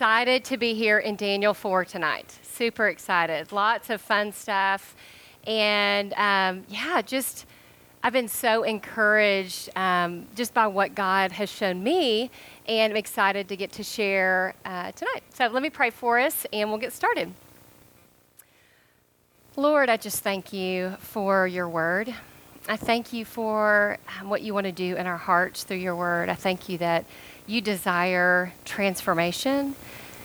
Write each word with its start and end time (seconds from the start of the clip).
excited 0.00 0.42
to 0.46 0.56
be 0.56 0.72
here 0.72 0.98
in 0.98 1.14
Daniel 1.14 1.52
4 1.52 1.84
tonight. 1.84 2.38
Super 2.40 2.88
excited. 2.88 3.52
Lots 3.52 3.90
of 3.90 4.00
fun 4.00 4.32
stuff. 4.32 4.96
And 5.46 6.14
um, 6.14 6.64
yeah, 6.70 7.02
just 7.02 7.44
I've 8.02 8.14
been 8.14 8.26
so 8.26 8.62
encouraged 8.62 9.68
um, 9.76 10.26
just 10.34 10.54
by 10.54 10.68
what 10.68 10.94
God 10.94 11.32
has 11.32 11.52
shown 11.52 11.84
me, 11.84 12.30
and 12.66 12.94
I'm 12.94 12.96
excited 12.96 13.46
to 13.48 13.56
get 13.56 13.72
to 13.72 13.82
share 13.82 14.54
uh, 14.64 14.90
tonight. 14.92 15.22
So 15.34 15.48
let 15.48 15.62
me 15.62 15.68
pray 15.68 15.90
for 15.90 16.18
us, 16.18 16.46
and 16.50 16.70
we'll 16.70 16.78
get 16.80 16.94
started. 16.94 17.34
Lord, 19.54 19.90
I 19.90 19.98
just 19.98 20.22
thank 20.22 20.50
you 20.50 20.96
for 21.00 21.46
your 21.46 21.68
word. 21.68 22.14
I 22.68 22.76
thank 22.76 23.12
you 23.12 23.26
for 23.26 23.98
um, 24.18 24.30
what 24.30 24.40
you 24.40 24.54
want 24.54 24.64
to 24.64 24.72
do 24.72 24.96
in 24.96 25.06
our 25.06 25.18
hearts 25.18 25.64
through 25.64 25.78
your 25.78 25.96
word. 25.96 26.30
I 26.30 26.34
thank 26.34 26.70
you 26.70 26.78
that 26.78 27.04
you 27.46 27.60
desire 27.60 28.52
transformation 28.64 29.74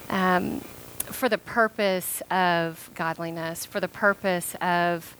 um, 0.10 0.60
for 1.05 1.30
the 1.30 1.38
purpose 1.38 2.22
of 2.30 2.90
godliness, 2.96 3.66
for 3.66 3.80
the 3.80 3.88
purpose 3.88 4.55
of 4.62 5.16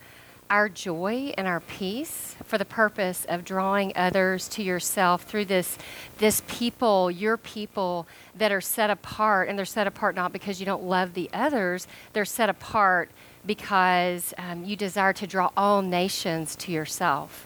our 0.50 0.68
joy 0.68 1.34
and 1.36 1.46
our 1.46 1.60
peace 1.60 2.36
for 2.44 2.58
the 2.58 2.64
purpose 2.64 3.24
of 3.28 3.44
drawing 3.44 3.92
others 3.96 4.48
to 4.48 4.62
yourself 4.62 5.24
through 5.24 5.44
this 5.44 5.76
this 6.18 6.42
people 6.46 7.10
your 7.10 7.36
people 7.36 8.06
that 8.34 8.52
are 8.52 8.60
set 8.60 8.90
apart. 8.90 9.48
And 9.48 9.58
they're 9.58 9.64
set 9.64 9.86
apart 9.86 10.14
not 10.14 10.32
because 10.32 10.60
you 10.60 10.66
don't 10.66 10.84
love 10.84 11.14
the 11.14 11.28
others. 11.32 11.86
They're 12.12 12.24
set 12.24 12.48
apart 12.48 13.10
because 13.44 14.34
um, 14.38 14.64
you 14.64 14.76
desire 14.76 15.12
to 15.14 15.26
draw 15.26 15.50
all 15.56 15.82
nations 15.82 16.56
to 16.56 16.72
yourself 16.72 17.45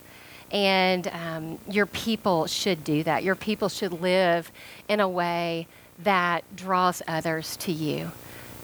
and 0.51 1.07
um, 1.09 1.59
your 1.69 1.87
people 1.87 2.47
should 2.47 2.83
do 2.85 3.03
that 3.03 3.23
your 3.23 3.37
people 3.37 3.69
should 3.69 4.01
live 4.01 4.51
in 4.89 5.01
a 5.01 5.09
way 5.09 5.67
that 6.03 6.45
draws 6.57 7.03
others 7.07 7.57
to 7.57 7.73
you 7.73 8.11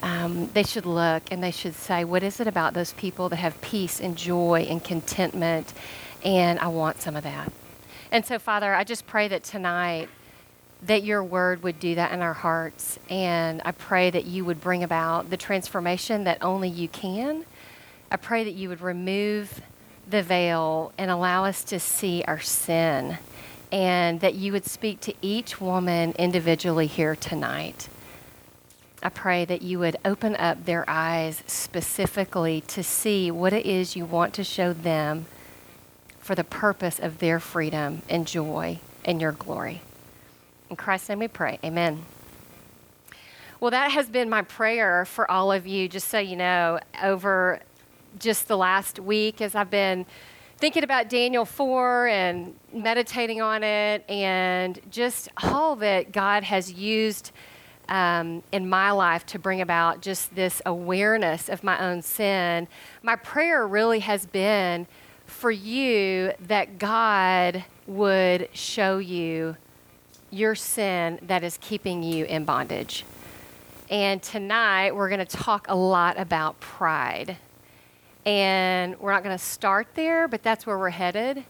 um, 0.03 0.51
they 0.53 0.63
should 0.63 0.87
look 0.87 1.31
and 1.31 1.43
they 1.43 1.51
should 1.51 1.75
say, 1.75 2.05
What 2.05 2.23
is 2.23 2.41
it 2.41 2.47
about 2.47 2.75
those 2.75 2.93
people 2.93 3.29
that 3.31 3.37
have 3.37 3.61
peace 3.61 4.01
and 4.01 4.17
joy 4.17 4.67
and 4.69 4.83
contentment? 4.83 5.73
And 6.25 6.59
I 6.59 6.69
want 6.69 7.01
some 7.01 7.17
of 7.17 7.23
that. 7.25 7.53
And 8.11 8.25
so, 8.25 8.39
Father, 8.39 8.75
I 8.75 8.85
just 8.85 9.07
pray 9.07 9.29
that 9.29 9.45
tonight 9.45 10.09
that 10.83 11.03
your 11.03 11.25
word 11.25 11.63
would 11.63 11.81
do 11.81 11.95
that 11.95 12.13
in 12.13 12.21
our 12.21 12.35
hearts. 12.35 12.99
And 13.09 13.63
I 13.65 13.73
pray 13.73 14.11
that 14.11 14.27
you 14.27 14.45
would 14.45 14.61
bring 14.61 14.83
about 14.83 15.31
the 15.31 15.37
transformation 15.37 16.25
that 16.25 16.39
only 16.43 16.69
you 16.69 16.89
can. 16.89 17.45
I 18.11 18.17
pray 18.17 18.45
that 18.45 18.53
you 18.53 18.69
would 18.69 18.83
remove 18.83 19.61
the 20.09 20.23
veil 20.23 20.93
and 20.97 21.11
allow 21.11 21.45
us 21.45 21.65
to 21.65 21.81
see 21.81 22.25
our 22.27 22.41
sin 22.41 23.19
and 23.73 24.21
that 24.21 24.35
you 24.35 24.53
would 24.53 24.65
speak 24.65 25.01
to 25.01 25.15
each 25.21 25.61
woman 25.61 26.15
individually 26.19 26.87
here 26.87 27.17
tonight. 27.17 27.89
I 29.03 29.09
pray 29.09 29.45
that 29.45 29.63
you 29.63 29.79
would 29.81 29.97
open 30.05 30.37
up 30.37 30.65
their 30.65 30.85
eyes 30.89 31.43
specifically 31.47 32.63
to 32.69 32.83
see 32.83 33.31
what 33.31 33.53
it 33.53 33.67
is 33.67 33.97
you 33.97 34.05
want 34.05 34.35
to 34.35 34.45
show 34.45 34.73
them 34.73 35.27
for 36.19 36.35
the 36.35 36.45
purpose 36.45 36.99
of 36.99 37.19
their 37.19 37.39
freedom 37.39 38.03
and 38.09 38.27
joy 38.27 38.81
and 39.05 39.21
your 39.21 39.33
glory. 39.33 39.83
In 40.71 40.77
Christ's 40.77 41.09
name 41.09 41.21
we 41.21 41.29
pray. 41.29 41.59
Amen. 41.65 42.05
Well, 43.61 43.71
that 43.71 43.93
has 43.93 44.09
been 44.09 44.29
my 44.29 44.43
prayer 44.43 45.05
for 45.05 45.31
all 45.31 45.51
of 45.51 45.67
you, 45.67 45.89
just 45.89 46.09
so 46.09 46.19
you 46.19 46.37
know, 46.37 46.79
over 47.03 47.61
just 48.19 48.49
the 48.49 48.57
last 48.57 48.99
week 48.99 49.41
as 49.41 49.55
I've 49.55 49.71
been 49.71 50.07
thinking 50.59 50.83
about 50.83 51.09
Daniel 51.09 51.45
4 51.45 52.09
and 52.09 52.55
meditating 52.73 53.43
on 53.43 53.63
it 53.63 54.05
and 54.09 54.81
just 54.91 55.29
all 55.43 55.77
that 55.77 56.13
God 56.13 56.45
has 56.45 56.73
used 56.73 57.31
um, 57.89 58.43
in 58.53 58.69
my 58.69 58.91
life 58.91 59.25
to 59.27 59.39
bring 59.39 59.61
about 59.61 60.01
just 60.01 60.35
this 60.35 60.61
awareness 60.67 61.49
of 61.49 61.63
my 61.63 61.79
own 61.79 62.03
sin, 62.03 62.69
my 63.03 63.17
prayer 63.17 63.67
really 63.67 64.01
has 64.01 64.27
been 64.27 64.87
for 65.27 65.51
you 65.51 66.33
that 66.41 66.79
God 66.79 67.65
would 67.87 68.49
show 68.53 68.99
you 68.99 69.57
your 70.31 70.55
sin 70.55 71.19
that 71.23 71.45
is 71.45 71.59
keeping 71.61 72.03
you 72.03 72.25
in 72.25 72.45
bondage. 72.45 73.05
And 73.89 74.23
tonight 74.23 74.95
we're 74.97 75.09
going 75.09 75.25
to 75.25 75.37
talk 75.37 75.67
a 75.69 75.77
lot 75.77 76.19
about 76.19 76.59
pride. 76.59 77.37
And 78.27 78.99
we're 78.99 79.13
not 79.13 79.23
going 79.23 79.39
to 79.39 79.43
start 79.43 79.87
there, 79.95 80.27
but 80.27 80.43
that's 80.43 80.67
where 80.67 80.77
we're 80.77 80.91
headed. 80.91 81.45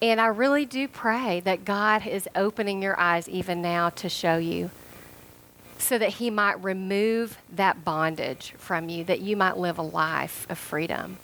And 0.00 0.20
I 0.20 0.26
really 0.26 0.66
do 0.66 0.86
pray 0.86 1.40
that 1.40 1.64
God 1.64 2.06
is 2.06 2.28
opening 2.36 2.82
your 2.82 3.00
eyes 3.00 3.28
even 3.28 3.62
now 3.62 3.88
to 3.90 4.08
show 4.08 4.36
you 4.36 4.70
so 5.78 5.96
that 5.98 6.10
He 6.10 6.28
might 6.28 6.62
remove 6.62 7.38
that 7.54 7.84
bondage 7.84 8.52
from 8.58 8.88
you, 8.88 9.04
that 9.04 9.20
you 9.20 9.36
might 9.36 9.56
live 9.56 9.78
a 9.78 9.82
life 9.82 10.46
of 10.50 10.58
freedom. 10.58 11.16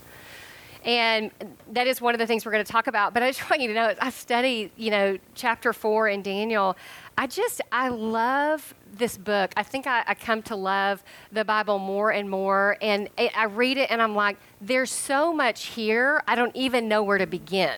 And 0.84 1.31
that 1.72 1.87
is 1.87 2.00
one 2.00 2.14
of 2.14 2.19
the 2.19 2.26
things 2.26 2.44
we're 2.44 2.53
going 2.53 2.64
to 2.64 2.72
talk 2.72 2.87
about. 2.87 3.14
But 3.14 3.22
I 3.22 3.31
just 3.31 3.48
want 3.50 3.62
you 3.62 3.69
to 3.69 3.75
know, 3.75 3.94
I 4.00 4.10
study, 4.10 4.72
you 4.76 4.91
know, 4.91 5.19
chapter 5.34 5.72
four 5.72 6.09
in 6.09 6.22
Daniel. 6.22 6.76
I 7.16 7.26
just, 7.26 7.60
I 7.70 7.88
love 7.88 8.75
this 8.94 9.16
book. 9.16 9.53
I 9.56 9.62
think 9.62 9.87
I, 9.87 10.05
I 10.06 10.15
come 10.15 10.43
to 10.44 10.56
love 10.56 11.03
the 11.32 11.44
Bible 11.44 11.78
more 11.78 12.10
and 12.10 12.28
more. 12.28 12.77
And 12.81 13.09
I 13.19 13.44
read 13.44 13.78
it 13.78 13.91
and 13.91 14.00
I'm 14.00 14.15
like, 14.15 14.37
there's 14.60 14.91
so 14.91 15.32
much 15.32 15.66
here, 15.66 16.22
I 16.27 16.34
don't 16.34 16.55
even 16.56 16.88
know 16.88 17.03
where 17.03 17.19
to 17.19 17.27
begin. 17.27 17.77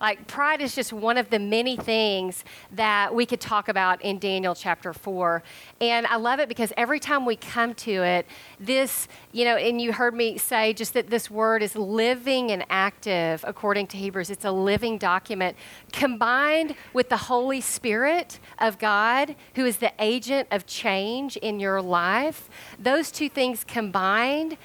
Like, 0.00 0.26
pride 0.26 0.60
is 0.60 0.74
just 0.74 0.92
one 0.92 1.16
of 1.16 1.30
the 1.30 1.38
many 1.38 1.76
things 1.76 2.44
that 2.72 3.14
we 3.14 3.26
could 3.26 3.40
talk 3.40 3.68
about 3.68 4.02
in 4.02 4.18
Daniel 4.18 4.54
chapter 4.54 4.92
4. 4.92 5.42
And 5.80 6.06
I 6.06 6.16
love 6.16 6.40
it 6.40 6.48
because 6.48 6.72
every 6.76 7.00
time 7.00 7.24
we 7.24 7.36
come 7.36 7.74
to 7.74 8.02
it, 8.02 8.26
this, 8.60 9.08
you 9.32 9.44
know, 9.44 9.56
and 9.56 9.80
you 9.80 9.92
heard 9.92 10.14
me 10.14 10.38
say 10.38 10.72
just 10.72 10.94
that 10.94 11.08
this 11.08 11.30
word 11.30 11.62
is 11.62 11.76
living 11.76 12.50
and 12.50 12.64
active 12.68 13.44
according 13.46 13.86
to 13.88 13.96
Hebrews. 13.96 14.30
It's 14.30 14.44
a 14.44 14.52
living 14.52 14.98
document 14.98 15.56
combined 15.92 16.74
with 16.92 17.08
the 17.08 17.16
Holy 17.16 17.60
Spirit 17.60 18.38
of 18.58 18.78
God, 18.78 19.34
who 19.54 19.64
is 19.64 19.78
the 19.78 19.92
agent 19.98 20.48
of 20.50 20.66
change 20.66 21.36
in 21.38 21.60
your 21.60 21.80
life. 21.80 22.48
Those 22.78 23.10
two 23.10 23.28
things 23.28 23.64
combined 23.64 24.56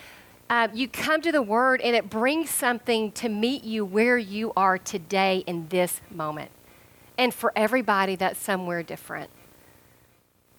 uh, 0.51 0.67
you 0.73 0.85
come 0.85 1.21
to 1.21 1.31
the 1.31 1.41
Word 1.41 1.79
and 1.79 1.95
it 1.95 2.09
brings 2.09 2.49
something 2.49 3.13
to 3.13 3.29
meet 3.29 3.63
you 3.63 3.85
where 3.85 4.17
you 4.17 4.51
are 4.57 4.77
today 4.77 5.45
in 5.47 5.69
this 5.69 6.01
moment. 6.11 6.51
And 7.17 7.33
for 7.33 7.53
everybody, 7.55 8.17
that's 8.17 8.37
somewhere 8.37 8.83
different. 8.83 9.29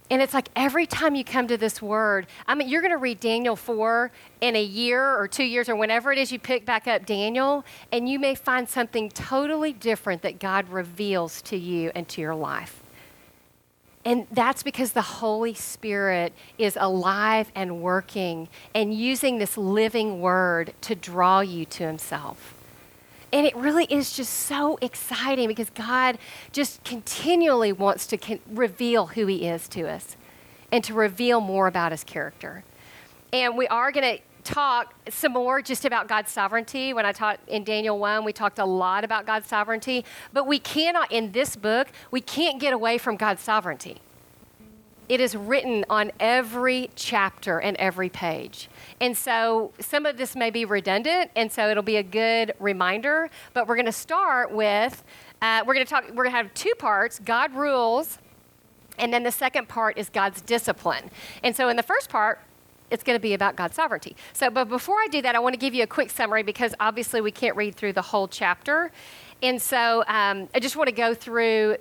And 0.08 0.22
it's 0.22 0.32
like 0.32 0.48
every 0.56 0.86
time 0.86 1.14
you 1.14 1.24
come 1.24 1.46
to 1.46 1.58
this 1.58 1.82
word, 1.82 2.26
I 2.46 2.54
mean, 2.54 2.68
you're 2.68 2.80
going 2.80 2.92
to 2.92 2.98
read 2.98 3.20
Daniel 3.20 3.54
4 3.54 4.10
in 4.40 4.56
a 4.56 4.62
year 4.62 5.14
or 5.14 5.28
two 5.28 5.44
years 5.44 5.68
or 5.68 5.76
whenever 5.76 6.10
it 6.10 6.18
is 6.18 6.32
you 6.32 6.38
pick 6.38 6.64
back 6.64 6.86
up 6.86 7.04
Daniel, 7.04 7.64
and 7.90 8.08
you 8.08 8.18
may 8.18 8.34
find 8.34 8.68
something 8.68 9.10
totally 9.10 9.74
different 9.74 10.22
that 10.22 10.38
God 10.38 10.70
reveals 10.70 11.42
to 11.42 11.56
you 11.56 11.92
and 11.94 12.08
to 12.08 12.22
your 12.22 12.34
life. 12.34 12.81
And 14.04 14.26
that's 14.32 14.62
because 14.62 14.92
the 14.92 15.02
Holy 15.02 15.54
Spirit 15.54 16.32
is 16.58 16.76
alive 16.80 17.52
and 17.54 17.80
working 17.80 18.48
and 18.74 18.92
using 18.92 19.38
this 19.38 19.56
living 19.56 20.20
word 20.20 20.74
to 20.82 20.94
draw 20.94 21.40
you 21.40 21.64
to 21.66 21.86
Himself. 21.86 22.54
And 23.32 23.46
it 23.46 23.56
really 23.56 23.84
is 23.84 24.12
just 24.12 24.32
so 24.32 24.76
exciting 24.82 25.48
because 25.48 25.70
God 25.70 26.18
just 26.50 26.82
continually 26.84 27.72
wants 27.72 28.06
to 28.08 28.18
con- 28.18 28.40
reveal 28.50 29.06
who 29.06 29.26
He 29.26 29.46
is 29.46 29.68
to 29.68 29.88
us 29.88 30.16
and 30.72 30.82
to 30.84 30.94
reveal 30.94 31.40
more 31.40 31.68
about 31.68 31.92
His 31.92 32.02
character. 32.02 32.64
And 33.32 33.56
we 33.56 33.68
are 33.68 33.92
going 33.92 34.16
to 34.16 34.22
talk 34.44 34.94
some 35.08 35.32
more 35.32 35.62
just 35.62 35.84
about 35.84 36.08
God's 36.08 36.30
sovereignty. 36.30 36.92
When 36.92 37.06
I 37.06 37.12
taught 37.12 37.40
in 37.46 37.64
Daniel 37.64 37.98
1, 37.98 38.24
we 38.24 38.32
talked 38.32 38.58
a 38.58 38.64
lot 38.64 39.04
about 39.04 39.26
God's 39.26 39.48
sovereignty, 39.48 40.04
but 40.32 40.46
we 40.46 40.58
cannot, 40.58 41.10
in 41.12 41.32
this 41.32 41.56
book, 41.56 41.88
we 42.10 42.20
can't 42.20 42.60
get 42.60 42.72
away 42.72 42.98
from 42.98 43.16
God's 43.16 43.42
sovereignty. 43.42 43.98
It 45.08 45.20
is 45.20 45.36
written 45.36 45.84
on 45.90 46.12
every 46.20 46.90
chapter 46.94 47.60
and 47.60 47.76
every 47.76 48.08
page. 48.08 48.68
And 49.00 49.16
so 49.16 49.72
some 49.78 50.06
of 50.06 50.16
this 50.16 50.34
may 50.34 50.50
be 50.50 50.64
redundant, 50.64 51.30
and 51.36 51.50
so 51.52 51.68
it'll 51.68 51.82
be 51.82 51.96
a 51.96 52.02
good 52.02 52.54
reminder, 52.58 53.28
but 53.52 53.66
we're 53.66 53.76
going 53.76 53.86
to 53.86 53.92
start 53.92 54.52
with 54.52 55.04
uh, 55.42 55.64
we're 55.66 55.74
going 55.74 55.84
to 55.84 55.90
talk, 55.90 56.04
we're 56.10 56.22
going 56.22 56.30
to 56.30 56.36
have 56.36 56.54
two 56.54 56.72
parts 56.78 57.18
God 57.18 57.52
rules, 57.52 58.18
and 58.96 59.12
then 59.12 59.24
the 59.24 59.32
second 59.32 59.68
part 59.68 59.98
is 59.98 60.08
God's 60.08 60.40
discipline. 60.40 61.10
And 61.42 61.54
so 61.54 61.68
in 61.68 61.76
the 61.76 61.82
first 61.82 62.08
part, 62.08 62.40
it's 62.92 63.02
going 63.02 63.16
to 63.16 63.22
be 63.22 63.32
about 63.32 63.56
God's 63.56 63.74
sovereignty. 63.74 64.14
So, 64.34 64.50
but 64.50 64.68
before 64.68 64.96
I 64.96 65.08
do 65.10 65.22
that, 65.22 65.34
I 65.34 65.38
want 65.38 65.54
to 65.54 65.58
give 65.58 65.74
you 65.74 65.82
a 65.82 65.86
quick 65.86 66.10
summary 66.10 66.42
because 66.42 66.74
obviously 66.78 67.22
we 67.22 67.32
can't 67.32 67.56
read 67.56 67.74
through 67.74 67.94
the 67.94 68.02
whole 68.02 68.28
chapter. 68.28 68.92
And 69.42 69.60
so 69.60 70.04
um, 70.06 70.48
I 70.54 70.60
just 70.60 70.76
want 70.76 70.88
to 70.88 70.94
go 70.94 71.14
through, 71.14 71.78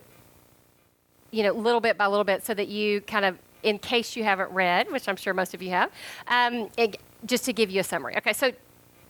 you 1.29 1.43
know, 1.43 1.51
little 1.51 1.81
bit 1.81 1.97
by 1.97 2.07
little 2.07 2.23
bit 2.23 2.45
so 2.45 2.53
that 2.53 2.69
you 2.69 3.01
kind 3.01 3.25
of, 3.25 3.37
in 3.61 3.77
case 3.77 4.15
you 4.15 4.23
haven't 4.23 4.51
read, 4.51 4.89
which 4.89 5.09
I'm 5.09 5.17
sure 5.17 5.33
most 5.33 5.53
of 5.53 5.61
you 5.61 5.71
have, 5.71 5.91
um, 6.27 6.69
it, 6.77 6.97
just 7.25 7.43
to 7.45 7.53
give 7.53 7.69
you 7.69 7.81
a 7.81 7.83
summary. 7.83 8.15
Okay, 8.17 8.33
so 8.33 8.53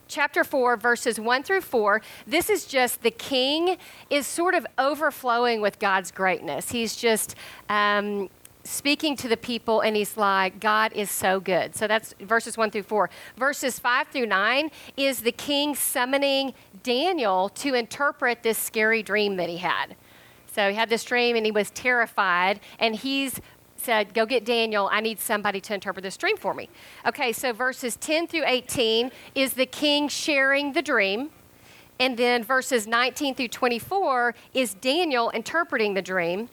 chapter 0.08 0.44
4, 0.44 0.78
verses 0.78 1.20
1 1.20 1.44
through 1.44 1.62
4, 1.62 2.02
this 2.26 2.50
is 2.50 2.66
just 2.66 3.04
the 3.04 3.12
king 3.12 3.78
is 4.10 4.26
sort 4.26 4.56
of 4.56 4.66
overflowing 4.80 5.62
with 5.62 5.78
God's 5.78 6.10
greatness. 6.10 6.72
He's 6.72 6.96
just. 6.96 7.36
Um, 7.70 8.32
speaking 8.64 9.16
to 9.18 9.28
the 9.28 9.38
people 9.38 9.82
and 9.82 9.96
he's 9.96 10.18
like, 10.18 10.60
God 10.60 10.94
is 10.94 11.10
so 11.10 11.40
good. 11.40 11.76
So 11.76 11.88
that's 11.88 12.14
verses 12.20 12.58
1 12.58 12.72
through 12.72 12.84
4. 12.84 13.10
Verses 13.38 13.80
5 13.80 14.08
through 14.08 14.28
9 14.28 14.70
is 14.98 15.22
the 15.22 15.32
king 15.32 15.76
summoning 15.76 16.54
Daniel 16.84 17.50
to 17.50 17.74
interpret 17.74 18.44
this 18.44 18.58
scary 18.58 19.04
dream 19.04 19.38
that 19.38 19.50
he 19.50 19.58
had. 19.58 19.96
So 20.54 20.70
he 20.70 20.76
had 20.76 20.90
this 20.90 21.04
dream 21.04 21.36
and 21.36 21.46
he 21.46 21.52
was 21.52 21.72
terrified, 21.72 22.60
and 22.78 22.94
he's 22.96 23.40
said, 23.78 24.14
Go 24.14 24.26
get 24.26 24.46
Daniel. 24.46 24.90
I 24.92 25.00
need 25.00 25.20
somebody 25.20 25.62
to 25.62 25.74
interpret 25.74 26.04
this 26.04 26.18
dream 26.18 26.38
for 26.38 26.54
me. 26.54 26.70
Okay, 27.06 27.32
so 27.32 27.54
verses 27.54 27.96
10 27.96 28.28
through 28.28 28.44
18 28.46 29.12
is 29.34 29.54
the 29.54 29.66
king 29.66 30.08
sharing 30.08 30.74
the 30.74 30.82
dream. 30.82 31.30
And 32.00 32.18
then 32.18 32.44
verses 32.44 32.88
19 32.88 33.36
through 33.36 33.50
24 33.50 34.34
is 34.54 34.74
Daniel 34.74 35.30
interpreting 35.30 35.94
the 35.94 36.02
dream 36.02 36.50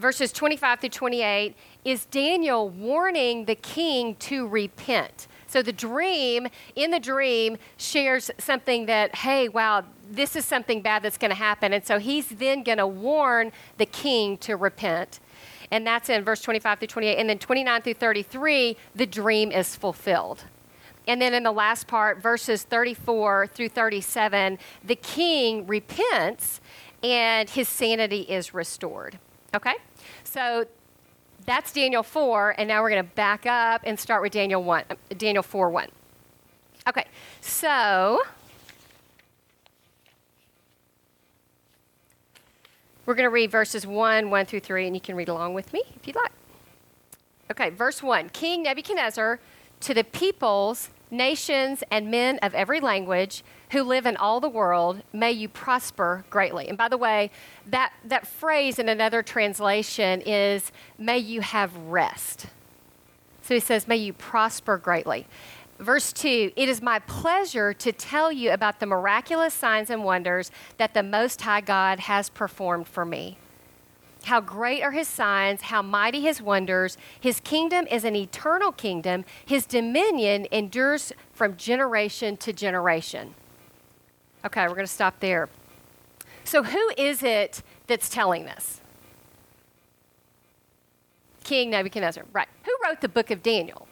verses 0.00 0.32
25 0.32 0.80
through 0.80 0.88
28 0.88 1.54
is 1.84 2.06
Daniel 2.06 2.68
warning 2.68 3.44
the 3.44 3.54
king 3.54 4.16
to 4.16 4.46
repent. 4.46 5.28
So 5.46 5.62
the 5.62 5.72
dream, 5.72 6.48
in 6.76 6.90
the 6.90 7.00
dream, 7.00 7.58
shares 7.76 8.30
something 8.38 8.86
that, 8.86 9.14
hey, 9.16 9.48
wow, 9.48 9.84
this 10.10 10.36
is 10.36 10.44
something 10.44 10.80
bad 10.80 11.02
that's 11.02 11.18
going 11.18 11.30
to 11.30 11.36
happen. 11.36 11.72
And 11.72 11.84
so 11.84 11.98
he's 11.98 12.28
then 12.28 12.62
going 12.62 12.78
to 12.78 12.86
warn 12.86 13.52
the 13.76 13.86
king 13.86 14.38
to 14.38 14.56
repent. 14.56 15.20
And 15.70 15.86
that's 15.86 16.08
in 16.08 16.24
verse 16.24 16.40
25 16.42 16.78
through 16.78 16.88
28. 16.88 17.16
And 17.16 17.28
then 17.28 17.38
29 17.38 17.82
through 17.82 17.94
33, 17.94 18.76
the 18.94 19.06
dream 19.06 19.52
is 19.52 19.76
fulfilled. 19.76 20.44
And 21.06 21.20
then 21.20 21.34
in 21.34 21.42
the 21.42 21.52
last 21.52 21.86
part, 21.86 22.22
verses 22.22 22.62
34 22.62 23.48
through 23.48 23.70
37, 23.70 24.58
the 24.84 24.94
king 24.94 25.66
repents 25.66 26.60
and 27.02 27.48
his 27.48 27.68
sanity 27.68 28.20
is 28.22 28.54
restored. 28.54 29.18
Okay? 29.54 29.74
So 30.24 30.66
that's 31.46 31.72
Daniel 31.72 32.02
4, 32.02 32.54
and 32.58 32.68
now 32.68 32.82
we're 32.82 32.90
going 32.90 33.04
to 33.04 33.14
back 33.14 33.46
up 33.46 33.82
and 33.84 33.98
start 33.98 34.22
with 34.22 34.32
Daniel 34.32 34.62
1, 34.62 34.84
uh, 34.90 34.94
Daniel 35.16 35.42
4 35.42 35.70
1. 35.70 35.88
Okay, 36.88 37.04
so 37.40 38.22
we're 43.04 43.14
going 43.14 43.26
to 43.26 43.30
read 43.30 43.50
verses 43.50 43.86
1, 43.86 44.30
1 44.30 44.46
through 44.46 44.60
3, 44.60 44.86
and 44.86 44.96
you 44.96 45.00
can 45.00 45.16
read 45.16 45.28
along 45.28 45.54
with 45.54 45.72
me 45.72 45.82
if 45.96 46.06
you'd 46.06 46.16
like. 46.16 46.32
Okay, 47.50 47.70
verse 47.70 48.02
1 48.02 48.30
King 48.30 48.62
Nebuchadnezzar 48.62 49.40
to 49.80 49.94
the 49.94 50.04
peoples, 50.04 50.90
nations, 51.10 51.82
and 51.90 52.10
men 52.10 52.38
of 52.42 52.54
every 52.54 52.80
language 52.80 53.42
who 53.72 53.82
live 53.82 54.06
in 54.06 54.16
all 54.16 54.40
the 54.40 54.48
world, 54.48 55.02
may 55.12 55.32
you 55.32 55.48
prosper 55.48 56.24
greatly. 56.30 56.68
And 56.68 56.76
by 56.76 56.88
the 56.88 56.96
way, 56.96 57.30
that, 57.66 57.92
that 58.04 58.26
phrase 58.26 58.78
in 58.78 58.88
another 58.88 59.22
translation 59.22 60.22
is, 60.22 60.72
may 60.98 61.18
you 61.18 61.40
have 61.40 61.76
rest. 61.76 62.46
So 63.42 63.54
he 63.54 63.60
says, 63.60 63.88
may 63.88 63.96
you 63.96 64.12
prosper 64.12 64.76
greatly. 64.76 65.26
Verse 65.78 66.12
2 66.12 66.52
It 66.56 66.68
is 66.68 66.82
my 66.82 66.98
pleasure 67.00 67.72
to 67.74 67.92
tell 67.92 68.30
you 68.30 68.52
about 68.52 68.80
the 68.80 68.86
miraculous 68.86 69.54
signs 69.54 69.88
and 69.90 70.04
wonders 70.04 70.50
that 70.76 70.94
the 70.94 71.02
Most 71.02 71.40
High 71.40 71.62
God 71.62 72.00
has 72.00 72.28
performed 72.28 72.86
for 72.86 73.04
me. 73.04 73.38
How 74.24 74.40
great 74.40 74.82
are 74.82 74.92
his 74.92 75.08
signs, 75.08 75.62
how 75.62 75.82
mighty 75.82 76.20
his 76.20 76.42
wonders. 76.42 76.98
His 77.20 77.40
kingdom 77.40 77.86
is 77.90 78.04
an 78.04 78.14
eternal 78.14 78.72
kingdom, 78.72 79.24
his 79.44 79.66
dominion 79.66 80.46
endures 80.52 81.12
from 81.32 81.56
generation 81.56 82.36
to 82.38 82.52
generation. 82.52 83.34
Okay, 84.44 84.62
we're 84.62 84.74
going 84.74 84.86
to 84.86 84.86
stop 84.86 85.20
there. 85.20 85.48
So, 86.44 86.62
who 86.62 86.90
is 86.96 87.22
it 87.22 87.62
that's 87.86 88.08
telling 88.08 88.44
this? 88.44 88.80
King 91.44 91.70
Nebuchadnezzar, 91.70 92.24
right. 92.32 92.48
Who 92.64 92.72
wrote 92.84 93.00
the 93.00 93.08
book 93.08 93.30
of 93.30 93.42
Daniel? 93.42 93.86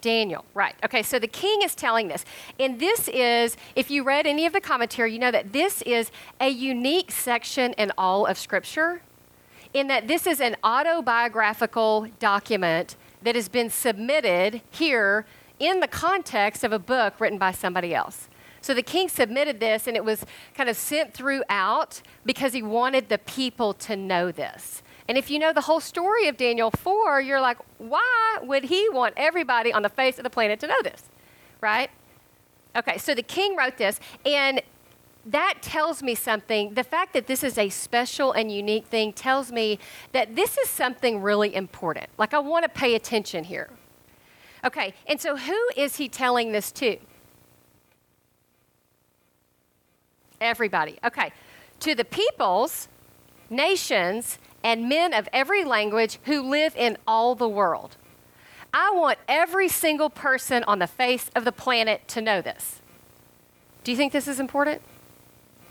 Daniel, 0.00 0.44
right. 0.54 0.74
Okay, 0.84 1.02
so 1.02 1.18
the 1.18 1.26
king 1.26 1.62
is 1.62 1.74
telling 1.74 2.08
this. 2.08 2.24
And 2.58 2.78
this 2.78 3.08
is, 3.08 3.56
if 3.74 3.90
you 3.90 4.04
read 4.04 4.26
any 4.26 4.46
of 4.46 4.52
the 4.52 4.60
commentary, 4.60 5.12
you 5.12 5.18
know 5.18 5.30
that 5.30 5.52
this 5.52 5.82
is 5.82 6.10
a 6.40 6.48
unique 6.48 7.10
section 7.10 7.72
in 7.72 7.92
all 7.98 8.26
of 8.26 8.38
Scripture, 8.38 9.02
in 9.74 9.88
that 9.88 10.08
this 10.08 10.26
is 10.26 10.40
an 10.40 10.56
autobiographical 10.62 12.08
document 12.18 12.96
that 13.22 13.34
has 13.34 13.48
been 13.48 13.70
submitted 13.70 14.62
here 14.70 15.26
in 15.58 15.80
the 15.80 15.88
context 15.88 16.62
of 16.62 16.72
a 16.72 16.78
book 16.78 17.18
written 17.18 17.38
by 17.38 17.50
somebody 17.50 17.94
else. 17.94 18.28
So 18.60 18.74
the 18.74 18.82
king 18.82 19.08
submitted 19.08 19.60
this, 19.60 19.86
and 19.86 19.96
it 19.96 20.04
was 20.04 20.24
kind 20.54 20.68
of 20.68 20.76
sent 20.76 21.14
throughout 21.14 22.02
because 22.24 22.52
he 22.52 22.62
wanted 22.62 23.08
the 23.08 23.18
people 23.18 23.72
to 23.74 23.96
know 23.96 24.30
this. 24.30 24.82
And 25.08 25.16
if 25.16 25.30
you 25.30 25.38
know 25.38 25.52
the 25.52 25.62
whole 25.62 25.80
story 25.80 26.28
of 26.28 26.36
Daniel 26.36 26.70
4, 26.70 27.22
you're 27.22 27.40
like, 27.40 27.56
why 27.78 28.38
would 28.42 28.64
he 28.64 28.88
want 28.90 29.14
everybody 29.16 29.72
on 29.72 29.82
the 29.82 29.88
face 29.88 30.18
of 30.18 30.24
the 30.24 30.30
planet 30.30 30.60
to 30.60 30.66
know 30.66 30.82
this? 30.82 31.04
Right? 31.60 31.90
Okay, 32.76 32.98
so 32.98 33.14
the 33.14 33.22
king 33.22 33.56
wrote 33.56 33.78
this, 33.78 33.98
and 34.26 34.60
that 35.24 35.54
tells 35.62 36.02
me 36.02 36.14
something. 36.14 36.74
The 36.74 36.84
fact 36.84 37.14
that 37.14 37.26
this 37.26 37.42
is 37.42 37.56
a 37.56 37.70
special 37.70 38.32
and 38.32 38.52
unique 38.52 38.86
thing 38.86 39.12
tells 39.14 39.50
me 39.50 39.78
that 40.12 40.36
this 40.36 40.58
is 40.58 40.68
something 40.68 41.22
really 41.22 41.54
important. 41.54 42.08
Like, 42.18 42.34
I 42.34 42.38
want 42.38 42.64
to 42.64 42.68
pay 42.68 42.94
attention 42.94 43.44
here. 43.44 43.70
Okay, 44.64 44.92
and 45.06 45.20
so 45.20 45.36
who 45.36 45.58
is 45.76 45.96
he 45.96 46.08
telling 46.08 46.52
this 46.52 46.70
to? 46.72 46.98
Everybody. 50.40 50.98
Okay. 51.04 51.32
To 51.80 51.94
the 51.94 52.04
peoples, 52.04 52.88
nations, 53.50 54.38
and 54.62 54.88
men 54.88 55.14
of 55.14 55.28
every 55.32 55.64
language 55.64 56.18
who 56.24 56.42
live 56.42 56.74
in 56.76 56.98
all 57.06 57.34
the 57.34 57.48
world. 57.48 57.96
I 58.72 58.92
want 58.94 59.18
every 59.28 59.68
single 59.68 60.10
person 60.10 60.64
on 60.64 60.78
the 60.78 60.86
face 60.86 61.30
of 61.34 61.44
the 61.44 61.52
planet 61.52 62.06
to 62.08 62.20
know 62.20 62.42
this. 62.42 62.80
Do 63.84 63.90
you 63.90 63.96
think 63.96 64.12
this 64.12 64.28
is 64.28 64.38
important? 64.38 64.82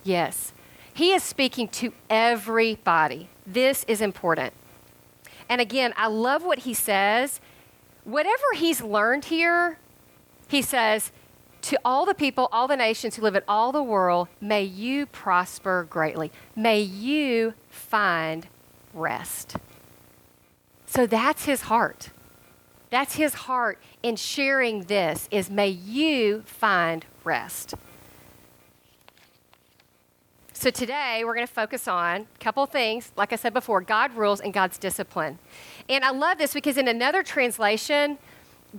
Yes. 0.03 0.53
He 0.93 1.13
is 1.13 1.21
speaking 1.21 1.67
to 1.69 1.93
everybody. 2.09 3.29
This 3.45 3.83
is 3.87 4.01
important. 4.01 4.53
And 5.47 5.61
again, 5.61 5.93
I 5.95 6.07
love 6.07 6.43
what 6.43 6.59
he 6.59 6.73
says. 6.73 7.39
Whatever 8.03 8.43
he's 8.55 8.81
learned 8.81 9.25
here, 9.25 9.77
he 10.47 10.61
says, 10.61 11.11
to 11.63 11.77
all 11.83 12.05
the 12.05 12.13
people, 12.13 12.49
all 12.51 12.67
the 12.67 12.77
nations 12.77 13.15
who 13.15 13.21
live 13.21 13.35
in 13.35 13.43
all 13.47 13.71
the 13.71 13.83
world, 13.83 14.27
may 14.39 14.63
you 14.63 15.05
prosper 15.05 15.85
greatly. 15.89 16.31
May 16.55 16.79
you 16.81 17.53
find 17.69 18.47
rest. 18.97 19.57
So 20.85 21.06
that's 21.06 21.45
his 21.45 21.61
heart. 21.61 22.09
That's 22.89 23.16
his 23.16 23.33
heart 23.33 23.80
in 24.01 24.16
sharing 24.16 24.83
this 24.83 25.27
is 25.31 25.49
may 25.49 25.68
you 25.68 26.44
find 26.45 27.06
rest. 27.23 27.75
So 30.54 30.71
today 30.71 31.21
we're 31.23 31.35
going 31.35 31.45
to 31.45 31.54
focus 31.54 31.87
on 31.87 32.21
a 32.21 32.39
couple 32.39 32.66
things. 32.66 33.11
Like 33.16 33.31
I 33.31 33.35
said 33.35 33.54
before, 33.54 33.81
God 33.81 34.16
rules 34.16 34.39
and 34.39 34.54
God's 34.54 34.77
discipline. 34.77 35.37
And 35.87 36.04
I 36.04 36.11
love 36.11 36.39
this 36.39 36.54
because 36.54 36.77
in 36.77 36.87
another 36.87 37.21
translation, 37.21 38.18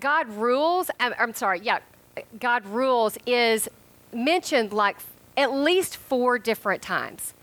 God 0.00 0.28
rules, 0.28 0.90
I'm, 0.98 1.14
I'm 1.18 1.34
sorry, 1.34 1.60
yeah, 1.60 1.78
God 2.40 2.66
rules 2.66 3.16
is 3.26 3.68
mentioned 4.12 4.72
like 4.72 4.96
at 5.37 5.52
least 5.52 5.96
four 5.96 6.38
different 6.38 6.82
times 6.82 7.34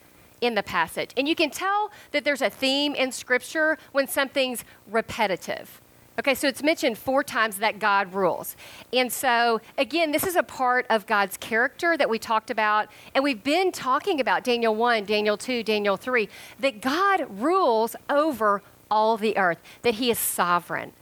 in 0.41 0.55
the 0.55 0.63
passage. 0.63 1.11
And 1.17 1.27
you 1.27 1.35
can 1.35 1.49
tell 1.49 1.91
that 2.11 2.23
there's 2.23 2.41
a 2.41 2.49
theme 2.49 2.95
in 2.95 3.11
Scripture 3.11 3.77
when 3.91 4.07
something's 4.07 4.63
repetitive. 4.89 5.81
Okay, 6.17 6.33
so 6.33 6.47
it's 6.47 6.63
mentioned 6.63 6.97
four 6.97 7.23
times 7.23 7.57
that 7.57 7.77
God 7.77 8.13
rules. 8.13 8.55
And 8.93 9.11
so, 9.11 9.59
again, 9.77 10.13
this 10.13 10.25
is 10.25 10.37
a 10.37 10.43
part 10.43 10.85
of 10.89 11.05
God's 11.05 11.35
character 11.35 11.97
that 11.97 12.09
we 12.09 12.17
talked 12.17 12.49
about. 12.49 12.87
And 13.13 13.21
we've 13.21 13.43
been 13.43 13.73
talking 13.73 14.21
about 14.21 14.45
Daniel 14.45 14.73
1, 14.73 15.03
Daniel 15.03 15.35
2, 15.35 15.61
Daniel 15.63 15.97
3, 15.97 16.29
that 16.59 16.79
God 16.79 17.27
rules 17.29 17.97
over 18.09 18.61
all 18.89 19.17
the 19.17 19.37
earth, 19.37 19.57
that 19.81 19.95
He 19.95 20.09
is 20.09 20.17
sovereign. 20.17 20.93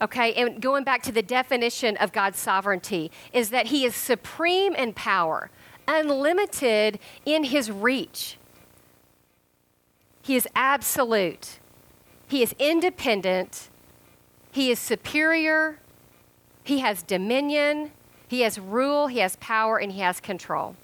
Okay, 0.00 0.32
and 0.34 0.62
going 0.62 0.84
back 0.84 1.02
to 1.02 1.12
the 1.12 1.22
definition 1.22 1.96
of 1.98 2.10
God's 2.10 2.38
sovereignty, 2.38 3.10
is 3.34 3.50
that 3.50 3.66
He 3.66 3.84
is 3.84 3.94
supreme 3.94 4.74
in 4.74 4.94
power, 4.94 5.50
unlimited 5.86 6.98
in 7.24 7.44
His 7.44 7.70
reach. 7.70 8.38
He 10.22 10.36
is 10.36 10.48
absolute, 10.54 11.58
He 12.28 12.42
is 12.42 12.54
independent, 12.58 13.68
He 14.52 14.70
is 14.70 14.78
superior, 14.78 15.78
He 16.62 16.78
has 16.78 17.02
dominion, 17.02 17.92
He 18.28 18.40
has 18.40 18.58
rule, 18.58 19.08
He 19.08 19.18
has 19.18 19.36
power, 19.36 19.78
and 19.78 19.92
He 19.92 20.00
has 20.00 20.20
control. 20.20 20.76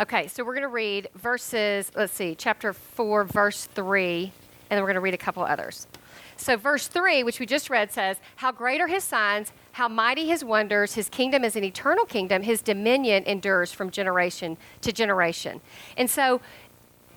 Okay, 0.00 0.28
so 0.28 0.44
we're 0.44 0.54
going 0.54 0.62
to 0.62 0.68
read 0.68 1.08
verses, 1.16 1.90
let's 1.96 2.12
see, 2.12 2.36
chapter 2.36 2.72
4, 2.72 3.24
verse 3.24 3.64
3, 3.64 4.32
and 4.70 4.76
then 4.76 4.80
we're 4.80 4.86
going 4.86 4.94
to 4.94 5.00
read 5.00 5.14
a 5.14 5.18
couple 5.18 5.42
others. 5.42 5.88
So, 6.36 6.56
verse 6.56 6.86
3, 6.86 7.24
which 7.24 7.40
we 7.40 7.46
just 7.46 7.68
read, 7.68 7.90
says, 7.90 8.18
How 8.36 8.52
great 8.52 8.80
are 8.80 8.86
his 8.86 9.02
signs, 9.02 9.52
how 9.78 9.86
mighty 9.86 10.26
his 10.26 10.44
wonders. 10.44 10.94
His 10.94 11.08
kingdom 11.08 11.44
is 11.44 11.54
an 11.54 11.62
eternal 11.62 12.04
kingdom. 12.04 12.42
His 12.42 12.62
dominion 12.62 13.22
endures 13.26 13.72
from 13.72 13.92
generation 13.92 14.56
to 14.80 14.92
generation. 14.92 15.60
And 15.96 16.10
so, 16.10 16.40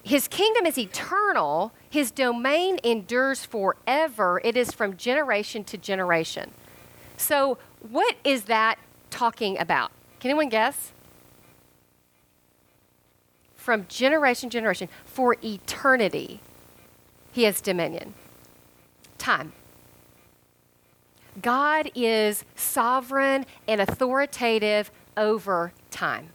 His 0.03 0.27
kingdom 0.27 0.65
is 0.65 0.77
eternal, 0.77 1.73
his 1.89 2.09
domain 2.11 2.79
endures 2.83 3.45
forever. 3.45 4.41
It 4.43 4.57
is 4.57 4.71
from 4.71 4.97
generation 4.97 5.63
to 5.65 5.77
generation. 5.77 6.51
So, 7.17 7.57
what 7.87 8.15
is 8.23 8.43
that 8.43 8.79
talking 9.11 9.59
about? 9.59 9.91
Can 10.19 10.31
anyone 10.31 10.49
guess? 10.49 10.91
From 13.55 13.85
generation 13.87 14.49
to 14.49 14.57
generation, 14.57 14.89
for 15.05 15.35
eternity, 15.43 16.39
he 17.31 17.43
has 17.43 17.61
dominion. 17.61 18.15
Time. 19.19 19.53
God 21.41 21.91
is 21.95 22.43
sovereign 22.55 23.45
and 23.67 23.79
authoritative 23.79 24.91
over 25.15 25.73
time. 25.89 26.29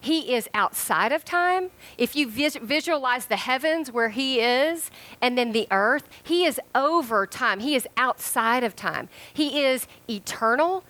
He 0.00 0.34
is 0.34 0.48
outside 0.54 1.10
of 1.12 1.24
time. 1.24 1.70
If 1.96 2.14
you 2.14 2.28
vis- 2.28 2.56
visualize 2.56 3.26
the 3.26 3.36
heavens 3.36 3.90
where 3.90 4.10
He 4.10 4.40
is 4.40 4.90
and 5.20 5.36
then 5.36 5.52
the 5.52 5.66
earth, 5.70 6.08
He 6.22 6.44
is 6.44 6.60
over 6.74 7.26
time. 7.26 7.60
He 7.60 7.74
is 7.74 7.86
outside 7.96 8.62
of 8.62 8.76
time. 8.76 9.08
He 9.32 9.64
is 9.64 9.88
eternal. 10.08 10.84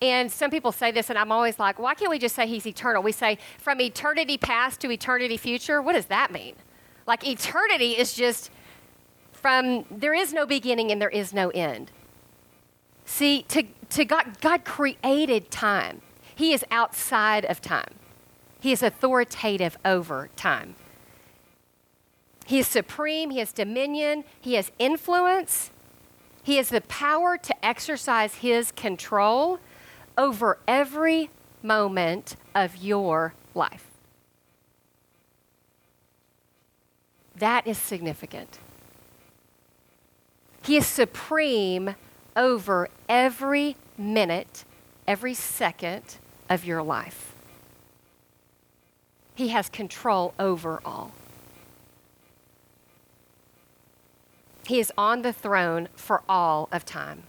And 0.00 0.30
some 0.30 0.50
people 0.50 0.70
say 0.70 0.92
this, 0.92 1.10
and 1.10 1.18
I'm 1.18 1.32
always 1.32 1.58
like, 1.58 1.80
why 1.80 1.94
can't 1.94 2.10
we 2.10 2.20
just 2.20 2.36
say 2.36 2.46
He's 2.46 2.66
eternal? 2.66 3.02
We 3.02 3.12
say 3.12 3.38
from 3.58 3.80
eternity 3.80 4.38
past 4.38 4.80
to 4.80 4.90
eternity 4.90 5.36
future. 5.36 5.82
What 5.82 5.94
does 5.94 6.06
that 6.06 6.30
mean? 6.30 6.54
Like 7.06 7.26
eternity 7.26 7.92
is 7.92 8.14
just 8.14 8.50
from 9.32 9.84
there 9.90 10.14
is 10.14 10.32
no 10.32 10.46
beginning 10.46 10.92
and 10.92 11.02
there 11.02 11.08
is 11.08 11.32
no 11.32 11.50
end. 11.50 11.90
See, 13.08 13.42
to, 13.48 13.62
to 13.88 14.04
God, 14.04 14.38
God 14.42 14.66
created 14.66 15.50
time. 15.50 16.02
He 16.34 16.52
is 16.52 16.62
outside 16.70 17.46
of 17.46 17.62
time. 17.62 17.94
He 18.60 18.70
is 18.70 18.82
authoritative 18.82 19.78
over 19.82 20.28
time. 20.36 20.74
He 22.44 22.58
is 22.58 22.68
supreme, 22.68 23.30
he 23.30 23.38
has 23.38 23.52
dominion, 23.54 24.24
he 24.38 24.54
has 24.54 24.70
influence, 24.78 25.70
he 26.42 26.56
has 26.56 26.68
the 26.68 26.82
power 26.82 27.38
to 27.38 27.64
exercise 27.64 28.36
his 28.36 28.72
control 28.72 29.58
over 30.18 30.58
every 30.68 31.30
moment 31.62 32.36
of 32.54 32.76
your 32.76 33.32
life. 33.54 33.86
That 37.36 37.66
is 37.66 37.78
significant. 37.78 38.58
He 40.62 40.76
is 40.76 40.86
supreme 40.86 41.94
over 42.38 42.88
every 43.08 43.76
minute, 43.98 44.64
every 45.06 45.34
second 45.34 46.16
of 46.48 46.64
your 46.64 46.82
life. 46.82 47.34
He 49.34 49.48
has 49.48 49.68
control 49.68 50.32
over 50.38 50.80
all. 50.84 51.12
He 54.66 54.80
is 54.80 54.92
on 54.96 55.22
the 55.22 55.32
throne 55.32 55.88
for 55.96 56.22
all 56.28 56.68
of 56.70 56.84
time. 56.84 57.24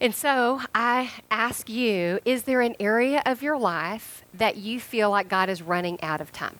And 0.00 0.14
so 0.14 0.60
I 0.74 1.10
ask 1.30 1.68
you 1.68 2.20
is 2.24 2.42
there 2.42 2.60
an 2.60 2.76
area 2.78 3.22
of 3.24 3.42
your 3.42 3.56
life 3.56 4.24
that 4.34 4.56
you 4.56 4.78
feel 4.78 5.10
like 5.10 5.28
God 5.28 5.48
is 5.48 5.62
running 5.62 6.00
out 6.02 6.20
of 6.20 6.32
time? 6.32 6.58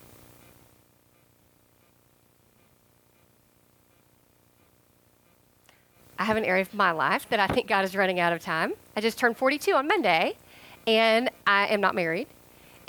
I 6.19 6.25
have 6.25 6.37
an 6.37 6.45
area 6.45 6.63
of 6.63 6.73
my 6.75 6.93
life 6.93 7.29
that 7.29 7.41
I 7.41 7.47
think 7.47 7.67
God 7.67 7.85
is 7.85 7.95
running 7.95 8.21
out 8.21 8.33
of 8.33 8.41
time. 8.41 8.73
I 8.97 9.01
just 9.01 9.19
turned 9.19 9.37
42 9.37 9.73
on 9.73 9.87
Monday, 9.87 10.37
and 10.87 11.31
I 11.47 11.67
am 11.67 11.81
not 11.81 11.95
married. 11.95 12.29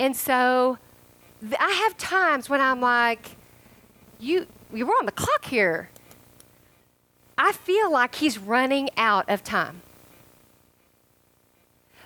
And 0.00 0.16
so 0.16 0.78
I 1.58 1.72
have 1.72 1.96
times 1.96 2.48
when 2.48 2.60
I'm 2.60 2.80
like, 2.80 3.36
you, 4.18 4.46
you 4.72 4.86
were 4.86 4.94
on 4.94 5.06
the 5.06 5.12
clock 5.12 5.44
here. 5.46 5.90
I 7.36 7.52
feel 7.52 7.92
like 7.92 8.16
he's 8.16 8.38
running 8.38 8.90
out 8.96 9.28
of 9.28 9.44
time. 9.44 9.82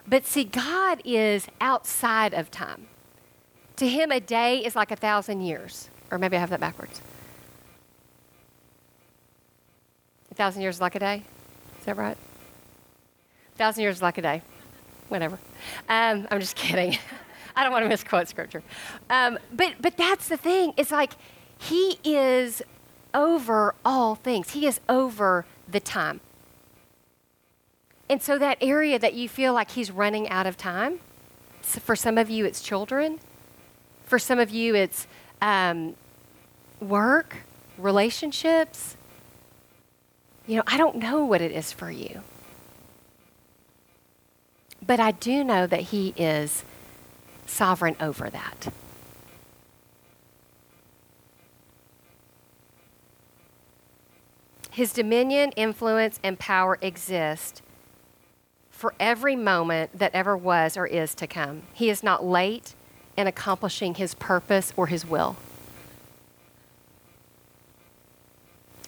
But 0.07 0.27
see, 0.27 0.45
God 0.45 1.01
is 1.05 1.47
outside 1.61 2.35
of 2.35 2.51
time. 2.51 2.89
To 3.77 3.89
him, 3.89 4.11
a 4.11 4.21
day 4.21 4.59
is 4.65 4.77
like 4.77 4.91
a 4.91 4.97
thousand 4.97 5.43
years. 5.43 5.89
Or 6.11 6.19
maybe 6.19 6.37
I 6.37 6.41
have 6.41 6.51
that 6.51 6.61
backwards. 6.61 7.01
A 10.33 10.35
thousand 10.35 10.63
years 10.63 10.81
like 10.81 10.95
a 10.95 10.99
day? 10.99 11.23
Is 11.79 11.85
that 11.85 11.99
right? 11.99 12.17
A 13.55 13.59
thousand 13.59 13.83
years 13.83 14.01
like 14.01 14.17
a 14.17 14.23
day. 14.23 14.41
Whatever. 15.09 15.39
Um, 15.91 16.27
I'm 16.31 16.41
just 16.41 16.57
kidding. 16.57 16.97
I 17.55 17.63
don't 17.63 17.71
want 17.71 17.85
to 17.85 17.89
misquote 17.91 18.29
scripture. 18.29 18.63
Um, 19.11 19.39
but, 19.53 19.75
but 19.79 19.99
that's 19.99 20.29
the 20.29 20.39
thing. 20.39 20.73
It's 20.79 20.91
like 20.91 21.13
he 21.59 21.99
is 22.03 22.63
over 23.13 23.75
all 23.85 24.15
things, 24.15 24.53
he 24.53 24.67
is 24.67 24.81
over 24.89 25.45
the 25.69 25.81
time. 25.81 26.21
And 28.09 28.23
so, 28.23 28.39
that 28.39 28.57
area 28.63 28.99
that 28.99 29.13
you 29.13 29.29
feel 29.29 29.53
like 29.53 29.73
he's 29.73 29.91
running 29.91 30.31
out 30.31 30.47
of 30.47 30.57
time, 30.57 31.01
so 31.61 31.79
for 31.79 31.95
some 31.95 32.17
of 32.17 32.31
you, 32.31 32.47
it's 32.47 32.63
children. 32.63 33.21
For 34.07 34.19
some 34.19 34.39
of 34.39 34.49
you, 34.49 34.75
it's 34.75 35.07
um, 35.43 35.95
work, 36.81 37.37
relationships. 37.77 38.97
You 40.47 40.57
know, 40.57 40.63
I 40.67 40.77
don't 40.77 40.97
know 40.97 41.25
what 41.25 41.41
it 41.41 41.53
is 41.53 41.73
for 41.73 41.91
you. 41.91 42.23
But 44.85 44.99
I 44.99 45.13
do 45.13 45.45
know 45.45 45.67
that 45.67 45.81
he 45.81 46.13
is 46.17 46.65
sovereign 47.47 47.97
over 48.01 48.29
that. 48.29 48.73
His 54.71 54.93
dominion, 54.93 55.53
influence, 55.53 56.19
and 56.25 56.39
power 56.39 56.79
exist 56.81 57.63
for 58.71 58.95
every 58.99 59.37
moment 59.37 59.99
that 59.99 60.15
ever 60.15 60.37
was 60.37 60.77
or 60.77 60.87
is 60.87 61.15
to 61.17 61.27
come. 61.27 61.63
He 61.75 61.91
is 61.91 62.03
not 62.03 62.25
late 62.25 62.75
in 63.17 63.27
accomplishing 63.27 63.95
his 63.95 64.15
purpose 64.15 64.73
or 64.77 64.87
his 64.87 65.07
will. 65.07 65.37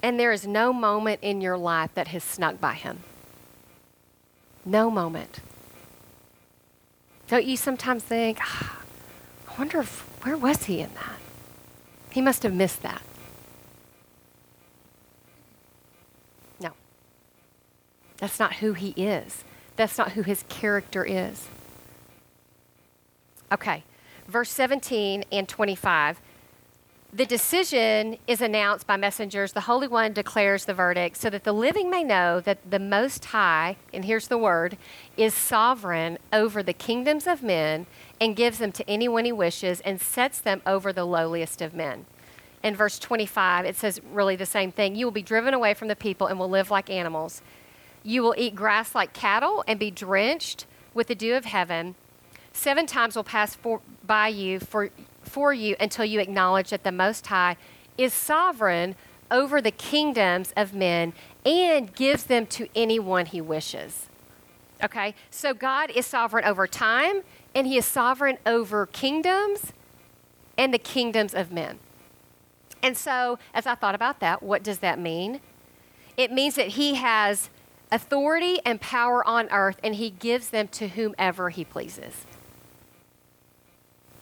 And 0.05 0.21
there 0.21 0.33
is 0.33 0.47
no 0.47 0.71
moment 0.71 1.21
in 1.23 1.41
your 1.41 1.57
life 1.57 1.95
that 1.95 2.09
has 2.09 2.23
snuck 2.23 2.61
by 2.61 2.75
him. 2.75 2.99
No 4.63 4.91
moment. 4.91 5.41
Don't 7.27 7.47
you 7.47 7.57
sometimes 7.57 8.03
think, 8.03 8.37
ah, 8.43 8.83
I 9.49 9.59
wonder 9.59 9.81
if, 9.81 10.01
where 10.23 10.37
was 10.37 10.65
he 10.65 10.81
in 10.81 10.93
that? 10.93 11.19
He 12.11 12.21
must 12.21 12.43
have 12.43 12.53
missed 12.53 12.83
that. 12.83 13.01
No. 16.61 16.73
That's 18.19 18.39
not 18.39 18.57
who 18.57 18.75
he 18.75 18.91
is. 18.91 19.43
That's 19.77 19.97
not 19.97 20.13
who 20.13 20.21
his 20.21 20.45
character 20.51 21.03
is. 21.03 21.49
Okay, 23.51 23.85
verse 24.29 24.51
17 24.51 25.25
and 25.33 25.49
25 25.49 26.21
the 27.15 27.25
decision 27.25 28.19
is 28.27 28.41
announced 28.41 28.89
by 28.89 28.97
messengers. 28.97 29.53
The 29.53 29.61
Holy 29.61 29.87
One 29.87 30.13
declares 30.13 30.65
the 30.65 30.75
verdict 30.75 31.17
so 31.17 31.31
that 31.31 31.45
the 31.45 31.53
living 31.53 31.89
may 31.89 32.03
know 32.03 32.41
that 32.41 32.69
the 32.69 32.81
Most 32.81 33.27
High, 33.27 33.77
and 33.93 34.05
here's 34.05 34.27
the 34.27 34.39
word, 34.39 34.77
is 35.17 35.33
sovereign 35.33 36.19
over 36.33 36.61
the 36.61 36.73
kingdoms 36.73 37.29
of 37.29 37.41
men 37.41 37.87
and 38.21 38.35
gives 38.35 38.59
them 38.59 38.73
to 38.73 38.91
anyone 38.91 39.25
he 39.25 39.33
wishes 39.33 39.81
and 39.83 40.01
sets 40.01 40.41
them 40.41 40.61
over 40.67 40.93
the 40.93 41.05
lowliest 41.05 41.63
of 41.63 41.73
men. 41.73 42.07
In 42.65 42.75
verse 42.75 42.99
25, 42.99 43.65
it 43.65 43.77
says 43.77 44.01
really 44.11 44.35
the 44.35 44.45
same 44.45 44.73
thing. 44.73 44.97
You 44.97 45.07
will 45.07 45.13
be 45.13 45.23
driven 45.23 45.55
away 45.55 45.75
from 45.75 45.87
the 45.87 45.95
people 45.95 46.27
and 46.27 46.37
will 46.37 46.51
live 46.51 46.71
like 46.71 46.91
animals. 46.91 47.43
You 48.03 48.25
will 48.25 48.35
eat 48.37 48.57
grass 48.57 48.93
like 48.93 49.13
cattle 49.13 49.63
and 49.69 49.79
be 49.79 49.93
drenched 49.93 50.67
with 50.93 51.07
the 51.07 51.15
dew 51.15 51.37
of 51.37 51.45
heaven. 51.45 51.95
Seven 52.53 52.87
times 52.87 53.15
will 53.15 53.25
pass 53.25 53.55
for, 53.55 53.83
by 54.05 54.29
you 54.29 54.59
for 54.59 54.91
for 55.27 55.53
you 55.53 55.77
until 55.81 56.05
you 56.05 56.21
acknowledge 56.21 56.71
that 56.71 56.85
the 56.85 56.93
Most 56.93 57.27
High 57.27 57.57
is 57.97 58.13
sovereign 58.13 58.97
over 59.31 59.61
the 59.61 59.71
kingdoms 59.71 60.53
of 60.57 60.75
men 60.75 61.13
and 61.45 61.95
gives 61.95 62.25
them 62.25 62.47
to 62.47 62.69
anyone 62.75 63.27
he 63.27 63.41
wishes. 63.41 64.09
Okay? 64.83 65.15
So 65.31 65.55
God 65.55 65.91
is 65.91 66.07
sovereign 66.07 66.45
over 66.45 66.67
time 66.67 67.23
and 67.55 67.67
he 67.67 67.77
is 67.77 67.87
sovereign 67.87 68.39
over 68.45 68.87
kingdoms 68.87 69.73
and 70.59 70.73
the 70.73 70.79
kingdoms 70.79 71.35
of 71.35 71.51
men. 71.51 71.79
And 72.83 72.97
so, 72.97 73.39
as 73.55 73.67
I 73.67 73.75
thought 73.75 73.95
about 73.95 74.21
that, 74.21 74.43
what 74.43 74.63
does 74.63 74.81
that 74.81 74.99
mean? 74.99 75.41
It 76.17 76.31
means 76.31 76.55
that 76.57 76.69
he 76.69 76.97
has 76.97 77.49
authority 77.91 78.61
and 78.65 78.81
power 78.81 79.27
on 79.27 79.49
earth 79.51 79.79
and 79.83 79.95
he 79.95 80.11
gives 80.11 80.51
them 80.51 80.69
to 80.69 80.89
whomever 80.89 81.51
he 81.51 81.65
pleases. 81.65 82.27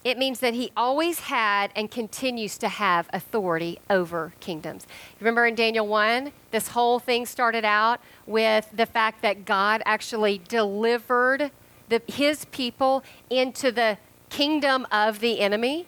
It 0.04 0.18
means 0.18 0.40
that 0.40 0.54
he 0.54 0.72
always 0.76 1.20
had 1.20 1.70
and 1.76 1.90
continues 1.90 2.58
to 2.58 2.68
have 2.68 3.08
authority 3.12 3.78
over 3.88 4.32
kingdoms. 4.40 4.86
Remember 5.20 5.46
in 5.46 5.54
Daniel 5.54 5.86
1, 5.86 6.32
this 6.50 6.68
whole 6.68 6.98
thing 6.98 7.24
started 7.24 7.64
out 7.64 8.00
with 8.26 8.68
the 8.72 8.86
fact 8.86 9.22
that 9.22 9.44
God 9.44 9.80
actually 9.86 10.40
delivered 10.48 11.52
the, 11.88 12.02
his 12.08 12.46
people 12.46 13.04
into 13.30 13.70
the 13.70 13.98
kingdom 14.28 14.86
of 14.90 15.20
the 15.20 15.40
enemy. 15.40 15.86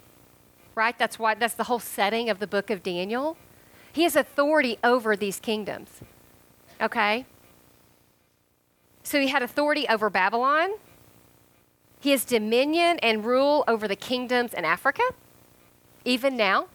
right? 0.75 0.97
That's 0.99 1.19
why 1.19 1.35
that's 1.35 1.55
the 1.55 1.65
whole 1.65 1.81
setting 1.81 2.31
of 2.31 2.39
the 2.39 2.47
book 2.47 2.71
of 2.71 2.83
Daniel. 2.83 3.37
He 3.93 4.03
has 4.03 4.15
authority 4.15 4.79
over 4.85 5.17
these 5.17 5.41
kingdoms. 5.41 5.89
Okay? 6.81 7.27
So 9.03 9.21
he 9.21 9.29
had 9.29 9.43
authority 9.43 9.87
over 9.89 10.11
Babylon. 10.11 10.71
He 12.05 12.11
has 12.11 12.27
dominion 12.27 12.99
and 12.99 13.25
rule 13.25 13.65
over 13.67 13.89
the 13.89 13.97
kingdoms 13.97 14.53
in 14.53 14.67
Africa, 14.67 15.03
even 16.05 16.37
now. 16.37 16.67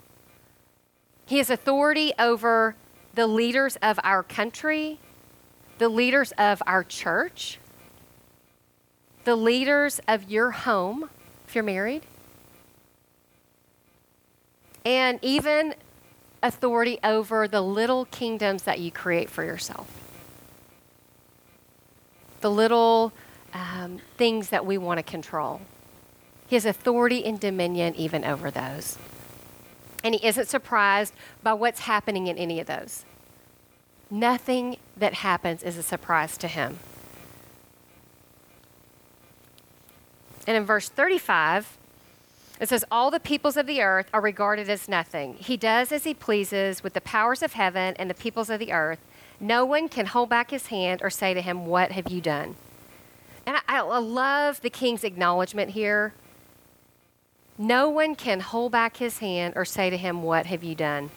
He 1.27 1.37
has 1.37 1.51
authority 1.51 2.13
over 2.17 2.75
the 3.13 3.27
leaders 3.27 3.77
of 3.79 3.99
our 4.03 4.23
country, 4.23 4.97
the 5.77 5.87
leaders 5.87 6.31
of 6.39 6.63
our 6.65 6.83
church, 6.83 7.59
the 9.23 9.35
leaders 9.35 10.01
of 10.07 10.31
your 10.31 10.49
home, 10.49 11.11
if 11.47 11.53
you're 11.53 11.63
married, 11.63 12.07
and 14.83 15.19
even 15.21 15.75
authority 16.41 16.97
over 17.03 17.47
the 17.47 17.61
little 17.61 18.05
kingdoms 18.05 18.63
that 18.63 18.79
you 18.79 18.89
create 18.89 19.29
for 19.29 19.43
yourself. 19.43 19.91
The 22.41 22.49
little 22.49 23.13
um, 23.53 23.99
things 24.17 24.49
that 24.49 24.65
we 24.65 24.77
want 24.77 24.97
to 24.97 25.03
control. 25.03 25.61
He 26.47 26.55
has 26.55 26.65
authority 26.65 27.23
and 27.25 27.39
dominion 27.39 27.95
even 27.95 28.25
over 28.25 28.49
those. 28.49 28.97
And 30.03 30.15
he 30.15 30.25
isn't 30.25 30.47
surprised 30.47 31.13
by 31.43 31.53
what's 31.53 31.81
happening 31.81 32.27
in 32.27 32.37
any 32.37 32.59
of 32.59 32.67
those. 32.67 33.05
Nothing 34.09 34.77
that 34.97 35.15
happens 35.15 35.61
is 35.61 35.77
a 35.77 35.83
surprise 35.83 36.37
to 36.37 36.47
him. 36.47 36.79
And 40.47 40.57
in 40.57 40.65
verse 40.65 40.89
35, 40.89 41.77
it 42.59 42.69
says, 42.69 42.83
All 42.89 43.11
the 43.11 43.19
peoples 43.19 43.55
of 43.55 43.67
the 43.67 43.81
earth 43.81 44.09
are 44.13 44.21
regarded 44.21 44.69
as 44.69 44.89
nothing. 44.89 45.35
He 45.35 45.57
does 45.57 45.91
as 45.91 46.05
he 46.05 46.15
pleases 46.15 46.81
with 46.81 46.93
the 46.93 47.01
powers 47.01 47.43
of 47.43 47.53
heaven 47.53 47.95
and 47.99 48.09
the 48.09 48.15
peoples 48.15 48.49
of 48.49 48.59
the 48.59 48.71
earth. 48.71 48.99
No 49.39 49.63
one 49.63 49.87
can 49.87 50.07
hold 50.07 50.29
back 50.29 50.49
his 50.51 50.67
hand 50.67 51.01
or 51.03 51.09
say 51.09 51.33
to 51.33 51.41
him, 51.41 51.67
What 51.67 51.91
have 51.91 52.09
you 52.09 52.19
done? 52.19 52.55
And 53.49 53.57
I, 53.67 53.79
I 53.79 53.97
love 53.97 54.61
the 54.61 54.69
king's 54.69 55.03
acknowledgement 55.03 55.71
here. 55.71 56.13
No 57.57 57.89
one 57.89 58.13
can 58.13 58.41
hold 58.41 58.71
back 58.71 58.97
his 58.97 59.17
hand 59.17 59.55
or 59.57 59.65
say 59.65 59.89
to 59.89 59.97
him, 59.97 60.21
What 60.21 60.45
have 60.45 60.63
you 60.63 60.75
done? 60.75 61.09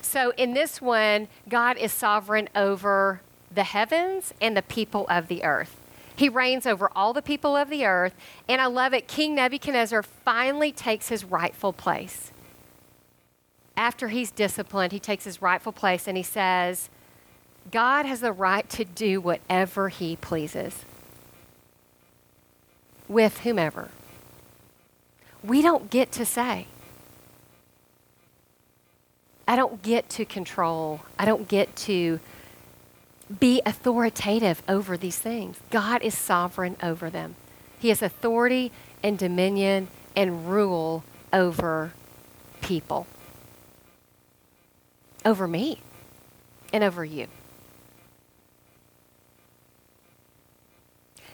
So 0.00 0.32
in 0.36 0.54
this 0.54 0.80
one, 0.80 1.26
God 1.48 1.76
is 1.76 1.90
sovereign 1.90 2.48
over 2.54 3.22
the 3.52 3.64
heavens 3.64 4.32
and 4.40 4.56
the 4.56 4.62
people 4.62 5.04
of 5.08 5.26
the 5.26 5.42
earth. 5.42 5.80
He 6.14 6.28
reigns 6.28 6.64
over 6.64 6.88
all 6.94 7.12
the 7.12 7.22
people 7.22 7.56
of 7.56 7.70
the 7.70 7.84
earth. 7.84 8.14
And 8.48 8.60
I 8.60 8.66
love 8.66 8.94
it. 8.94 9.08
King 9.08 9.34
Nebuchadnezzar 9.34 10.04
finally 10.04 10.70
takes 10.70 11.08
his 11.08 11.24
rightful 11.24 11.72
place. 11.72 12.30
After 13.76 14.10
he's 14.10 14.30
disciplined, 14.30 14.92
he 14.92 15.00
takes 15.00 15.24
his 15.24 15.42
rightful 15.42 15.72
place 15.72 16.06
and 16.06 16.16
he 16.16 16.22
says, 16.22 16.88
God 17.72 18.06
has 18.06 18.20
the 18.20 18.32
right 18.32 18.68
to 18.68 18.84
do 18.84 19.20
whatever 19.20 19.88
he 19.88 20.14
pleases 20.14 20.84
with 23.10 23.40
whomever. 23.40 23.90
We 25.42 25.62
don't 25.62 25.90
get 25.90 26.12
to 26.12 26.24
say. 26.24 26.66
I 29.48 29.56
don't 29.56 29.82
get 29.82 30.08
to 30.10 30.24
control. 30.24 31.00
I 31.18 31.24
don't 31.24 31.48
get 31.48 31.74
to 31.76 32.20
be 33.40 33.60
authoritative 33.66 34.62
over 34.68 34.96
these 34.96 35.18
things. 35.18 35.58
God 35.70 36.02
is 36.02 36.16
sovereign 36.16 36.76
over 36.82 37.10
them. 37.10 37.34
He 37.80 37.88
has 37.88 38.00
authority 38.00 38.70
and 39.02 39.18
dominion 39.18 39.88
and 40.14 40.48
rule 40.48 41.02
over 41.32 41.92
people, 42.60 43.06
over 45.24 45.48
me, 45.48 45.80
and 46.72 46.84
over 46.84 47.04
you. 47.04 47.26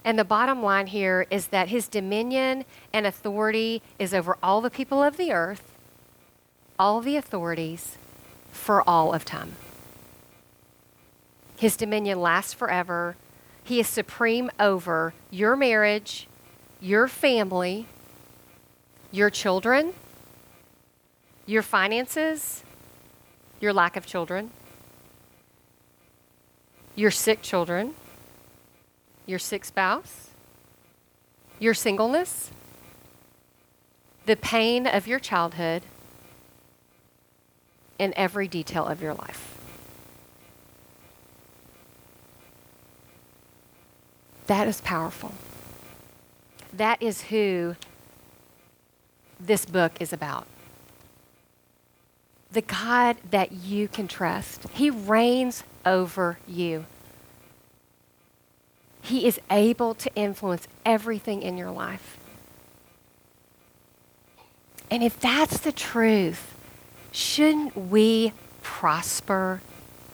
And 0.06 0.16
the 0.16 0.24
bottom 0.24 0.62
line 0.62 0.86
here 0.86 1.26
is 1.30 1.48
that 1.48 1.68
his 1.68 1.88
dominion 1.88 2.64
and 2.92 3.08
authority 3.08 3.82
is 3.98 4.14
over 4.14 4.38
all 4.40 4.60
the 4.60 4.70
people 4.70 5.02
of 5.02 5.16
the 5.16 5.32
earth, 5.32 5.74
all 6.78 7.00
the 7.00 7.16
authorities, 7.16 7.98
for 8.52 8.88
all 8.88 9.12
of 9.12 9.24
time. 9.24 9.56
His 11.56 11.76
dominion 11.76 12.20
lasts 12.20 12.54
forever. 12.54 13.16
He 13.64 13.80
is 13.80 13.88
supreme 13.88 14.48
over 14.60 15.12
your 15.32 15.56
marriage, 15.56 16.28
your 16.80 17.08
family, 17.08 17.88
your 19.10 19.28
children, 19.28 19.92
your 21.46 21.62
finances, 21.62 22.62
your 23.58 23.72
lack 23.72 23.96
of 23.96 24.06
children, 24.06 24.52
your 26.94 27.10
sick 27.10 27.42
children, 27.42 27.96
your 29.26 29.38
sick 29.38 29.64
spouse, 29.64 30.30
your 31.58 31.74
singleness, 31.74 32.50
the 34.24 34.36
pain 34.36 34.86
of 34.86 35.06
your 35.06 35.18
childhood, 35.18 35.82
and 37.98 38.12
every 38.14 38.48
detail 38.48 38.86
of 38.86 39.02
your 39.02 39.14
life. 39.14 39.56
That 44.46 44.68
is 44.68 44.80
powerful. 44.80 45.32
That 46.72 47.02
is 47.02 47.22
who 47.22 47.74
this 49.40 49.66
book 49.66 49.92
is 50.00 50.12
about. 50.12 50.46
The 52.52 52.62
God 52.62 53.16
that 53.30 53.52
you 53.52 53.88
can 53.88 54.08
trust. 54.08 54.68
He 54.72 54.90
reigns 54.90 55.64
over 55.84 56.38
you. 56.46 56.86
He 59.06 59.26
is 59.26 59.40
able 59.50 59.94
to 59.94 60.14
influence 60.14 60.68
everything 60.84 61.42
in 61.42 61.56
your 61.56 61.70
life. 61.70 62.18
And 64.90 65.02
if 65.02 65.18
that's 65.18 65.58
the 65.58 65.72
truth, 65.72 66.54
shouldn't 67.12 67.76
we 67.76 68.32
prosper 68.62 69.60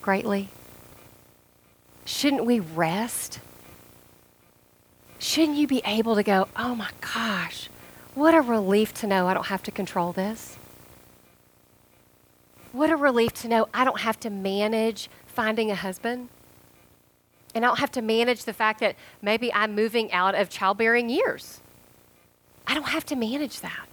greatly? 0.01 0.49
Shouldn't 2.05 2.45
we 2.45 2.59
rest? 2.59 3.39
shouldn't 5.23 5.57
you 5.57 5.67
be 5.67 5.81
able 5.85 6.15
to 6.15 6.23
go, 6.23 6.47
oh 6.55 6.75
my 6.75 6.89
gosh, 7.01 7.69
what 8.13 8.35
a 8.35 8.41
relief 8.41 8.93
to 8.93 9.07
know 9.07 9.27
I 9.27 9.33
don't 9.33 9.47
have 9.47 9.63
to 9.63 9.71
control 9.71 10.11
this? 10.11 10.57
What 12.71 12.89
a 12.89 12.95
relief 12.95 13.33
to 13.41 13.47
know 13.47 13.67
I 13.73 13.85
don't 13.85 14.01
have 14.01 14.19
to 14.21 14.29
manage 14.29 15.09
finding 15.25 15.71
a 15.71 15.75
husband. 15.75 16.29
And 17.55 17.63
I 17.63 17.67
don't 17.67 17.79
have 17.79 17.91
to 17.91 18.01
manage 18.01 18.45
the 18.45 18.53
fact 18.53 18.79
that 18.79 18.95
maybe 19.21 19.53
I'm 19.53 19.75
moving 19.75 20.11
out 20.11 20.35
of 20.35 20.49
childbearing 20.49 21.09
years. 21.09 21.59
I 22.65 22.73
don't 22.73 22.89
have 22.89 23.05
to 23.07 23.15
manage 23.15 23.59
that. 23.61 23.87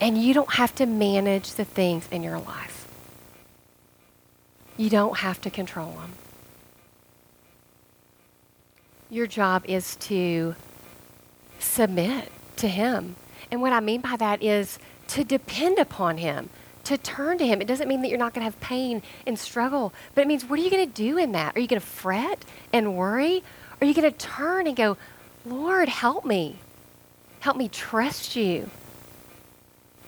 And 0.00 0.16
you 0.16 0.32
don't 0.32 0.54
have 0.54 0.74
to 0.76 0.86
manage 0.86 1.54
the 1.54 1.64
things 1.64 2.08
in 2.10 2.22
your 2.22 2.38
life. 2.38 2.88
You 4.78 4.88
don't 4.88 5.18
have 5.18 5.40
to 5.42 5.50
control 5.50 5.92
them. 5.92 6.14
Your 9.10 9.26
job 9.26 9.64
is 9.66 9.96
to 9.96 10.54
submit 11.58 12.32
to 12.56 12.68
Him. 12.68 13.16
And 13.50 13.60
what 13.60 13.72
I 13.72 13.80
mean 13.80 14.00
by 14.00 14.16
that 14.16 14.42
is 14.42 14.78
to 15.08 15.24
depend 15.24 15.78
upon 15.78 16.16
Him, 16.16 16.48
to 16.84 16.98
turn 16.98 17.38
to 17.38 17.46
Him. 17.46 17.60
It 17.60 17.66
doesn't 17.66 17.88
mean 17.88 18.02
that 18.02 18.08
you're 18.08 18.18
not 18.18 18.34
going 18.34 18.40
to 18.40 18.50
have 18.50 18.60
pain 18.60 19.02
and 19.26 19.38
struggle, 19.38 19.92
but 20.14 20.22
it 20.22 20.26
means 20.26 20.44
what 20.44 20.58
are 20.58 20.62
you 20.62 20.70
going 20.70 20.86
to 20.86 20.94
do 20.94 21.18
in 21.18 21.32
that? 21.32 21.56
Are 21.56 21.60
you 21.60 21.68
going 21.68 21.80
to 21.80 21.86
fret 21.86 22.44
and 22.72 22.96
worry? 22.96 23.42
Are 23.80 23.86
you 23.86 23.94
going 23.94 24.10
to 24.10 24.16
turn 24.16 24.66
and 24.66 24.76
go, 24.76 24.96
Lord, 25.44 25.88
help 25.88 26.24
me? 26.24 26.58
Help 27.40 27.56
me 27.56 27.68
trust 27.68 28.36
you. 28.36 28.70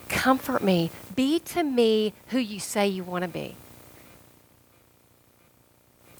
Comfort 0.09 0.63
me. 0.63 0.91
Be 1.15 1.39
to 1.41 1.63
me 1.63 2.13
who 2.29 2.39
you 2.39 2.61
say 2.61 2.87
you 2.87 3.03
want 3.03 3.23
to 3.23 3.29
be. 3.29 3.57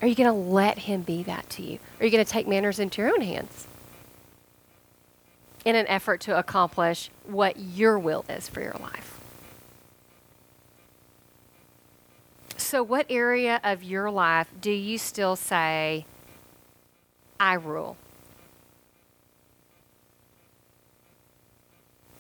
Are 0.01 0.09
you 0.09 0.15
going 0.15 0.29
to 0.29 0.33
let 0.33 0.79
Him 0.79 1.03
be 1.03 1.23
that 1.25 1.49
to 1.51 1.63
you? 1.63 1.79
Are 2.01 2.05
you 2.05 2.11
going 2.11 2.25
to 2.25 2.31
take 2.31 2.49
manners 2.49 2.79
into 2.79 3.03
your 3.03 3.13
own 3.13 3.21
hands 3.21 3.69
in 5.65 5.77
an 5.77 5.87
effort 5.87 6.23
to 6.23 6.37
accomplish 6.37 7.11
what 7.25 7.59
your 7.59 7.99
will 7.99 8.25
is 8.29 8.49
for 8.49 8.61
your 8.61 8.75
life? 8.81 9.12
So, 12.73 12.83
what 12.83 13.05
area 13.11 13.61
of 13.63 13.83
your 13.83 14.11
life 14.11 14.49
do 14.59 14.71
you 14.71 14.97
still 14.97 15.37
say, 15.37 16.07
I 17.39 17.53
rule? 17.53 17.99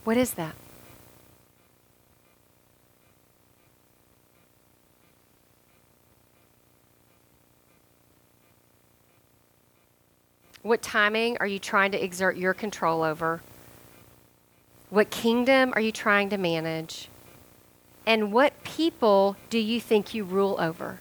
What 0.04 0.18
is 0.18 0.34
that? 0.34 0.54
What 10.60 10.82
timing 10.82 11.38
are 11.38 11.46
you 11.46 11.58
trying 11.58 11.92
to 11.92 12.04
exert 12.04 12.36
your 12.36 12.52
control 12.52 13.02
over? 13.02 13.40
What 14.90 15.08
kingdom 15.08 15.72
are 15.74 15.80
you 15.80 15.92
trying 15.92 16.28
to 16.28 16.36
manage? 16.36 17.08
And 18.06 18.32
what 18.32 18.64
people 18.64 19.36
do 19.48 19.58
you 19.58 19.80
think 19.80 20.14
you 20.14 20.24
rule 20.24 20.56
over? 20.58 21.00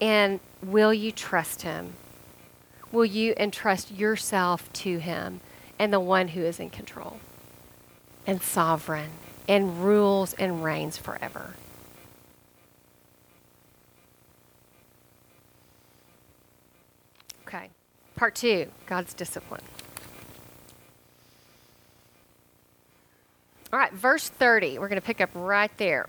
And 0.00 0.40
will 0.62 0.92
you 0.92 1.12
trust 1.12 1.62
him? 1.62 1.94
Will 2.92 3.04
you 3.04 3.34
entrust 3.36 3.90
yourself 3.92 4.70
to 4.74 4.98
him 4.98 5.40
and 5.78 5.92
the 5.92 6.00
one 6.00 6.28
who 6.28 6.42
is 6.42 6.58
in 6.58 6.70
control 6.70 7.18
and 8.26 8.42
sovereign 8.42 9.10
and 9.48 9.82
rules 9.84 10.34
and 10.34 10.62
reigns 10.62 10.98
forever? 10.98 11.54
Okay. 17.46 17.70
Part 18.16 18.34
two 18.34 18.68
God's 18.86 19.14
discipline. 19.14 19.62
All 23.72 23.78
right, 23.78 23.92
verse 23.92 24.28
30. 24.28 24.78
We're 24.78 24.88
going 24.88 25.00
to 25.00 25.06
pick 25.06 25.20
up 25.20 25.30
right 25.32 25.70
there. 25.76 26.08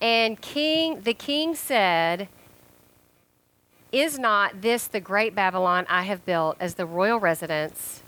And 0.00 0.40
king 0.40 1.00
the 1.00 1.12
king 1.12 1.56
said, 1.56 2.28
Is 3.90 4.18
not 4.18 4.62
this 4.62 4.86
the 4.86 5.00
great 5.00 5.34
Babylon 5.34 5.86
I 5.88 6.04
have 6.04 6.24
built 6.24 6.56
as 6.60 6.74
the 6.74 6.86
royal 6.86 7.18
residence 7.18 8.02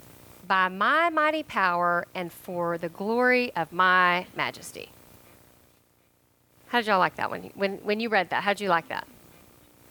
by 0.47 0.69
my 0.69 1.09
mighty 1.09 1.43
power 1.43 2.05
and 2.15 2.31
for 2.31 2.77
the 2.77 2.87
glory 2.87 3.53
of 3.55 3.73
my 3.73 4.25
majesty? 4.37 4.89
How 6.67 6.79
did 6.79 6.87
y'all 6.87 6.99
like 6.99 7.17
that 7.17 7.29
when 7.29 7.43
you, 7.43 7.51
when 7.55 7.77
when 7.79 7.99
you 7.99 8.07
read 8.07 8.29
that? 8.29 8.43
How 8.43 8.53
did 8.53 8.61
you 8.61 8.69
like 8.69 8.87
that? 8.87 9.05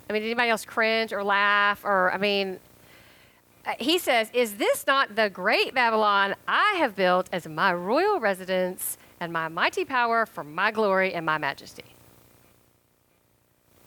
I 0.08 0.12
mean, 0.14 0.22
did 0.22 0.28
anybody 0.28 0.48
else 0.48 0.64
cringe 0.64 1.12
or 1.12 1.22
laugh 1.22 1.84
or 1.84 2.10
I 2.12 2.16
mean, 2.16 2.58
uh, 3.66 3.74
he 3.78 3.98
says, 3.98 4.30
Is 4.32 4.54
this 4.56 4.86
not 4.86 5.16
the 5.16 5.28
great 5.28 5.74
Babylon 5.74 6.34
I 6.48 6.76
have 6.78 6.96
built 6.96 7.28
as 7.30 7.46
my 7.46 7.72
royal 7.74 8.18
residence 8.18 8.96
and 9.22 9.32
my 9.32 9.46
mighty 9.46 9.84
power 9.84 10.26
for 10.26 10.42
my 10.42 10.72
glory 10.72 11.14
and 11.14 11.24
my 11.24 11.38
majesty? 11.38 11.84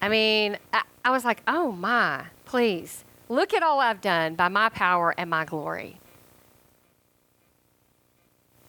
I 0.01 0.07
mean, 0.07 0.57
I, 0.71 0.83
I 1.03 1.11
was 1.11 1.25
like, 1.25 1.41
Oh 1.45 1.73
my, 1.73 2.27
please, 2.45 3.03
look 3.27 3.53
at 3.53 3.61
all 3.61 3.81
I've 3.81 3.99
done 3.99 4.35
by 4.35 4.47
my 4.47 4.69
power 4.69 5.13
and 5.17 5.29
my 5.29 5.43
glory. 5.43 5.99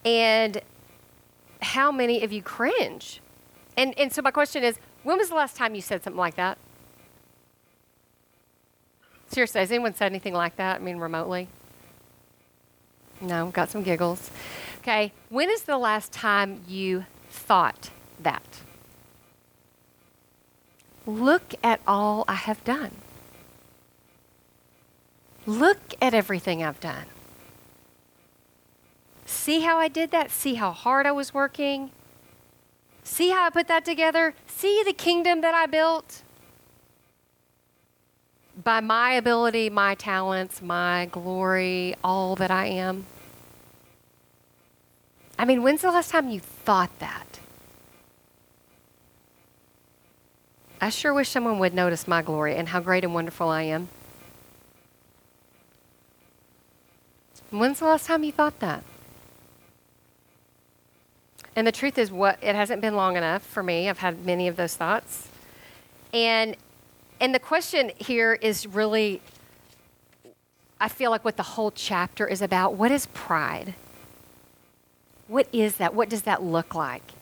And 0.04 0.60
how 1.62 1.92
many 1.92 2.24
of 2.24 2.32
you 2.32 2.42
cringe? 2.42 3.20
And, 3.76 3.96
and 3.98 4.12
so 4.12 4.22
my 4.22 4.32
question 4.32 4.64
is, 4.64 4.76
when 5.04 5.18
was 5.18 5.28
the 5.28 5.36
last 5.36 5.56
time 5.56 5.76
you 5.76 5.80
said 5.80 6.02
something 6.02 6.18
like 6.18 6.34
that? 6.34 6.58
Seriously, 9.28 9.60
has 9.60 9.70
anyone 9.70 9.94
said 9.94 10.06
anything 10.06 10.34
like 10.34 10.56
that? 10.56 10.76
I 10.76 10.78
mean, 10.80 10.98
remotely? 10.98 11.48
No, 13.20 13.50
got 13.50 13.70
some 13.70 13.82
giggles. 13.82 14.30
Okay, 14.86 15.12
when 15.30 15.50
is 15.50 15.62
the 15.62 15.78
last 15.78 16.12
time 16.12 16.62
you 16.68 17.06
thought 17.28 17.90
that? 18.20 18.60
Look 21.04 21.56
at 21.64 21.80
all 21.88 22.24
I 22.28 22.34
have 22.34 22.62
done. 22.62 22.92
Look 25.44 25.78
at 26.00 26.14
everything 26.14 26.62
I've 26.62 26.78
done. 26.78 27.06
See 29.24 29.62
how 29.62 29.78
I 29.78 29.88
did 29.88 30.12
that? 30.12 30.30
See 30.30 30.54
how 30.54 30.70
hard 30.70 31.04
I 31.04 31.10
was 31.10 31.34
working? 31.34 31.90
See 33.02 33.30
how 33.30 33.44
I 33.44 33.50
put 33.50 33.66
that 33.66 33.84
together? 33.84 34.34
See 34.46 34.84
the 34.84 34.92
kingdom 34.92 35.40
that 35.40 35.52
I 35.52 35.66
built? 35.66 36.22
by 38.62 38.80
my 38.80 39.12
ability, 39.12 39.68
my 39.68 39.94
talents, 39.94 40.62
my 40.62 41.06
glory, 41.12 41.94
all 42.02 42.36
that 42.36 42.50
I 42.50 42.66
am? 42.66 43.04
I 45.38 45.44
mean, 45.44 45.62
when's 45.62 45.82
the 45.82 45.90
last 45.90 46.10
time 46.10 46.28
you 46.30 46.40
thought 46.40 46.98
that? 46.98 47.40
I 50.80 50.90
sure 50.90 51.12
wish 51.12 51.28
someone 51.28 51.58
would 51.58 51.74
notice 51.74 52.06
my 52.06 52.22
glory 52.22 52.54
and 52.56 52.68
how 52.68 52.80
great 52.80 53.04
and 53.04 53.14
wonderful 53.14 53.48
I 53.48 53.62
am. 53.62 53.88
When's 57.50 57.78
the 57.78 57.86
last 57.86 58.06
time 58.06 58.24
you 58.24 58.32
thought 58.32 58.58
that? 58.60 58.82
And 61.54 61.66
the 61.66 61.72
truth 61.72 61.96
is, 61.96 62.10
what 62.10 62.38
it 62.42 62.54
hasn't 62.54 62.82
been 62.82 62.96
long 62.96 63.16
enough 63.16 63.42
for 63.42 63.62
me. 63.62 63.88
I've 63.88 63.98
had 63.98 64.26
many 64.26 64.48
of 64.48 64.56
those 64.56 64.74
thoughts. 64.74 65.28
And 66.12 66.56
and 67.18 67.34
the 67.34 67.38
question 67.38 67.92
here 67.96 68.34
is 68.34 68.66
really, 68.66 69.22
I 70.78 70.88
feel 70.88 71.10
like 71.10 71.24
what 71.24 71.38
the 71.38 71.42
whole 71.42 71.70
chapter 71.70 72.26
is 72.26 72.42
about. 72.42 72.74
What 72.74 72.92
is 72.92 73.06
pride? 73.14 73.74
What 75.28 75.48
is 75.52 75.76
that? 75.76 75.94
What 75.94 76.08
does 76.08 76.22
that 76.22 76.42
look 76.42 76.74
like? 76.74 77.12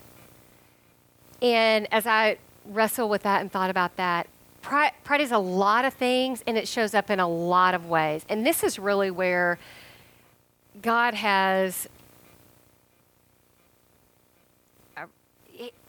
And 1.40 1.86
as 1.92 2.06
I 2.06 2.38
wrestled 2.66 3.10
with 3.10 3.22
that 3.22 3.40
and 3.40 3.50
thought 3.50 3.70
about 3.70 3.96
that, 3.96 4.26
pride, 4.62 4.92
pride 5.04 5.20
is 5.20 5.32
a 5.32 5.38
lot 5.38 5.84
of 5.84 5.94
things 5.94 6.42
and 6.46 6.56
it 6.56 6.66
shows 6.68 6.94
up 6.94 7.10
in 7.10 7.20
a 7.20 7.28
lot 7.28 7.74
of 7.74 7.86
ways. 7.86 8.24
And 8.28 8.46
this 8.46 8.62
is 8.62 8.78
really 8.78 9.10
where 9.10 9.58
God 10.80 11.14
has 11.14 11.88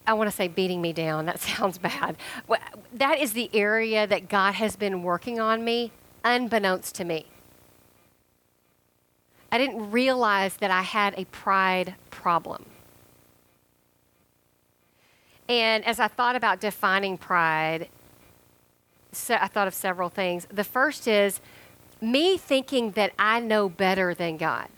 I 0.08 0.14
want 0.14 0.30
to 0.30 0.36
say 0.36 0.48
beating 0.48 0.82
me 0.82 0.94
down. 0.94 1.26
That 1.26 1.40
sounds 1.42 1.78
bad. 1.78 2.18
That 2.94 3.20
is 3.20 3.34
the 3.34 3.50
area 3.54 4.06
that 4.08 4.30
God 4.30 4.56
has 4.56 4.76
been 4.76 5.04
working 5.04 5.40
on 5.40 5.64
me, 5.64 5.92
unbeknownst 6.24 6.96
to 6.96 7.06
me. 7.06 7.26
I 9.52 9.58
didn't 9.58 9.92
realize 9.92 10.58
that 10.58 10.72
I 10.72 10.82
had 10.82 11.14
a 11.18 11.26
pride 11.26 11.96
problem. 12.26 12.66
And 15.48 15.86
as 15.86 16.00
I 16.00 16.08
thought 16.08 16.36
about 16.36 16.60
defining 16.60 17.20
pride, 17.20 17.88
so 19.12 19.38
I 19.40 19.46
thought 19.46 19.68
of 19.68 19.76
several 19.76 20.10
things. 20.10 20.48
The 20.52 20.64
first 20.64 21.08
is 21.08 21.40
me 22.02 22.36
thinking 22.36 22.92
that 22.94 23.14
I 23.20 23.40
know 23.42 23.70
better 23.70 24.16
than 24.16 24.38
God. 24.38 24.70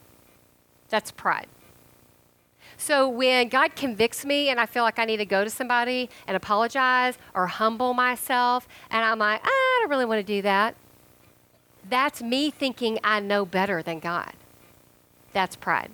That's 0.90 1.10
pride. 1.10 1.48
So 2.76 3.08
when 3.08 3.48
God 3.48 3.78
convicts 3.78 4.26
me 4.26 4.50
and 4.50 4.60
I 4.60 4.66
feel 4.66 4.84
like 4.84 5.00
I 5.00 5.06
need 5.06 5.18
to 5.18 5.26
go 5.26 5.46
to 5.46 5.50
somebody 5.50 6.10
and 6.28 6.36
apologize 6.36 7.18
or 7.34 7.48
humble 7.48 7.94
myself, 7.94 8.68
and 8.92 9.06
I'm 9.06 9.20
like, 9.20 9.40
ah, 9.42 9.48
I 9.48 9.78
don't 9.80 9.90
really 9.90 10.04
want 10.04 10.20
to 10.20 10.34
do 10.36 10.42
that, 10.42 10.76
that's 11.90 12.22
me 12.22 12.52
thinking 12.52 13.00
I 13.06 13.22
know 13.22 13.46
better 13.46 13.82
than 13.82 14.00
God. 14.00 14.34
That's 15.32 15.56
pride. 15.56 15.92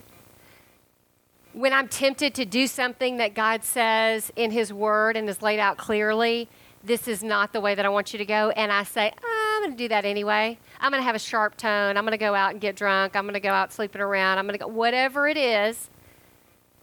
When 1.54 1.72
I'm 1.72 1.88
tempted 1.88 2.34
to 2.36 2.46
do 2.46 2.68
something 2.68 3.18
that 3.18 3.36
God 3.36 3.64
says 3.64 4.32
in 4.36 4.52
His 4.52 4.74
Word 4.74 5.16
and 5.16 5.30
is 5.30 5.42
laid 5.42 5.60
out 5.60 5.78
clearly, 5.78 6.50
this 6.84 7.08
is 7.08 7.24
not 7.24 7.54
the 7.54 7.62
way 7.62 7.76
that 7.76 7.86
I 7.86 7.90
want 7.90 8.12
you 8.12 8.18
to 8.20 8.26
go, 8.26 8.50
and 8.50 8.72
I 8.72 8.84
say, 8.84 9.14
I'm 9.24 9.62
going 9.62 9.72
to 9.72 9.78
do 9.78 9.88
that 9.90 10.04
anyway. 10.04 10.58
I'm 10.80 10.92
going 10.92 11.02
to 11.02 11.06
have 11.06 11.16
a 11.16 11.20
sharp 11.20 11.56
tone. 11.56 11.96
I'm 11.96 12.04
going 12.04 12.12
to 12.12 12.18
go 12.18 12.36
out 12.36 12.52
and 12.52 12.60
get 12.60 12.76
drunk. 12.76 13.16
I'm 13.16 13.24
going 13.24 13.36
to 13.36 13.40
go 13.40 13.52
out 13.52 13.72
sleeping 13.72 14.02
around. 14.02 14.40
I'm 14.40 14.46
going 14.46 14.58
to 14.58 14.66
go, 14.66 14.68
whatever 14.68 15.28
it 15.28 15.38
is 15.38 15.90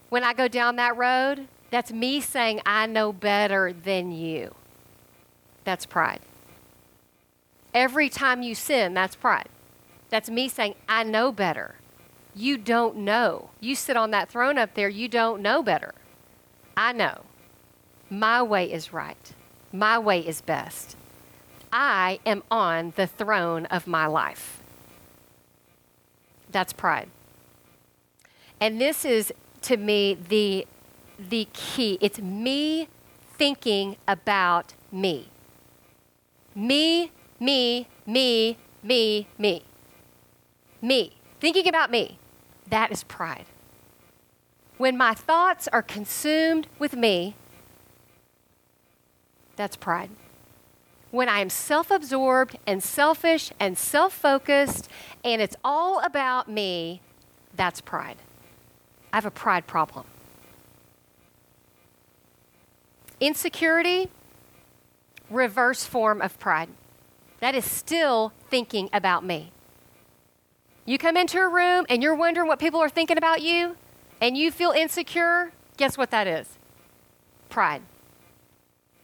when 0.09 0.24
I 0.24 0.35
go 0.35 0.48
down 0.48 0.76
that 0.76 0.96
road, 0.96 1.48
that's 1.70 1.92
me 1.92 2.20
saying, 2.20 2.61
I 2.66 2.87
know 2.87 3.12
better 3.12 3.72
than 3.72 4.11
you. 4.11 4.54
That's 5.64 5.87
pride. 5.87 6.20
Every 7.72 8.09
time 8.09 8.42
you 8.42 8.54
sin, 8.54 8.92
that's 8.92 9.14
pride. 9.14 9.48
That's 10.09 10.28
me 10.28 10.48
saying, 10.48 10.74
I 10.88 11.04
know 11.04 11.30
better. 11.30 11.76
You 12.34 12.56
don't 12.56 12.96
know. 12.98 13.50
You 13.60 13.74
sit 13.74 13.96
on 13.96 14.10
that 14.12 14.28
throne 14.28 14.58
up 14.58 14.74
there, 14.74 14.88
you 14.88 15.08
don't 15.08 15.42
know 15.42 15.62
better. 15.62 15.94
I 16.76 16.92
know. 16.92 17.22
My 18.08 18.42
way 18.42 18.70
is 18.70 18.92
right. 18.92 19.32
My 19.72 19.98
way 19.98 20.20
is 20.20 20.40
best. 20.40 20.96
I 21.72 22.18
am 22.26 22.42
on 22.50 22.92
the 22.96 23.06
throne 23.06 23.66
of 23.66 23.86
my 23.86 24.06
life. 24.06 24.60
That's 26.50 26.72
pride. 26.72 27.08
And 28.60 28.80
this 28.80 29.04
is 29.04 29.32
to 29.62 29.76
me 29.76 30.14
the 30.14 30.66
the 31.18 31.48
key. 31.52 31.98
It's 32.00 32.18
me 32.20 32.88
thinking 33.36 33.96
about 34.08 34.74
me. 34.90 35.28
Me, 36.54 37.12
me, 37.38 37.86
me, 38.06 38.56
me, 38.82 39.28
me. 39.38 39.62
Me. 40.82 41.12
Thinking 41.40 41.68
about 41.68 41.90
me. 41.90 42.18
That 42.70 42.90
is 42.92 43.04
pride. 43.04 43.46
When 44.78 44.96
my 44.96 45.12
thoughts 45.12 45.68
are 45.68 45.83
consumed 45.83 46.68
with 46.78 46.96
me, 46.96 47.35
that's 49.56 49.76
pride. 49.76 50.11
When 51.11 51.28
I 51.28 51.40
am 51.40 51.50
self 51.50 51.90
absorbed 51.90 52.56
and 52.66 52.83
selfish 52.83 53.52
and 53.59 53.76
self 53.76 54.14
focused 54.14 54.88
and 55.24 55.42
it's 55.42 55.56
all 55.64 56.00
about 56.00 56.48
me, 56.48 57.02
that's 57.54 57.80
pride. 57.80 58.16
I 59.12 59.16
have 59.16 59.26
a 59.26 59.30
pride 59.30 59.66
problem. 59.66 60.06
Insecurity, 63.18 64.09
reverse 65.28 65.85
form 65.85 66.22
of 66.22 66.38
pride. 66.38 66.68
That 67.40 67.54
is 67.54 67.64
still 67.64 68.33
thinking 68.48 68.88
about 68.92 69.24
me. 69.24 69.50
You 70.86 70.98
come 70.98 71.16
into 71.16 71.38
a 71.38 71.48
room 71.48 71.86
and 71.88 72.02
you're 72.02 72.14
wondering 72.14 72.48
what 72.48 72.58
people 72.58 72.80
are 72.80 72.88
thinking 72.88 73.18
about 73.18 73.42
you 73.42 73.76
and 74.20 74.36
you 74.36 74.50
feel 74.50 74.70
insecure, 74.70 75.52
guess 75.76 75.96
what 75.96 76.10
that 76.10 76.26
is? 76.26 76.58
Pride. 77.48 77.82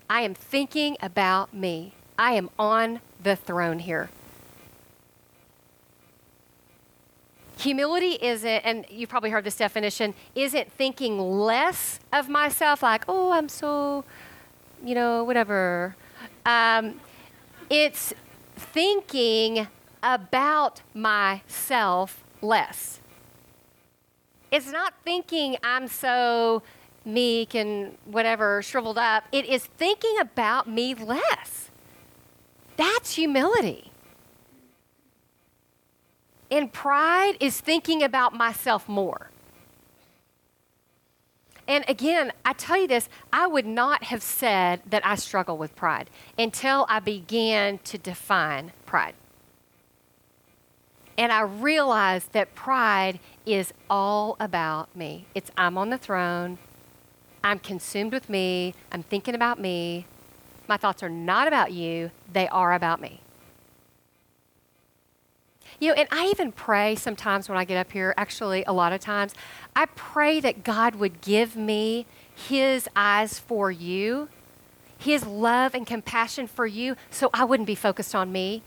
I 0.08 0.22
am 0.22 0.34
thinking 0.34 0.96
about 1.00 1.52
me. 1.52 1.94
I 2.18 2.32
am 2.32 2.50
on 2.58 3.00
the 3.22 3.36
throne 3.36 3.80
here. 3.80 4.08
Humility 7.58 8.18
isn't, 8.20 8.60
and 8.64 8.84
you've 8.90 9.08
probably 9.08 9.30
heard 9.30 9.44
this 9.44 9.56
definition, 9.56 10.14
isn't 10.34 10.70
thinking 10.72 11.18
less 11.18 11.98
of 12.12 12.28
myself, 12.28 12.82
like, 12.82 13.04
oh, 13.08 13.32
I'm 13.32 13.48
so, 13.48 14.04
you 14.84 14.94
know, 14.94 15.24
whatever. 15.24 15.96
Um, 16.44 17.00
it's 17.70 18.12
thinking 18.54 19.68
about 20.02 20.82
myself 20.94 22.24
less. 22.42 23.00
It's 24.50 24.70
not 24.70 24.94
thinking 25.04 25.56
I'm 25.62 25.88
so 25.88 26.62
meek 27.04 27.54
and 27.54 27.96
whatever, 28.04 28.62
shriveled 28.62 28.98
up. 28.98 29.24
It 29.32 29.46
is 29.46 29.64
thinking 29.64 30.18
about 30.20 30.68
me 30.68 30.94
less. 30.94 31.70
That's 32.76 33.14
humility. 33.14 33.90
And 36.50 36.72
pride 36.72 37.34
is 37.40 37.60
thinking 37.60 38.02
about 38.02 38.34
myself 38.34 38.88
more. 38.88 39.30
And 41.68 41.84
again, 41.88 42.32
I 42.44 42.52
tell 42.52 42.80
you 42.80 42.86
this, 42.86 43.08
I 43.32 43.46
would 43.48 43.66
not 43.66 44.04
have 44.04 44.22
said 44.22 44.82
that 44.88 45.04
I 45.04 45.16
struggle 45.16 45.58
with 45.58 45.74
pride 45.74 46.08
until 46.38 46.86
I 46.88 47.00
began 47.00 47.78
to 47.78 47.98
define 47.98 48.72
pride. 48.84 49.14
And 51.18 51.32
I 51.32 51.40
realized 51.40 52.32
that 52.32 52.54
pride 52.54 53.18
is 53.46 53.72
all 53.88 54.36
about 54.38 54.94
me. 54.94 55.26
It's 55.34 55.50
I'm 55.56 55.78
on 55.78 55.90
the 55.90 55.98
throne, 55.98 56.58
I'm 57.42 57.58
consumed 57.58 58.12
with 58.12 58.28
me, 58.28 58.74
I'm 58.92 59.02
thinking 59.02 59.34
about 59.34 59.58
me. 59.58 60.06
My 60.68 60.76
thoughts 60.76 61.02
are 61.02 61.08
not 61.08 61.48
about 61.48 61.72
you, 61.72 62.10
they 62.32 62.48
are 62.48 62.74
about 62.74 63.00
me. 63.00 63.20
You 65.78 65.88
know, 65.88 65.94
and 65.94 66.08
I 66.10 66.26
even 66.26 66.52
pray 66.52 66.96
sometimes 66.96 67.48
when 67.48 67.58
I 67.58 67.64
get 67.64 67.76
up 67.76 67.92
here, 67.92 68.14
actually, 68.16 68.64
a 68.66 68.72
lot 68.72 68.92
of 68.92 69.00
times, 69.00 69.34
I 69.74 69.86
pray 69.86 70.40
that 70.40 70.64
God 70.64 70.94
would 70.96 71.20
give 71.20 71.54
me 71.54 72.06
His 72.34 72.88
eyes 72.96 73.38
for 73.38 73.70
you, 73.70 74.28
His 74.98 75.26
love 75.26 75.74
and 75.74 75.86
compassion 75.86 76.46
for 76.46 76.66
you, 76.66 76.96
so 77.10 77.30
I 77.32 77.44
wouldn't 77.44 77.66
be 77.66 77.74
focused 77.74 78.14
on 78.14 78.32
me 78.32 78.62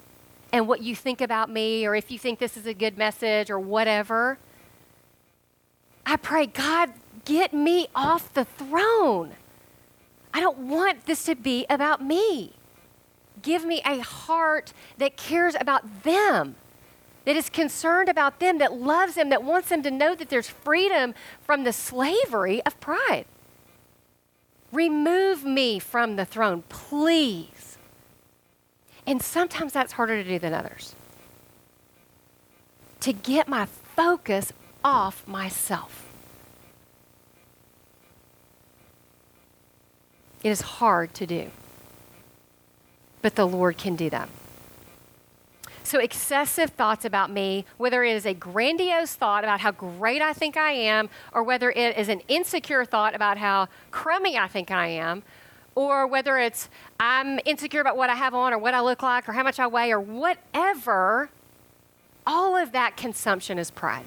and 0.52 0.68
what 0.68 0.82
you 0.82 0.96
think 0.96 1.22
about 1.22 1.50
me, 1.50 1.86
or 1.86 1.96
if 1.96 2.12
you 2.12 2.20
think 2.20 2.40
this 2.40 2.58
is 2.58 2.66
a 2.66 2.74
good 2.74 2.98
message, 2.98 3.50
or 3.50 3.60
whatever. 3.60 4.38
I 6.06 6.16
pray, 6.16 6.48
God, 6.48 6.94
get 7.26 7.54
me 7.54 7.88
off 7.94 8.34
the 8.34 8.46
throne. 8.46 9.34
I 10.34 10.40
don't 10.40 10.58
want 10.58 11.06
this 11.06 11.26
to 11.26 11.36
be 11.36 11.66
about 11.70 12.04
me. 12.04 12.54
Give 13.42 13.66
me 13.66 13.82
a 13.86 14.00
heart 14.00 14.74
that 14.98 15.18
cares 15.18 15.56
about 15.60 16.04
them 16.04 16.56
that 17.26 17.36
is 17.36 17.50
concerned 17.50 18.10
about 18.10 18.40
them, 18.40 18.58
that 18.58 18.74
loves 18.74 19.14
them, 19.14 19.30
that 19.30 19.44
wants 19.44 19.70
them 19.70 19.84
to 19.84 19.92
know 19.92 20.16
that 20.16 20.30
there's 20.30 20.50
freedom 20.50 21.14
from 21.42 21.64
the 21.64 21.72
slavery 21.72 22.60
of 22.66 22.80
pride. 22.80 23.26
Remove 24.72 25.44
me 25.44 25.78
from 25.78 26.16
the 26.16 26.26
throne, 26.26 26.64
please. 26.70 27.59
And 29.10 29.24
sometimes 29.24 29.74
that's 29.74 29.93
harder 29.93 30.22
to 30.22 30.30
do 30.30 30.38
than 30.38 30.54
others. 30.54 30.93
To 33.00 33.12
get 33.12 33.48
my 33.48 33.65
focus 33.65 34.54
off 34.84 35.28
myself. 35.28 36.06
It 40.43 40.50
is 40.50 40.62
hard 40.62 41.15
to 41.15 41.26
do. 41.26 41.50
But 43.24 43.34
the 43.34 43.48
Lord 43.48 43.80
can 43.80 43.95
do 43.95 44.12
that. 44.12 44.30
So, 45.82 45.98
excessive 45.98 46.69
thoughts 46.69 47.04
about 47.04 47.32
me, 47.32 47.65
whether 47.78 48.04
it 48.04 48.15
is 48.15 48.28
a 48.28 48.36
grandiose 48.36 49.15
thought 49.15 49.43
about 49.43 49.60
how 49.60 49.72
great 49.72 50.22
I 50.22 50.34
think 50.34 50.56
I 50.56 50.72
am, 50.72 51.10
or 51.34 51.41
whether 51.41 51.72
it 51.72 51.98
is 51.98 52.10
an 52.10 52.22
insecure 52.28 52.86
thought 52.86 53.15
about 53.15 53.39
how 53.39 53.69
crummy 53.89 54.38
I 54.38 54.48
think 54.48 54.69
I 54.69 54.86
am, 54.86 55.24
or 55.76 56.08
whether 56.08 56.38
it's 56.38 56.70
I'm 57.00 57.40
insecure 57.46 57.82
about 57.82 57.98
what 57.98 58.10
I 58.10 58.16
have 58.16 58.34
on, 58.34 58.54
or 58.54 58.58
what 58.58 58.74
I 58.74 58.82
look 58.82 59.02
like, 59.02 59.28
or 59.30 59.34
how 59.34 59.44
much 59.44 59.60
I 59.60 59.68
weigh, 59.68 59.92
or 59.92 60.00
whatever, 60.00 61.30
all 62.26 62.56
of 62.56 62.72
that 62.74 62.98
consumption 62.98 63.58
is 63.58 63.72
pride. 63.72 64.06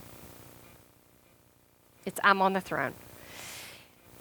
It's 2.05 2.21
I'm 2.25 2.43
on 2.43 2.53
the 2.53 2.61
throne. 2.61 2.95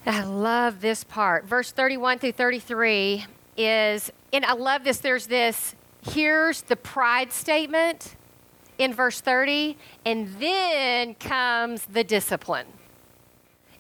I 0.06 0.24
love 0.24 0.82
this 0.82 1.04
part. 1.04 1.46
Verse 1.46 1.72
31 1.72 2.20
through 2.20 2.32
33 2.32 3.26
is, 3.58 4.12
and 4.34 4.46
I 4.46 4.54
love 4.54 4.84
this, 4.84 5.00
there's 5.00 5.28
this 5.28 5.76
here's 6.10 6.64
the 6.64 6.76
pride 6.76 7.32
statement 7.32 8.16
in 8.78 8.94
verse 8.94 9.22
30, 9.22 9.78
and 10.06 10.28
then 10.40 11.14
comes 11.16 11.86
the 11.86 12.04
discipline. 12.04 12.66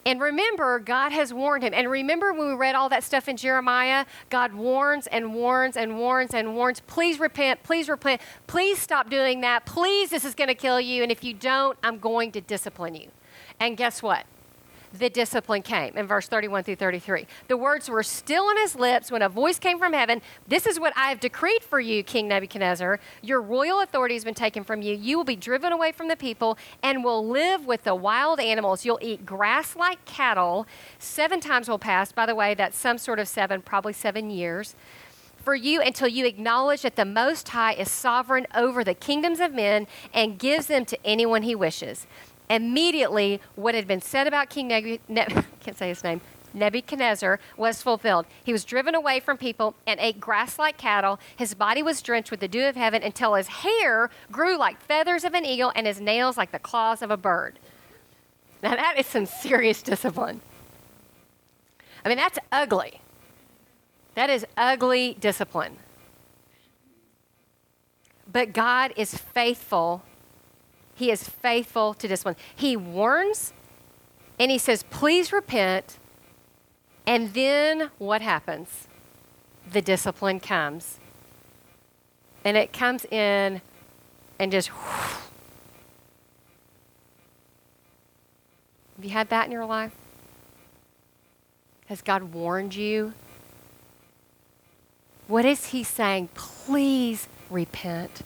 And 0.05 0.19
remember, 0.19 0.79
God 0.79 1.11
has 1.11 1.33
warned 1.33 1.63
him. 1.63 1.73
And 1.73 1.89
remember 1.89 2.33
when 2.33 2.47
we 2.47 2.53
read 2.55 2.73
all 2.73 2.89
that 2.89 3.03
stuff 3.03 3.27
in 3.27 3.37
Jeremiah? 3.37 4.05
God 4.29 4.53
warns 4.53 5.05
and 5.07 5.33
warns 5.33 5.77
and 5.77 5.97
warns 5.97 6.33
and 6.33 6.55
warns. 6.55 6.79
Please 6.81 7.19
repent. 7.19 7.61
Please 7.61 7.87
repent. 7.87 8.21
Please 8.47 8.79
stop 8.79 9.09
doing 9.09 9.41
that. 9.41 9.65
Please, 9.65 10.09
this 10.09 10.25
is 10.25 10.33
going 10.33 10.47
to 10.47 10.55
kill 10.55 10.81
you. 10.81 11.03
And 11.03 11.11
if 11.11 11.23
you 11.23 11.33
don't, 11.33 11.77
I'm 11.83 11.99
going 11.99 12.31
to 12.31 12.41
discipline 12.41 12.95
you. 12.95 13.09
And 13.59 13.77
guess 13.77 14.01
what? 14.01 14.25
The 14.93 15.10
discipline 15.10 15.62
came 15.62 15.95
in 15.97 16.06
verse 16.08 16.27
31 16.27 16.63
through 16.63 16.75
33. 16.75 17.25
The 17.47 17.58
words 17.58 17.89
were 17.89 18.04
still 18.04 18.45
on 18.45 18.58
his 18.58 18.75
lips 18.75 19.12
when 19.12 19.21
a 19.21 19.30
voice 19.30 19.60
came 19.60 19.80
from 19.80 19.93
heaven 19.93 20.21
This 20.47 20.65
is 20.65 20.80
what 20.80 20.93
I 20.95 21.10
have 21.10 21.19
decreed 21.19 21.63
for 21.63 21.80
you, 21.80 22.04
King 22.04 22.27
Nebuchadnezzar. 22.27 22.99
Your 23.21 23.41
royal 23.41 23.82
authority 23.82 24.15
has 24.15 24.23
been 24.23 24.34
taken 24.34 24.63
from 24.63 24.82
you. 24.82 24.95
You 24.95 25.17
will 25.17 25.23
be 25.23 25.36
driven 25.36 25.71
away 25.71 25.91
from 25.91 26.08
the 26.08 26.15
people 26.15 26.58
and 26.84 27.04
will 27.04 27.25
live 27.25 27.65
with 27.65 27.84
the 27.84 27.95
wild 27.95 28.39
animals. 28.39 28.86
You'll 28.86 28.99
eat 29.01 29.25
grass 29.25 29.75
like 29.75 30.04
cattle. 30.06 30.67
Seven 30.99 31.39
times 31.39 31.69
will 31.69 31.80
pass. 31.80 32.12
By 32.12 32.25
the 32.25 32.36
way, 32.36 32.54
that's 32.54 32.77
some 32.77 32.97
sort 32.97 33.19
of 33.19 33.27
seven, 33.27 33.62
probably 33.62 33.93
seven 33.93 34.30
years 34.30 34.75
for 35.41 35.56
you 35.56 35.82
until 35.82 36.08
you 36.08 36.25
acknowledge 36.25 36.84
that 36.84 36.95
the 36.95 37.06
Most 37.06 37.49
High 37.49 37.73
is 37.73 37.89
sovereign 37.89 38.45
over 38.54 38.84
the 38.84 38.93
kingdoms 38.93 39.39
of 39.39 39.54
men 39.54 39.88
and 40.13 40.38
gives 40.38 40.67
them 40.67 40.86
to 40.86 41.06
anyone 41.06 41.41
he 41.41 41.56
wishes 41.56 42.06
immediately 42.51 43.39
what 43.55 43.73
had 43.73 43.87
been 43.87 44.01
said 44.01 44.27
about 44.27 44.49
King 44.49 44.67
Nebuchadnezzar, 44.67 45.45
can't 45.61 45.77
say 45.77 45.87
his 45.87 46.03
name, 46.03 46.21
Nebuchadnezzar 46.53 47.39
was 47.55 47.81
fulfilled. 47.81 48.25
He 48.43 48.51
was 48.51 48.65
driven 48.65 48.93
away 48.93 49.21
from 49.21 49.37
people 49.37 49.73
and 49.87 49.99
ate 50.01 50.19
grass 50.19 50.59
like 50.59 50.77
cattle. 50.77 51.17
His 51.37 51.53
body 51.53 51.81
was 51.81 52.01
drenched 52.01 52.29
with 52.29 52.41
the 52.41 52.49
dew 52.49 52.65
of 52.65 52.75
heaven 52.75 53.03
until 53.03 53.35
his 53.35 53.47
hair 53.47 54.09
grew 54.31 54.57
like 54.57 54.81
feathers 54.81 55.23
of 55.23 55.33
an 55.33 55.45
eagle 55.45 55.71
and 55.75 55.87
his 55.87 56.01
nails 56.01 56.37
like 56.37 56.51
the 56.51 56.59
claws 56.59 57.01
of 57.01 57.09
a 57.09 57.15
bird. 57.15 57.57
Now, 58.61 58.75
that 58.75 58.99
is 58.99 59.07
some 59.07 59.25
serious 59.25 59.81
discipline. 59.81 60.41
I 62.03 62.09
mean, 62.09 62.17
that's 62.17 62.37
ugly. 62.51 62.99
That 64.15 64.29
is 64.29 64.45
ugly 64.57 65.15
discipline. 65.19 65.77
But 68.31 68.53
God 68.53 68.93
is 68.97 69.17
faithful 69.17 70.03
he 71.01 71.09
is 71.09 71.27
faithful 71.27 71.95
to 71.95 72.07
discipline. 72.07 72.35
He 72.55 72.77
warns 72.77 73.53
and 74.37 74.51
he 74.51 74.59
says, 74.59 74.83
please 74.91 75.33
repent. 75.33 75.97
And 77.07 77.33
then 77.33 77.89
what 77.97 78.21
happens? 78.21 78.87
The 79.71 79.81
discipline 79.81 80.39
comes. 80.39 80.99
And 82.45 82.55
it 82.55 82.71
comes 82.71 83.05
in 83.05 83.61
and 84.37 84.51
just. 84.51 84.67
Whoosh. 84.67 85.15
Have 88.95 89.05
you 89.05 89.09
had 89.09 89.29
that 89.29 89.47
in 89.47 89.51
your 89.51 89.65
life? 89.65 89.95
Has 91.87 92.03
God 92.03 92.31
warned 92.31 92.75
you? 92.75 93.13
What 95.27 95.45
is 95.45 95.67
He 95.67 95.83
saying? 95.83 96.29
Please 96.35 97.27
repent. 97.49 98.21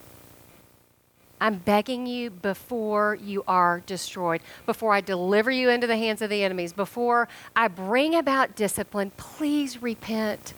I'm 1.45 1.57
begging 1.57 2.07
you 2.07 2.31
before 2.31 3.19
you 3.21 3.43
are 3.47 3.83
destroyed, 3.85 4.41
before 4.65 4.93
I 4.93 5.01
deliver 5.01 5.51
you 5.51 5.69
into 5.69 5.85
the 5.85 5.95
hands 5.95 6.23
of 6.23 6.31
the 6.31 6.43
enemies, 6.43 6.73
before 6.73 7.27
I 7.55 7.67
bring 7.67 8.15
about 8.15 8.55
discipline, 8.55 9.11
please 9.15 9.79
repent. 9.79 10.55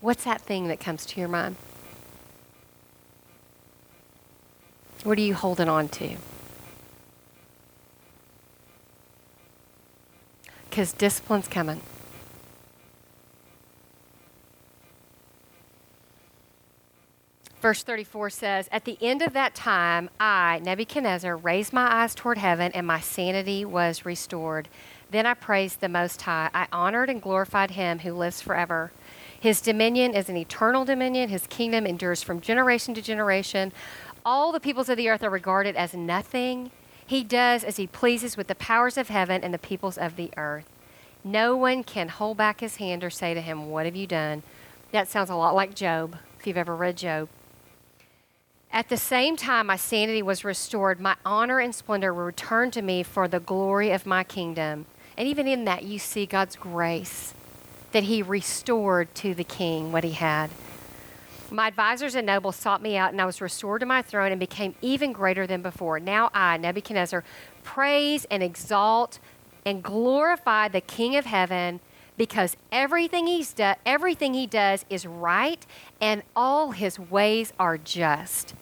What's 0.00 0.24
that 0.24 0.40
thing 0.40 0.68
that 0.68 0.80
comes 0.80 1.04
to 1.04 1.20
your 1.20 1.28
mind? 1.28 1.56
What 5.04 5.18
are 5.18 5.20
you 5.20 5.34
holding 5.34 5.68
on 5.68 5.90
to? 5.90 6.16
Because 10.70 10.94
discipline's 10.94 11.46
coming. 11.46 11.82
Verse 17.62 17.84
34 17.84 18.30
says, 18.30 18.68
At 18.72 18.84
the 18.86 18.98
end 19.00 19.22
of 19.22 19.34
that 19.34 19.54
time, 19.54 20.10
I, 20.18 20.60
Nebuchadnezzar, 20.64 21.36
raised 21.36 21.72
my 21.72 22.02
eyes 22.02 22.12
toward 22.12 22.38
heaven, 22.38 22.72
and 22.74 22.84
my 22.84 22.98
sanity 22.98 23.64
was 23.64 24.04
restored. 24.04 24.68
Then 25.12 25.26
I 25.26 25.34
praised 25.34 25.80
the 25.80 25.88
Most 25.88 26.20
High. 26.22 26.50
I 26.52 26.66
honored 26.72 27.08
and 27.08 27.22
glorified 27.22 27.70
him 27.70 28.00
who 28.00 28.14
lives 28.14 28.42
forever. 28.42 28.90
His 29.38 29.60
dominion 29.60 30.12
is 30.12 30.28
an 30.28 30.36
eternal 30.36 30.84
dominion, 30.84 31.28
his 31.28 31.46
kingdom 31.46 31.86
endures 31.86 32.20
from 32.20 32.40
generation 32.40 32.94
to 32.94 33.02
generation. 33.02 33.72
All 34.26 34.50
the 34.50 34.58
peoples 34.58 34.88
of 34.88 34.96
the 34.96 35.08
earth 35.08 35.22
are 35.22 35.30
regarded 35.30 35.76
as 35.76 35.94
nothing. 35.94 36.72
He 37.06 37.22
does 37.22 37.62
as 37.62 37.76
he 37.76 37.86
pleases 37.86 38.36
with 38.36 38.48
the 38.48 38.56
powers 38.56 38.98
of 38.98 39.08
heaven 39.08 39.44
and 39.44 39.54
the 39.54 39.58
peoples 39.58 39.98
of 39.98 40.16
the 40.16 40.32
earth. 40.36 40.66
No 41.22 41.54
one 41.56 41.84
can 41.84 42.08
hold 42.08 42.38
back 42.38 42.58
his 42.58 42.76
hand 42.76 43.04
or 43.04 43.10
say 43.10 43.34
to 43.34 43.40
him, 43.40 43.70
What 43.70 43.86
have 43.86 43.94
you 43.94 44.08
done? 44.08 44.42
That 44.90 45.06
sounds 45.06 45.30
a 45.30 45.36
lot 45.36 45.54
like 45.54 45.76
Job, 45.76 46.16
if 46.40 46.46
you've 46.48 46.56
ever 46.56 46.74
read 46.74 46.96
Job. 46.96 47.28
At 48.74 48.88
the 48.88 48.96
same 48.96 49.36
time, 49.36 49.66
my 49.66 49.76
sanity 49.76 50.22
was 50.22 50.44
restored. 50.44 50.98
My 50.98 51.16
honor 51.26 51.58
and 51.58 51.74
splendor 51.74 52.14
were 52.14 52.24
returned 52.24 52.72
to 52.72 52.80
me 52.80 53.02
for 53.02 53.28
the 53.28 53.38
glory 53.38 53.90
of 53.90 54.06
my 54.06 54.24
kingdom. 54.24 54.86
And 55.18 55.28
even 55.28 55.46
in 55.46 55.66
that, 55.66 55.82
you 55.82 55.98
see 55.98 56.24
God's 56.24 56.56
grace 56.56 57.34
that 57.92 58.04
He 58.04 58.22
restored 58.22 59.14
to 59.16 59.34
the 59.34 59.44
king 59.44 59.92
what 59.92 60.04
he 60.04 60.12
had. 60.12 60.48
My 61.50 61.68
advisors 61.68 62.14
and 62.14 62.26
nobles 62.26 62.56
sought 62.56 62.80
me 62.80 62.96
out, 62.96 63.12
and 63.12 63.20
I 63.20 63.26
was 63.26 63.42
restored 63.42 63.80
to 63.80 63.86
my 63.86 64.00
throne 64.00 64.32
and 64.32 64.40
became 64.40 64.74
even 64.80 65.12
greater 65.12 65.46
than 65.46 65.60
before. 65.60 66.00
Now 66.00 66.30
I, 66.32 66.56
Nebuchadnezzar, 66.56 67.22
praise 67.62 68.24
and 68.30 68.42
exalt 68.42 69.18
and 69.66 69.82
glorify 69.82 70.68
the 70.68 70.80
King 70.80 71.14
of 71.16 71.26
heaven 71.26 71.80
because 72.16 72.56
everything 72.70 73.26
he's 73.26 73.52
do- 73.52 73.74
everything 73.84 74.32
he 74.32 74.46
does 74.46 74.86
is 74.88 75.04
right 75.06 75.66
and 76.00 76.22
all 76.34 76.70
his 76.70 76.98
ways 76.98 77.52
are 77.58 77.76
just 77.76 78.54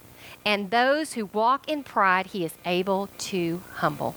and 0.44 0.70
those 0.70 1.14
who 1.14 1.26
walk 1.26 1.68
in 1.68 1.82
pride 1.82 2.28
he 2.28 2.44
is 2.44 2.54
able 2.64 3.08
to 3.18 3.62
humble. 3.74 4.14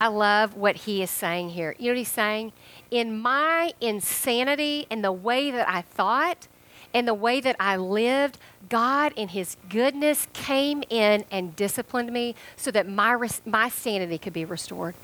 I 0.00 0.08
love 0.08 0.54
what 0.54 0.76
he 0.76 1.02
is 1.02 1.10
saying 1.10 1.50
here. 1.50 1.74
You 1.78 1.86
know 1.86 1.92
what 1.92 1.98
he's 1.98 2.08
saying? 2.08 2.52
In 2.90 3.18
my 3.18 3.72
insanity 3.80 4.86
and 4.90 5.02
the 5.02 5.12
way 5.12 5.50
that 5.50 5.68
I 5.68 5.80
thought 5.82 6.46
and 6.92 7.08
the 7.08 7.14
way 7.14 7.40
that 7.40 7.56
I 7.58 7.76
lived, 7.76 8.38
God, 8.68 9.12
in 9.16 9.28
his 9.28 9.56
goodness, 9.68 10.28
came 10.32 10.84
in 10.90 11.24
and 11.30 11.56
disciplined 11.56 12.12
me 12.12 12.34
so 12.56 12.70
that 12.70 12.88
my, 12.88 13.16
my 13.46 13.68
sanity 13.68 14.18
could 14.18 14.32
be 14.32 14.44
restored. 14.44 14.94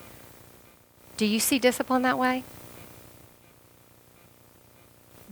Do 1.16 1.26
you 1.26 1.40
see 1.40 1.58
discipline 1.58 2.02
that 2.02 2.18
way? 2.18 2.44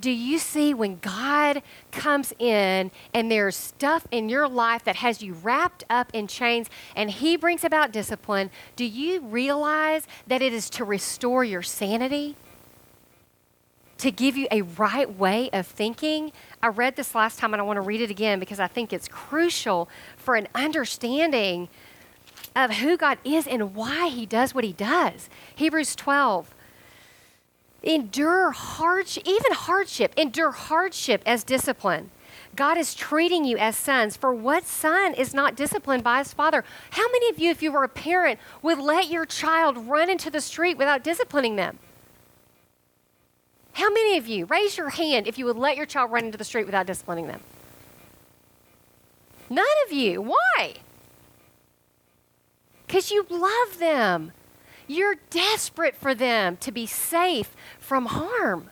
Do 0.01 0.11
you 0.11 0.39
see 0.39 0.75
when 0.75 0.99
God 1.01 1.63
comes 1.91 2.33
in 2.39 2.91
and 3.13 3.31
there's 3.31 3.57
stuff 3.57 4.07
in 4.11 4.29
your 4.29 4.49
life 4.49 4.85
that 4.85 4.97
has 4.97 5.23
you 5.23 5.35
wrapped 5.35 5.85
up 5.91 6.11
in 6.13 6.27
chains 6.27 6.69
and 6.95 7.11
He 7.11 7.37
brings 7.37 7.65
about 7.65 7.93
discipline? 7.93 8.51
Do 8.77 8.85
you 8.85 9.21
realize 9.21 10.07
that 10.27 10.43
it 10.43 10.53
is 10.53 10.71
to 10.71 10.85
restore 10.85 11.45
your 11.45 11.63
sanity? 11.63 12.37
To 13.99 14.13
give 14.13 14.37
you 14.37 14.47
a 14.53 14.63
right 14.63 15.13
way 15.13 15.51
of 15.51 15.67
thinking? 15.67 16.33
I 16.63 16.69
read 16.69 16.95
this 16.95 17.15
last 17.15 17.39
time 17.39 17.53
and 17.53 17.61
I 17.61 17.65
want 17.65 17.79
to 17.79 17.83
read 17.83 18.01
it 18.01 18.11
again 18.11 18.39
because 18.39 18.61
I 18.61 18.69
think 18.69 18.93
it's 18.93 19.09
crucial 19.09 19.89
for 20.17 20.37
an 20.37 20.47
understanding 20.55 21.69
of 22.55 22.75
who 22.75 22.97
God 22.97 23.19
is 23.25 23.47
and 23.47 23.75
why 23.75 24.09
He 24.09 24.25
does 24.27 24.55
what 24.55 24.63
He 24.63 24.73
does. 24.73 25.29
Hebrews 25.57 25.97
12 25.97 26.55
Endure 27.83 28.51
hardship, 28.51 29.23
even 29.27 29.53
hardship, 29.53 30.13
endure 30.17 30.51
hardship 30.51 31.23
as 31.25 31.45
discipline. 31.45 32.11
God 32.57 32.77
is 32.77 32.95
treating 32.95 33.45
you 33.45 33.57
as 33.57 33.77
sons. 33.77 34.17
For 34.17 34.35
what 34.35 34.67
son 34.67 35.15
is 35.15 35.33
not 35.33 35.55
disciplined 35.55 36.03
by 36.03 36.19
his 36.19 36.33
father? 36.33 36.65
How 36.91 37.07
many 37.13 37.29
of 37.29 37.39
you, 37.39 37.51
if 37.51 37.63
you 37.63 37.71
were 37.71 37.85
a 37.85 37.89
parent, 37.89 38.41
would 38.63 38.79
let 38.79 39.09
your 39.09 39.25
child 39.25 39.77
run 39.87 40.11
into 40.11 40.29
the 40.29 40.41
street 40.41 40.77
without 40.77 41.05
disciplining 41.05 41.55
them? 41.55 41.79
How 43.75 43.91
many 43.91 44.19
of 44.19 44.27
you, 44.27 44.47
raise 44.47 44.77
your 44.77 44.89
hand 44.89 45.29
if 45.29 45.39
you 45.39 45.45
would 45.45 45.57
let 45.57 45.77
your 45.77 45.87
child 45.87 46.11
run 46.11 46.25
into 46.25 46.39
the 46.39 46.45
street 46.45 46.67
without 46.67 46.87
disciplining 46.87 47.29
them? 47.29 47.41
None 49.49 49.65
of 49.87 49.93
you. 49.93 50.21
Why? 50.21 50.75
Because 52.87 53.13
you 53.13 53.25
love 53.31 53.79
them. 53.79 54.33
You're 54.89 55.17
desperate 55.31 55.95
for 55.95 56.15
them 56.15 56.57
to 56.57 56.73
be 56.73 56.87
safe 56.87 57.55
from 57.79 58.07
harm. 58.07 58.71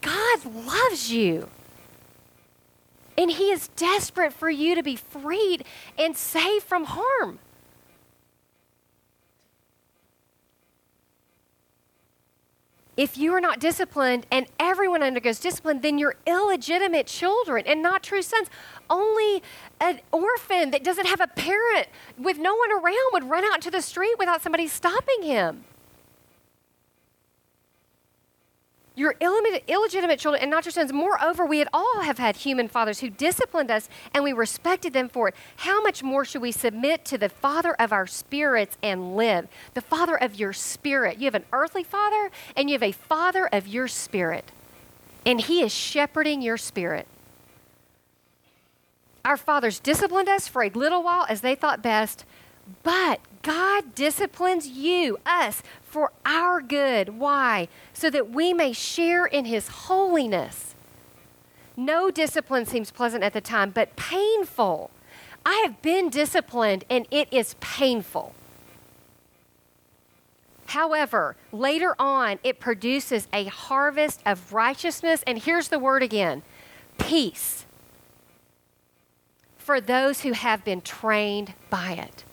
God 0.00 0.44
loves 0.46 1.12
you. 1.12 1.48
And 3.18 3.32
He 3.32 3.50
is 3.50 3.68
desperate 3.76 4.32
for 4.32 4.48
you 4.48 4.76
to 4.76 4.82
be 4.82 4.94
freed 4.94 5.64
and 5.98 6.16
saved 6.16 6.64
from 6.64 6.84
harm. 6.84 7.40
If 12.96 13.16
you 13.16 13.32
are 13.32 13.40
not 13.40 13.60
disciplined 13.60 14.26
and 14.28 14.46
everyone 14.58 15.04
undergoes 15.04 15.38
discipline, 15.38 15.82
then 15.82 15.98
you're 15.98 16.16
illegitimate 16.26 17.06
children 17.06 17.64
and 17.64 17.80
not 17.80 18.02
true 18.02 18.22
sons. 18.22 18.48
Only 18.90 19.40
an 19.80 20.00
orphan 20.12 20.70
that 20.72 20.82
doesn't 20.82 21.06
have 21.06 21.20
a 21.20 21.26
parent 21.26 21.88
with 22.16 22.38
no 22.38 22.54
one 22.54 22.72
around 22.72 23.12
would 23.12 23.24
run 23.24 23.44
out 23.44 23.56
into 23.56 23.70
the 23.70 23.82
street 23.82 24.16
without 24.18 24.42
somebody 24.42 24.66
stopping 24.66 25.22
him. 25.22 25.64
your 28.98 29.14
illegitimate 29.20 30.18
children 30.18 30.42
and 30.42 30.50
not 30.50 30.64
your 30.64 30.72
sons. 30.72 30.92
Moreover, 30.92 31.46
we 31.46 31.60
had 31.60 31.68
all 31.72 32.00
have 32.02 32.18
had 32.18 32.36
human 32.36 32.66
fathers 32.66 32.98
who 32.98 33.08
disciplined 33.08 33.70
us 33.70 33.88
and 34.12 34.24
we 34.24 34.32
respected 34.32 34.92
them 34.92 35.08
for 35.08 35.28
it. 35.28 35.34
How 35.58 35.80
much 35.80 36.02
more 36.02 36.24
should 36.24 36.42
we 36.42 36.50
submit 36.50 37.04
to 37.06 37.16
the 37.16 37.28
Father 37.28 37.74
of 37.78 37.92
our 37.92 38.08
spirits 38.08 38.76
and 38.82 39.16
live? 39.16 39.46
The 39.74 39.80
Father 39.80 40.16
of 40.16 40.34
your 40.34 40.52
spirit. 40.52 41.18
You 41.18 41.26
have 41.26 41.36
an 41.36 41.44
earthly 41.52 41.84
father 41.84 42.30
and 42.56 42.68
you 42.68 42.74
have 42.74 42.82
a 42.82 42.92
Father 42.92 43.48
of 43.52 43.68
your 43.68 43.86
spirit. 43.86 44.50
And 45.24 45.40
He 45.40 45.62
is 45.62 45.72
shepherding 45.72 46.42
your 46.42 46.56
spirit. 46.56 47.06
Our 49.28 49.36
fathers 49.36 49.78
disciplined 49.78 50.30
us 50.30 50.48
for 50.48 50.62
a 50.62 50.70
little 50.70 51.02
while 51.02 51.26
as 51.28 51.42
they 51.42 51.54
thought 51.54 51.82
best, 51.82 52.24
but 52.82 53.20
God 53.42 53.94
disciplines 53.94 54.66
you, 54.66 55.18
us, 55.26 55.62
for 55.82 56.12
our 56.24 56.62
good. 56.62 57.10
Why? 57.10 57.68
So 57.92 58.08
that 58.08 58.30
we 58.30 58.54
may 58.54 58.72
share 58.72 59.26
in 59.26 59.44
His 59.44 59.68
holiness. 59.68 60.74
No 61.76 62.10
discipline 62.10 62.64
seems 62.64 62.90
pleasant 62.90 63.22
at 63.22 63.34
the 63.34 63.42
time, 63.42 63.68
but 63.68 63.96
painful. 63.96 64.90
I 65.44 65.62
have 65.62 65.82
been 65.82 66.08
disciplined 66.08 66.86
and 66.88 67.06
it 67.10 67.30
is 67.30 67.54
painful. 67.60 68.34
However, 70.68 71.36
later 71.52 71.94
on, 71.98 72.38
it 72.42 72.60
produces 72.60 73.28
a 73.34 73.44
harvest 73.44 74.22
of 74.24 74.54
righteousness, 74.54 75.22
and 75.26 75.36
here's 75.36 75.68
the 75.68 75.78
word 75.78 76.02
again 76.02 76.44
peace 76.96 77.66
for 79.68 79.82
those 79.82 80.22
who 80.22 80.32
have 80.32 80.64
been 80.64 80.80
trained 80.80 81.52
by 81.68 81.92
it. 81.92 82.24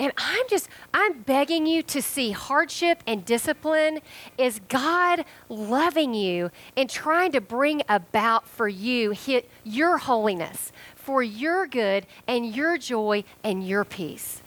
And 0.00 0.12
I'm 0.16 0.44
just, 0.48 0.68
I'm 0.92 1.22
begging 1.22 1.66
you 1.66 1.84
to 1.84 2.02
see 2.02 2.32
hardship 2.32 3.00
and 3.06 3.24
discipline 3.24 4.00
is 4.36 4.60
God 4.68 5.24
loving 5.48 6.12
you 6.12 6.50
and 6.76 6.90
trying 6.90 7.30
to 7.30 7.40
bring 7.40 7.82
about 7.88 8.48
for 8.48 8.66
you 8.66 9.14
your 9.62 9.98
holiness, 9.98 10.72
for 10.96 11.22
your 11.22 11.68
good 11.68 12.08
and 12.26 12.56
your 12.56 12.76
joy 12.76 13.22
and 13.44 13.64
your 13.64 13.84
peace. 13.84 14.42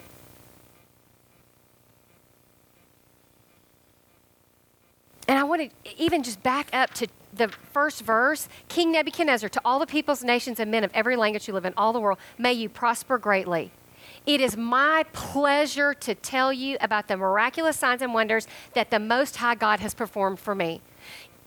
And 5.29 5.39
I 5.39 5.43
want 5.43 5.61
to 5.61 5.97
even 5.97 6.23
just 6.23 6.43
back 6.43 6.67
up 6.73 6.93
to 6.95 7.07
the 7.35 7.47
first 7.47 8.03
verse 8.03 8.47
King 8.67 8.91
Nebuchadnezzar, 8.91 9.49
to 9.49 9.61
all 9.65 9.79
the 9.79 9.85
peoples, 9.85 10.23
nations, 10.23 10.59
and 10.59 10.69
men 10.71 10.83
of 10.83 10.91
every 10.93 11.15
language 11.15 11.45
who 11.45 11.53
live 11.53 11.65
in 11.65 11.73
all 11.75 11.93
the 11.93 11.99
world, 11.99 12.19
may 12.37 12.53
you 12.53 12.69
prosper 12.69 13.17
greatly. 13.17 13.71
It 14.25 14.39
is 14.39 14.55
my 14.55 15.05
pleasure 15.13 15.93
to 15.95 16.15
tell 16.15 16.53
you 16.53 16.77
about 16.79 17.07
the 17.07 17.17
miraculous 17.17 17.77
signs 17.77 18.01
and 18.01 18.13
wonders 18.13 18.47
that 18.73 18.89
the 18.89 18.99
Most 18.99 19.37
High 19.37 19.55
God 19.55 19.79
has 19.79 19.93
performed 19.93 20.39
for 20.39 20.55
me. 20.55 20.81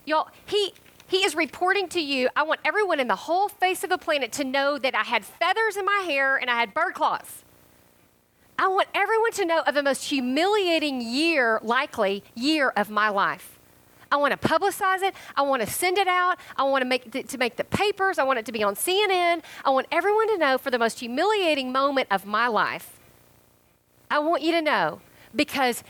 Y'all, 0.04 0.28
He 0.44 0.72
he 1.08 1.18
is 1.18 1.36
reporting 1.36 1.88
to 1.90 2.00
you, 2.00 2.28
I 2.34 2.42
want 2.42 2.60
everyone 2.64 2.98
in 2.98 3.06
the 3.06 3.14
whole 3.14 3.48
face 3.48 3.84
of 3.84 3.90
the 3.90 3.98
planet 3.98 4.32
to 4.32 4.44
know 4.44 4.76
that 4.76 4.94
I 4.94 5.04
had 5.04 5.24
feathers 5.24 5.76
in 5.76 5.84
my 5.84 6.02
hair 6.04 6.36
and 6.36 6.50
I 6.50 6.58
had 6.58 6.74
bird 6.74 6.94
claws. 6.94 7.44
I 8.58 8.68
want 8.68 8.88
everyone 8.94 9.32
to 9.32 9.44
know 9.44 9.60
of 9.60 9.74
the 9.74 9.82
most 9.82 10.04
humiliating 10.04 11.00
year, 11.00 11.60
likely, 11.62 12.24
year 12.34 12.70
of 12.70 12.90
my 12.90 13.08
life. 13.08 13.55
I 14.10 14.16
want 14.16 14.40
to 14.40 14.48
publicize 14.48 15.02
it. 15.02 15.14
I 15.34 15.42
want 15.42 15.62
to 15.62 15.68
send 15.68 15.98
it 15.98 16.08
out. 16.08 16.38
I 16.56 16.62
want 16.64 16.82
to 16.82 16.88
make 16.88 17.14
it 17.14 17.28
to 17.28 17.38
make 17.38 17.56
the 17.56 17.64
papers. 17.64 18.18
I 18.18 18.24
want 18.24 18.38
it 18.38 18.46
to 18.46 18.52
be 18.52 18.62
on 18.62 18.74
CNN. 18.74 19.42
I 19.64 19.70
want 19.70 19.86
everyone 19.90 20.28
to 20.28 20.38
know 20.38 20.58
for 20.58 20.70
the 20.70 20.78
most 20.78 21.00
humiliating 21.00 21.72
moment 21.72 22.08
of 22.10 22.24
my 22.24 22.46
life. 22.46 22.98
I 24.10 24.20
want 24.20 24.42
you 24.42 24.52
to 24.52 24.62
know 24.62 25.00
because 25.34 25.82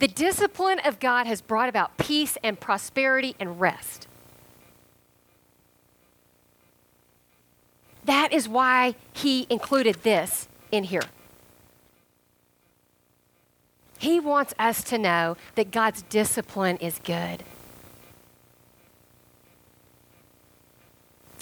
The 0.00 0.08
discipline 0.08 0.78
of 0.86 0.98
God 0.98 1.26
has 1.26 1.42
brought 1.42 1.68
about 1.68 1.98
peace 1.98 2.38
and 2.42 2.58
prosperity 2.58 3.36
and 3.38 3.60
rest. 3.60 4.08
That 8.06 8.32
is 8.32 8.48
why 8.48 8.94
he 9.12 9.46
included 9.50 9.96
this 9.96 10.48
in 10.72 10.84
here. 10.84 11.02
He 14.00 14.18
wants 14.18 14.54
us 14.58 14.82
to 14.84 14.96
know 14.96 15.36
that 15.56 15.70
God's 15.70 16.00
discipline 16.00 16.78
is 16.78 16.98
good. 17.04 17.44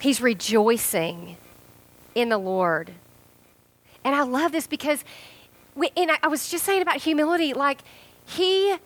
He's 0.00 0.20
rejoicing 0.20 1.36
in 2.16 2.30
the 2.30 2.36
Lord. 2.38 2.94
And 4.02 4.16
I 4.16 4.22
love 4.22 4.50
this 4.50 4.66
because, 4.66 5.04
we, 5.76 5.92
and 5.96 6.11
I, 6.11 6.18
I 6.24 6.26
was 6.26 6.50
just 6.50 6.64
saying 6.64 6.82
about 6.82 6.96
humility, 6.96 7.54
like 7.54 7.82
he 8.24 8.76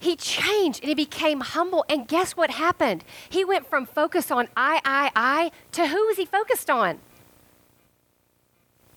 he 0.00 0.16
changed 0.16 0.80
and 0.80 0.90
he 0.90 0.94
became 0.94 1.40
humble. 1.40 1.86
And 1.88 2.06
guess 2.06 2.36
what 2.36 2.50
happened? 2.50 3.04
He 3.30 3.42
went 3.42 3.66
from 3.66 3.86
focus 3.86 4.30
on 4.30 4.48
I, 4.54 4.82
I, 4.84 5.10
I 5.16 5.50
to 5.72 5.86
who 5.86 6.06
was 6.08 6.18
he 6.18 6.26
focused 6.26 6.68
on? 6.68 6.98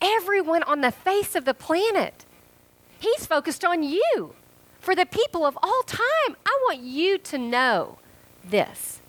Everyone 0.01 0.63
on 0.63 0.81
the 0.81 0.91
face 0.91 1.33
of 1.33 1.45
the 1.45 1.53
planet. 1.53 2.25
He's 2.99 3.25
focused 3.25 3.63
on 3.63 3.83
you. 3.83 4.33
For 4.79 4.95
the 4.95 5.05
people 5.05 5.45
of 5.45 5.57
all 5.61 5.83
time, 5.83 6.35
I 6.45 6.59
want 6.67 6.79
you 6.81 7.17
to 7.17 7.37
know 7.37 7.99
this. 8.43 9.01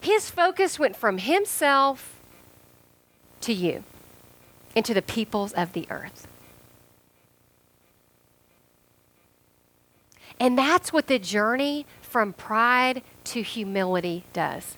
His 0.00 0.30
focus 0.30 0.78
went 0.78 0.96
from 0.96 1.18
himself 1.18 2.20
to 3.42 3.52
you 3.52 3.84
and 4.76 4.84
to 4.84 4.94
the 4.94 5.02
peoples 5.02 5.52
of 5.52 5.72
the 5.72 5.86
earth. 5.90 6.26
And 10.38 10.56
that's 10.56 10.92
what 10.92 11.06
the 11.06 11.18
journey 11.18 11.84
from 12.00 12.32
pride 12.32 13.02
to 13.24 13.42
humility 13.42 14.24
does. 14.32 14.76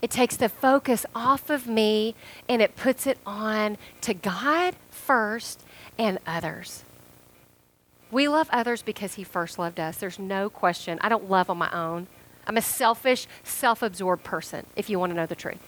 It 0.00 0.10
takes 0.10 0.36
the 0.36 0.48
focus 0.48 1.04
off 1.14 1.50
of 1.50 1.66
me 1.66 2.14
and 2.48 2.62
it 2.62 2.76
puts 2.76 3.06
it 3.06 3.18
on 3.26 3.76
to 4.02 4.14
God 4.14 4.76
first 4.90 5.62
and 5.98 6.18
others. 6.26 6.84
We 8.10 8.28
love 8.28 8.48
others 8.52 8.82
because 8.82 9.14
He 9.14 9.24
first 9.24 9.58
loved 9.58 9.80
us. 9.80 9.96
There's 9.96 10.18
no 10.18 10.48
question. 10.48 10.98
I 11.00 11.08
don't 11.08 11.28
love 11.28 11.50
on 11.50 11.58
my 11.58 11.70
own. 11.72 12.06
I'm 12.46 12.56
a 12.56 12.62
selfish, 12.62 13.26
self 13.42 13.82
absorbed 13.82 14.24
person, 14.24 14.66
if 14.76 14.88
you 14.90 14.98
want 14.98 15.10
to 15.10 15.16
know 15.16 15.26
the 15.26 15.34
truth. 15.34 15.58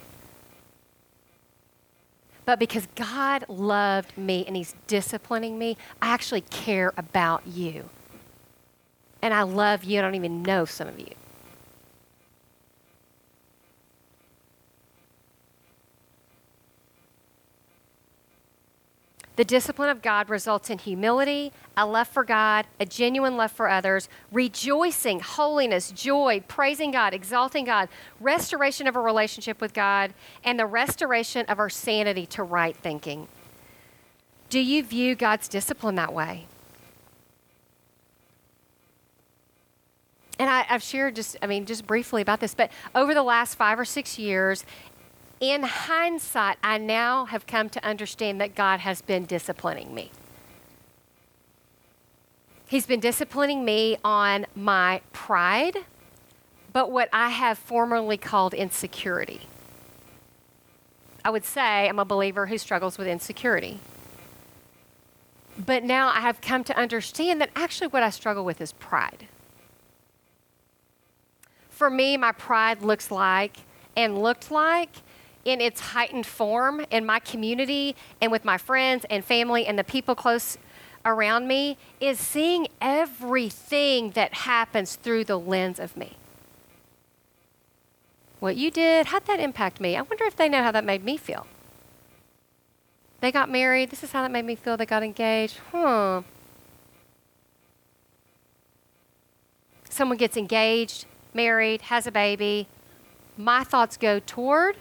But 2.45 2.61
because 2.61 2.87
God 2.95 3.45
loved 3.49 4.17
me 4.17 4.45
and 4.47 4.57
He's 4.57 4.75
disciplining 4.87 5.59
me, 5.59 5.77
I 6.01 6.09
actually 6.09 6.43
care 6.43 6.93
about 6.97 7.47
you. 7.47 7.91
And 9.21 9.35
I 9.35 9.43
love 9.43 9.83
you. 9.83 9.99
I 9.99 10.03
don't 10.03 10.15
even 10.15 10.43
know 10.43 10.65
some 10.65 10.87
of 10.87 10.99
you. 11.01 11.15
The 19.37 19.45
discipline 19.45 19.91
of 19.91 20.01
God 20.01 20.31
results 20.31 20.71
in 20.71 20.79
humility, 20.79 21.53
a 21.77 21.87
love 21.87 22.09
for 22.09 22.25
God, 22.25 22.67
a 22.81 22.87
genuine 22.87 23.37
love 23.37 23.53
for 23.53 23.69
others, 23.69 24.09
rejoicing, 24.33 25.21
holiness, 25.21 25.91
joy, 25.93 26.43
praising 26.49 26.91
God, 26.91 27.13
exalting 27.13 27.67
God, 27.67 27.91
restoration 28.19 28.87
of 28.87 28.97
a 28.97 29.01
relationship 29.01 29.61
with 29.61 29.75
God, 29.75 30.15
and 30.43 30.59
the 30.59 30.65
restoration 30.65 31.45
of 31.47 31.59
our 31.59 31.69
sanity 31.69 32.25
to 32.27 32.43
right 32.43 32.77
thinking. 32.77 33.29
Do 34.49 34.59
you 34.59 34.83
view 34.83 35.15
God's 35.15 35.49
discipline 35.49 35.97
that 35.97 36.15
way? 36.15 36.47
And 40.39 40.51
I, 40.51 40.63
have 40.63 40.83
shared 40.83 41.17
just, 41.17 41.37
I 41.41 41.47
mean, 41.47 41.65
just 41.65 41.87
briefly 41.87 42.21
about 42.21 42.41
this, 42.41 42.55
but 42.55 42.71
over 42.95 43.15
the 43.15 43.23
last 43.23 43.55
five 43.55 43.79
or 43.79 43.87
six 43.87 44.19
years, 44.19 44.65
in 45.41 45.63
hindsight, 45.63 46.57
I 46.63 46.79
now 46.79 47.27
have 47.27 47.47
come 47.47 47.69
to 47.71 47.85
understand 47.85 48.41
that 48.41 48.55
God 48.55 48.81
has 48.81 49.03
been 49.03 49.25
disciplining 49.25 49.95
me. 49.95 50.11
He's 52.67 52.87
been 52.87 53.01
disciplining 53.01 53.65
me 53.65 53.97
on 54.05 54.47
my 54.57 55.01
pride, 55.13 55.77
but 56.73 56.91
what 56.91 57.09
I 57.13 57.31
have 57.31 57.59
formerly 57.59 58.17
called 58.17 58.55
insecurity. 58.55 59.43
I 61.25 61.31
would 61.31 61.45
say 61.45 61.89
I'm 61.89 61.99
a 61.99 62.05
believer 62.05 62.47
who 62.47 62.59
struggles 62.59 62.99
with 62.99 63.07
insecurity. 63.07 63.79
But 65.59 65.85
now 65.85 66.09
I 66.09 66.21
have 66.21 66.41
come 66.41 66.65
to 66.65 66.77
understand 66.77 67.41
that 67.41 67.51
actually 67.57 67.89
what 67.89 68.03
I 68.03 68.11
struggle 68.11 68.45
with 68.45 68.61
is 68.61 68.73
pride. 68.73 69.27
For 71.71 71.91
me, 71.91 72.17
my 72.17 72.33
pride 72.33 72.83
looks 72.83 73.11
like 73.11 73.59
and 73.97 74.23
looked 74.23 74.51
like 74.51 74.91
in 75.47 75.61
its 75.61 75.81
heightened 75.81 76.27
form 76.27 76.85
in 76.91 77.07
my 77.07 77.21
community 77.21 77.95
and 78.21 78.31
with 78.33 78.45
my 78.45 78.59
friends 78.59 79.07
and 79.09 79.25
family 79.25 79.65
and 79.65 79.79
the 79.79 79.85
people 79.85 80.15
close 80.15 80.59
around 81.05 81.47
me 81.47 81.79
is 82.01 82.19
seeing 82.19 82.67
everything 82.81 84.11
that 84.11 84.35
happens 84.35 84.97
through 84.97 85.25
the 85.25 85.39
lens 85.39 85.79
of 85.79 85.97
me. 85.97 86.15
What 88.41 88.57
you 88.57 88.73
did, 88.73 89.07
how'd 89.07 89.25
that 89.27 89.39
impact 89.39 89.81
me? 89.81 89.97
I 89.97 90.03
wonder 90.03 90.25
if 90.25 90.37
they 90.37 90.49
know 90.49 90.65
how 90.65 90.73
that 90.73 90.85
made 90.85 91.05
me 91.05 91.17
feel. 91.17 91.47
They 93.21 93.33
got 93.33 93.49
married. 93.49 93.91
This 93.91 94.03
is 94.03 94.13
how 94.13 94.23
that 94.23 94.31
made 94.31 94.45
me 94.45 94.57
feel. 94.57 94.77
They 94.77 94.85
got 94.85 95.03
engaged. 95.03 95.59
Hmm. 95.73 96.19
Someone 99.89 100.19
gets 100.19 100.37
engaged, 100.37 101.07
married, 101.33 101.83
has 101.83 102.07
a 102.07 102.13
baby. 102.13 102.67
My 103.39 103.65
thoughts 103.65 103.97
go 103.97 104.19
toward 104.19 104.77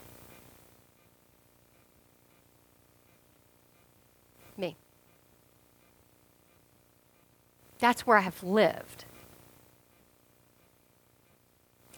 That's 7.85 8.07
where 8.07 8.17
I 8.17 8.21
have 8.21 8.41
lived. 8.41 9.05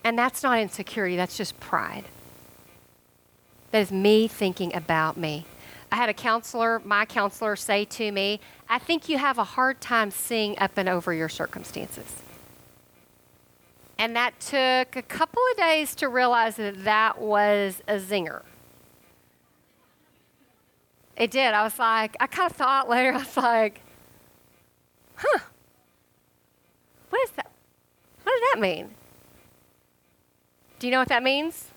And 0.04 0.20
that's 0.20 0.44
not 0.44 0.60
insecurity, 0.60 1.16
that's 1.16 1.38
just 1.38 1.58
pride. 1.62 2.04
That 3.72 3.80
is 3.80 3.90
me 3.90 4.28
thinking 4.28 4.76
about 4.76 5.16
me. 5.16 5.46
I 5.90 5.96
had 5.96 6.10
a 6.10 6.14
counselor, 6.14 6.82
my 6.84 7.06
counselor, 7.06 7.56
say 7.56 7.86
to 7.86 8.12
me, 8.12 8.42
I 8.68 8.80
think 8.80 9.08
you 9.08 9.18
have 9.18 9.38
a 9.38 9.46
hard 9.46 9.80
time 9.80 10.12
seeing 10.12 10.60
up 10.60 10.72
and 10.76 10.90
over 10.90 11.14
your 11.14 11.30
circumstances. 11.30 12.22
And 13.98 14.14
that 14.18 14.38
took 14.42 14.98
a 14.98 15.08
couple 15.08 15.42
of 15.52 15.58
days 15.58 15.96
to 15.96 16.10
realize 16.10 16.58
that 16.58 16.84
that 16.84 17.22
was 17.22 17.82
a 17.88 17.96
zinger. 17.96 18.42
It 21.16 21.32
did. 21.32 21.54
I 21.54 21.64
was 21.64 21.80
like, 21.80 22.18
I 22.20 22.28
kind 22.28 22.52
of 22.52 22.58
thought 22.58 22.90
later, 22.90 23.14
I 23.14 23.20
was 23.20 23.38
like, 23.38 23.80
huh, 25.16 25.40
what 27.10 27.22
is 27.24 27.32
that? 27.32 27.52
What 28.24 28.34
does 28.34 28.42
that 28.54 28.60
mean? 28.60 28.90
Do 30.80 30.88
you 30.88 30.92
know 30.92 31.00
what 31.00 31.10
that 31.10 31.24
means? 31.24 31.68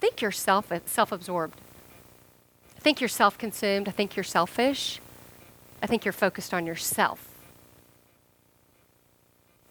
Think 0.00 0.22
you're 0.22 0.30
self 0.30 0.70
absorbed. 1.12 1.60
I 2.76 2.80
think 2.80 3.00
you're 3.00 3.08
self 3.08 3.36
consumed. 3.36 3.88
I 3.88 3.90
think 3.90 4.16
you're 4.16 4.24
selfish. 4.24 5.00
I 5.82 5.86
think 5.86 6.04
you're 6.04 6.12
focused 6.12 6.54
on 6.54 6.66
yourself. 6.66 7.28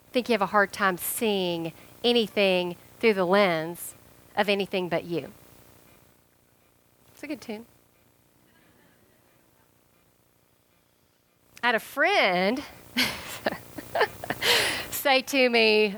I 0.10 0.12
think 0.12 0.30
you 0.30 0.34
have 0.34 0.42
a 0.42 0.48
hard 0.48 0.72
time 0.72 0.98
seeing 0.98 1.74
anything 2.04 2.76
through 3.00 3.14
the 3.14 3.26
lens 3.26 3.96
of 4.36 4.50
anything 4.50 4.90
but 4.90 5.06
you. 5.06 5.32
It's 7.14 7.24
a 7.24 7.28
good 7.28 7.42
tune. 7.42 7.66
I 11.62 11.68
had 11.68 11.76
a 11.76 11.80
friend 11.80 12.64
say 15.10 15.22
to 15.24 15.49
me, 15.49 15.95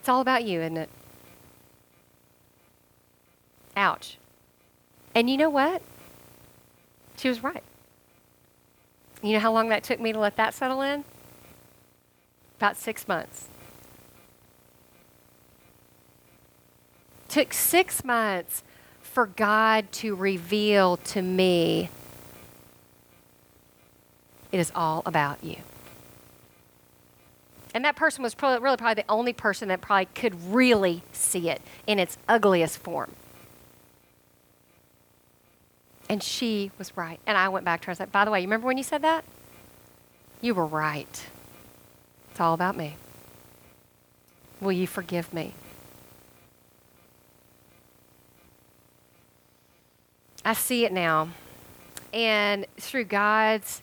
It's 0.00 0.08
all 0.08 0.20
about 0.20 0.44
you, 0.44 0.60
isn't 0.62 0.78
it? 0.78 0.90
Ouch. 3.76 4.18
And 5.14 5.30
you 5.30 5.36
know 5.36 5.48
what? 5.48 5.80
She 7.16 7.28
was 7.28 7.44
right. 7.44 7.62
You 9.22 9.34
know 9.34 9.38
how 9.38 9.52
long 9.52 9.68
that 9.68 9.84
took 9.84 10.00
me 10.00 10.12
to 10.12 10.18
let 10.18 10.34
that 10.36 10.54
settle 10.54 10.82
in? 10.82 11.04
About 12.56 12.76
six 12.76 13.06
months. 13.06 13.48
Took 17.28 17.52
six 17.52 18.02
months 18.02 18.64
for 19.00 19.26
God 19.26 19.92
to 19.92 20.16
reveal 20.16 20.96
to 20.96 21.22
me 21.22 21.90
it 24.50 24.58
is 24.58 24.72
all 24.74 25.02
about 25.06 25.44
you. 25.44 25.58
And 27.76 27.84
that 27.84 27.94
person 27.94 28.22
was 28.22 28.34
probably, 28.34 28.64
really 28.64 28.78
probably 28.78 29.02
the 29.02 29.10
only 29.10 29.34
person 29.34 29.68
that 29.68 29.82
probably 29.82 30.06
could 30.06 30.50
really 30.50 31.02
see 31.12 31.50
it 31.50 31.60
in 31.86 31.98
its 31.98 32.16
ugliest 32.26 32.78
form. 32.78 33.12
And 36.08 36.22
she 36.22 36.70
was 36.78 36.96
right. 36.96 37.20
And 37.26 37.36
I 37.36 37.50
went 37.50 37.66
back 37.66 37.82
to 37.82 37.88
her 37.88 37.90
and 37.90 37.98
said, 37.98 38.10
By 38.10 38.24
the 38.24 38.30
way, 38.30 38.40
you 38.40 38.46
remember 38.46 38.66
when 38.66 38.78
you 38.78 38.82
said 38.82 39.02
that? 39.02 39.26
You 40.40 40.54
were 40.54 40.64
right. 40.64 41.26
It's 42.30 42.40
all 42.40 42.54
about 42.54 42.78
me. 42.78 42.96
Will 44.58 44.72
you 44.72 44.86
forgive 44.86 45.34
me? 45.34 45.52
I 50.46 50.54
see 50.54 50.86
it 50.86 50.94
now. 50.94 51.28
And 52.14 52.64
through 52.78 53.04
God's 53.04 53.82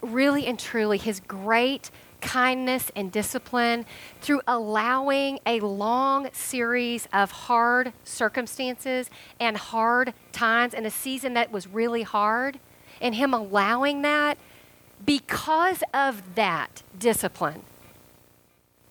really 0.00 0.46
and 0.46 0.56
truly, 0.56 0.98
His 0.98 1.18
great 1.18 1.90
kindness 2.20 2.90
and 2.96 3.12
discipline, 3.12 3.86
through 4.20 4.40
allowing 4.46 5.38
a 5.46 5.60
long 5.60 6.28
series 6.32 7.08
of 7.12 7.30
hard 7.30 7.92
circumstances 8.04 9.10
and 9.38 9.56
hard 9.56 10.14
times 10.32 10.74
and 10.74 10.86
a 10.86 10.90
season 10.90 11.34
that 11.34 11.52
was 11.52 11.66
really 11.66 12.02
hard, 12.02 12.58
and 13.00 13.14
Him 13.14 13.34
allowing 13.34 14.02
that, 14.02 14.38
because 15.04 15.82
of 15.92 16.34
that 16.34 16.82
discipline, 16.98 17.62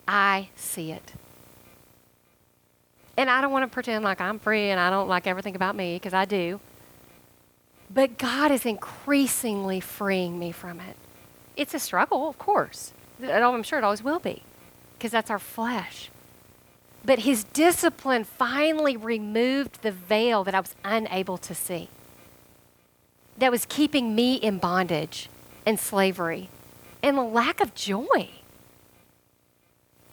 I 0.08 0.50
see 0.56 0.92
it. 0.92 1.14
And 3.18 3.30
I 3.30 3.42
don't 3.42 3.52
want 3.52 3.64
to 3.64 3.74
pretend 3.74 4.04
like 4.04 4.22
I'm 4.22 4.40
free 4.40 4.70
and 4.70 4.80
I 4.80 4.90
don't 4.90 5.08
like 5.08 5.26
everything 5.26 5.56
about 5.56 5.76
me, 5.76 5.96
because 5.96 6.14
I 6.14 6.26
do. 6.26 6.60
But 7.94 8.18
God 8.18 8.52
is 8.52 8.66
increasingly 8.66 9.80
freeing 9.80 10.38
me 10.38 10.52
from 10.52 10.80
it. 10.80 10.98
It's 11.56 11.74
a 11.74 11.80
struggle, 11.80 12.28
of 12.28 12.38
course. 12.38 12.94
I'm 13.24 13.64
sure 13.64 13.80
it 13.80 13.84
always 13.84 14.04
will 14.04 14.20
be, 14.20 14.44
because 14.98 15.12
that's 15.12 15.30
our 15.30 15.40
flesh. 15.40 16.10
But 17.04 17.20
His 17.20 17.44
discipline 17.44 18.24
finally 18.24 18.98
removed 18.98 19.82
the 19.82 19.92
veil 19.92 20.44
that 20.44 20.56
I 20.56 20.60
was 20.60 20.76
unable 20.84 21.38
to 21.38 21.54
see, 21.54 21.90
that 23.38 23.52
was 23.52 23.66
keeping 23.66 24.16
me 24.16 24.36
in 24.36 24.60
bondage 24.60 25.30
and 25.66 25.80
slavery 25.80 26.50
and 27.04 27.18
a 27.18 27.22
lack 27.22 27.62
of 27.62 27.76
joy. 27.76 28.30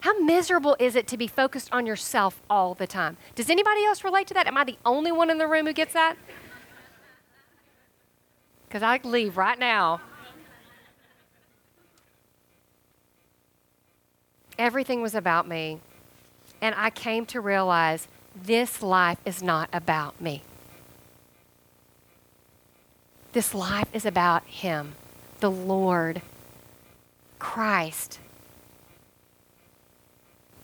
How 0.00 0.18
miserable 0.18 0.76
is 0.80 0.96
it 0.96 1.06
to 1.08 1.16
be 1.16 1.28
focused 1.28 1.72
on 1.72 1.86
yourself 1.86 2.42
all 2.50 2.74
the 2.74 2.88
time? 2.88 3.16
Does 3.36 3.48
anybody 3.48 3.84
else 3.84 4.02
relate 4.02 4.26
to 4.26 4.34
that? 4.34 4.48
Am 4.48 4.56
I 4.56 4.64
the 4.64 4.76
only 4.84 5.12
one 5.12 5.30
in 5.30 5.38
the 5.38 5.46
room 5.46 5.66
who 5.66 5.72
gets 5.72 5.92
that? 5.92 6.16
Because 8.66 8.82
I 8.82 8.98
leave 9.04 9.36
right 9.36 9.58
now. 9.58 10.00
Everything 14.62 15.02
was 15.02 15.16
about 15.16 15.48
me. 15.48 15.80
And 16.60 16.72
I 16.78 16.90
came 16.90 17.26
to 17.26 17.40
realize 17.40 18.06
this 18.32 18.80
life 18.80 19.18
is 19.24 19.42
not 19.42 19.68
about 19.72 20.20
me. 20.20 20.42
This 23.32 23.54
life 23.54 23.88
is 23.92 24.06
about 24.06 24.44
Him, 24.44 24.94
the 25.40 25.50
Lord, 25.50 26.22
Christ. 27.40 28.20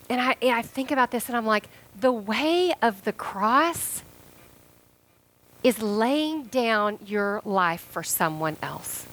And 0.09 0.21
I, 0.21 0.37
I 0.45 0.63
think 0.63 0.93
about 0.93 1.11
this 1.11 1.27
and 1.27 1.37
I'm 1.37 1.45
like, 1.45 1.69
the 1.99 2.13
way 2.13 2.73
of 2.81 3.03
the 3.03 3.13
cross 3.13 4.05
is 5.65 5.83
laying 5.83 6.45
down 6.45 7.01
your 7.05 7.43
life 7.45 7.81
for 7.81 8.05
someone 8.05 8.59
else. 8.63 9.09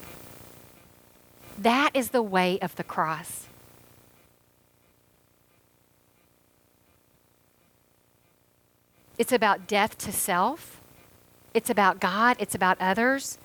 That 1.57 1.89
is 1.95 2.09
the 2.09 2.21
way 2.21 2.59
of 2.59 2.75
the 2.75 2.83
cross. 2.83 3.44
It's 9.17 9.31
about 9.31 9.67
death 9.67 9.97
to 9.99 10.11
self. 10.11 10.81
It's 11.53 11.69
about 11.69 11.99
God. 11.99 12.35
It's 12.39 12.55
about 12.55 12.77
others. 12.79 13.37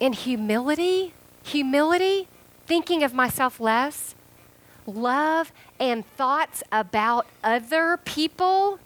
In 0.00 0.12
humility, 0.12 1.14
humility, 1.42 2.28
thinking 2.66 3.02
of 3.02 3.14
myself 3.14 3.60
less, 3.60 4.14
love 4.86 5.52
and 5.78 6.06
thoughts 6.06 6.62
about 6.72 7.26
other 7.42 7.98
people, 8.04 8.78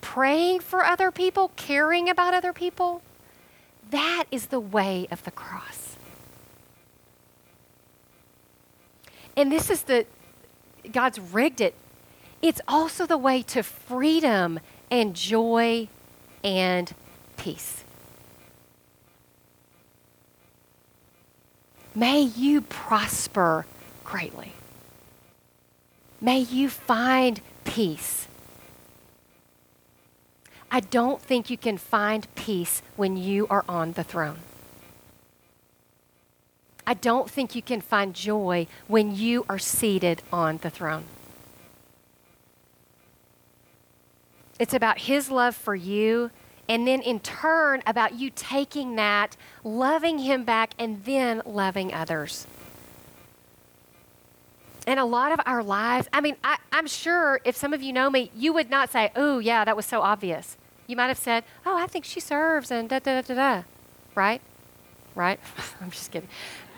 praying 0.00 0.60
for 0.60 0.84
other 0.84 1.10
people, 1.10 1.52
caring 1.56 2.08
about 2.08 2.34
other 2.34 2.52
people, 2.52 3.02
that 3.90 4.24
is 4.30 4.46
the 4.46 4.60
way 4.60 5.06
of 5.10 5.24
the 5.24 5.30
cross. 5.30 5.96
And 9.36 9.52
this 9.52 9.70
is 9.70 9.82
the, 9.82 10.04
God's 10.90 11.18
rigged 11.18 11.60
it 11.60 11.74
it's 12.40 12.60
also 12.68 13.06
the 13.06 13.18
way 13.18 13.42
to 13.42 13.62
freedom 13.62 14.60
and 14.90 15.14
joy 15.14 15.88
and 16.44 16.94
peace. 17.36 17.84
May 21.94 22.20
you 22.20 22.60
prosper 22.60 23.66
greatly. 24.04 24.52
May 26.20 26.40
you 26.40 26.68
find 26.68 27.40
peace. 27.64 28.28
I 30.70 30.80
don't 30.80 31.20
think 31.20 31.50
you 31.50 31.56
can 31.56 31.78
find 31.78 32.32
peace 32.34 32.82
when 32.96 33.16
you 33.16 33.46
are 33.48 33.64
on 33.68 33.92
the 33.92 34.04
throne. 34.04 34.38
I 36.86 36.94
don't 36.94 37.28
think 37.28 37.54
you 37.54 37.62
can 37.62 37.80
find 37.80 38.14
joy 38.14 38.66
when 38.86 39.14
you 39.14 39.44
are 39.48 39.58
seated 39.58 40.22
on 40.32 40.58
the 40.58 40.70
throne. 40.70 41.04
It's 44.58 44.74
about 44.74 44.98
His 44.98 45.30
love 45.30 45.54
for 45.54 45.74
you, 45.74 46.30
and 46.68 46.86
then 46.86 47.00
in 47.00 47.20
turn, 47.20 47.82
about 47.86 48.14
you 48.14 48.30
taking 48.34 48.96
that, 48.96 49.36
loving 49.64 50.18
Him 50.18 50.44
back, 50.44 50.72
and 50.78 51.04
then 51.04 51.42
loving 51.46 51.94
others. 51.94 52.46
And 54.86 54.98
a 54.98 55.04
lot 55.04 55.32
of 55.32 55.40
our 55.44 55.62
lives, 55.62 56.08
I 56.12 56.20
mean, 56.20 56.36
I, 56.42 56.56
am 56.72 56.86
sure 56.86 57.40
if 57.44 57.54
some 57.56 57.74
of 57.74 57.82
you 57.82 57.92
know 57.92 58.08
me, 58.08 58.30
you 58.34 58.52
would 58.54 58.70
not 58.70 58.90
say, 58.90 59.12
oh, 59.14 59.38
yeah, 59.38 59.64
that 59.64 59.76
was 59.76 59.84
so 59.84 60.00
obvious. 60.00 60.56
You 60.86 60.96
might 60.96 61.08
have 61.08 61.18
said, 61.18 61.44
oh, 61.66 61.76
I 61.76 61.86
think 61.86 62.06
she 62.06 62.20
serves, 62.20 62.70
and 62.70 62.88
da 62.88 62.98
da 62.98 63.20
da 63.20 63.34
da 63.34 63.34
da. 63.34 63.62
Right? 64.14 64.40
Right? 65.14 65.38
I'm 65.80 65.90
just 65.90 66.10
kidding. 66.10 66.28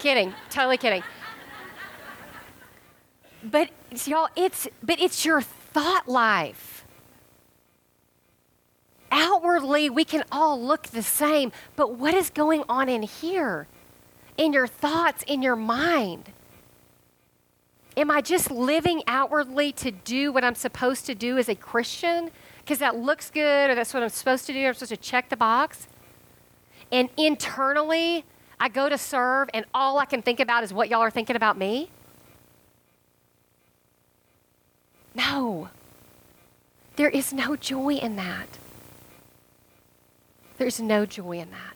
kidding. 0.00 0.34
Totally 0.50 0.76
kidding. 0.76 1.04
But 3.42 3.70
y'all, 4.06 4.28
it's 4.36 4.68
but 4.82 5.00
it's 5.00 5.24
your 5.24 5.40
thought 5.40 6.08
life 6.08 6.79
outwardly 9.10 9.90
we 9.90 10.04
can 10.04 10.24
all 10.30 10.60
look 10.60 10.88
the 10.88 11.02
same, 11.02 11.52
but 11.76 11.94
what 11.94 12.14
is 12.14 12.30
going 12.30 12.64
on 12.68 12.88
in 12.88 13.02
here? 13.02 13.66
In 14.36 14.52
your 14.52 14.66
thoughts, 14.66 15.24
in 15.26 15.42
your 15.42 15.56
mind? 15.56 16.32
Am 17.96 18.10
I 18.10 18.20
just 18.20 18.50
living 18.50 19.02
outwardly 19.06 19.72
to 19.72 19.90
do 19.90 20.32
what 20.32 20.44
I'm 20.44 20.54
supposed 20.54 21.06
to 21.06 21.14
do 21.14 21.38
as 21.38 21.48
a 21.48 21.54
Christian? 21.54 22.30
Because 22.58 22.78
that 22.78 22.96
looks 22.96 23.30
good 23.30 23.70
or 23.70 23.74
that's 23.74 23.92
what 23.92 24.02
I'm 24.02 24.08
supposed 24.08 24.46
to 24.46 24.52
do. 24.52 24.66
I'm 24.66 24.74
supposed 24.74 24.90
to 24.90 24.96
check 24.96 25.28
the 25.28 25.36
box. 25.36 25.88
And 26.92 27.08
internally, 27.16 28.24
I 28.58 28.68
go 28.68 28.88
to 28.88 28.96
serve 28.96 29.50
and 29.52 29.64
all 29.74 29.98
I 29.98 30.04
can 30.04 30.22
think 30.22 30.40
about 30.40 30.64
is 30.64 30.72
what 30.72 30.88
y'all 30.88 31.00
are 31.00 31.10
thinking 31.10 31.36
about 31.36 31.58
me? 31.58 31.90
No. 35.14 35.68
There 36.96 37.10
is 37.10 37.32
no 37.32 37.56
joy 37.56 37.94
in 37.94 38.16
that. 38.16 38.48
There's 40.60 40.78
no 40.78 41.06
joy 41.06 41.38
in 41.38 41.50
that. 41.52 41.74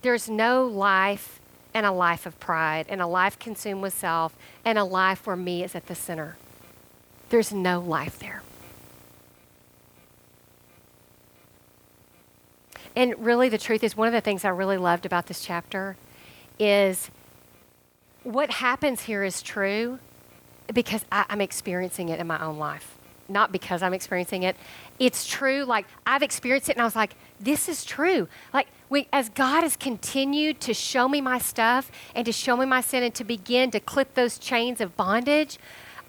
There's 0.00 0.30
no 0.30 0.64
life 0.64 1.40
and 1.74 1.84
a 1.84 1.92
life 1.92 2.24
of 2.24 2.40
pride 2.40 2.86
and 2.88 3.02
a 3.02 3.06
life 3.06 3.38
consumed 3.38 3.82
with 3.82 3.92
self 3.92 4.34
and 4.64 4.78
a 4.78 4.84
life 4.84 5.26
where 5.26 5.36
me 5.36 5.62
is 5.62 5.74
at 5.74 5.84
the 5.84 5.94
center. 5.94 6.38
There's 7.28 7.52
no 7.52 7.80
life 7.80 8.18
there. 8.18 8.42
And 12.96 13.14
really, 13.22 13.50
the 13.50 13.58
truth 13.58 13.84
is, 13.84 13.94
one 13.94 14.08
of 14.08 14.14
the 14.14 14.22
things 14.22 14.42
I 14.46 14.48
really 14.48 14.78
loved 14.78 15.04
about 15.04 15.26
this 15.26 15.44
chapter 15.44 15.96
is 16.58 17.10
what 18.22 18.50
happens 18.52 19.02
here 19.02 19.22
is 19.22 19.42
true 19.42 19.98
because 20.72 21.04
I, 21.12 21.26
am 21.28 21.42
experiencing 21.42 22.08
it 22.08 22.20
in 22.20 22.26
my 22.26 22.42
own 22.42 22.56
life 22.56 22.93
not 23.28 23.52
because 23.52 23.82
I'm 23.82 23.94
experiencing 23.94 24.42
it. 24.42 24.56
It's 24.98 25.26
true. 25.26 25.64
Like 25.64 25.86
I've 26.06 26.22
experienced 26.22 26.68
it 26.68 26.72
and 26.72 26.82
I 26.82 26.84
was 26.84 26.96
like, 26.96 27.14
this 27.40 27.68
is 27.68 27.84
true. 27.84 28.28
Like 28.52 28.68
we, 28.88 29.08
as 29.12 29.28
God 29.28 29.62
has 29.62 29.76
continued 29.76 30.60
to 30.62 30.74
show 30.74 31.08
me 31.08 31.20
my 31.20 31.38
stuff 31.38 31.90
and 32.14 32.24
to 32.26 32.32
show 32.32 32.56
me 32.56 32.66
my 32.66 32.80
sin 32.80 33.02
and 33.02 33.14
to 33.14 33.24
begin 33.24 33.70
to 33.72 33.80
clip 33.80 34.14
those 34.14 34.38
chains 34.38 34.80
of 34.80 34.96
bondage, 34.96 35.58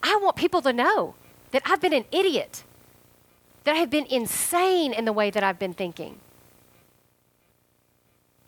I 0.04 0.20
want 0.22 0.36
people 0.36 0.62
to 0.62 0.74
know 0.74 1.16
that 1.52 1.64
I've 1.66 1.82
been 1.82 1.94
an 1.94 2.06
idiot, 2.12 2.64
that 3.64 3.76
I 3.76 3.80
have 3.80 3.90
been 3.90 4.06
insane 4.06 4.94
in 4.94 5.06
the 5.06 5.14
way 5.14 5.30
that 5.30 5.44
I've 5.44 5.60
been 5.60 5.74
thinking. 5.74 6.20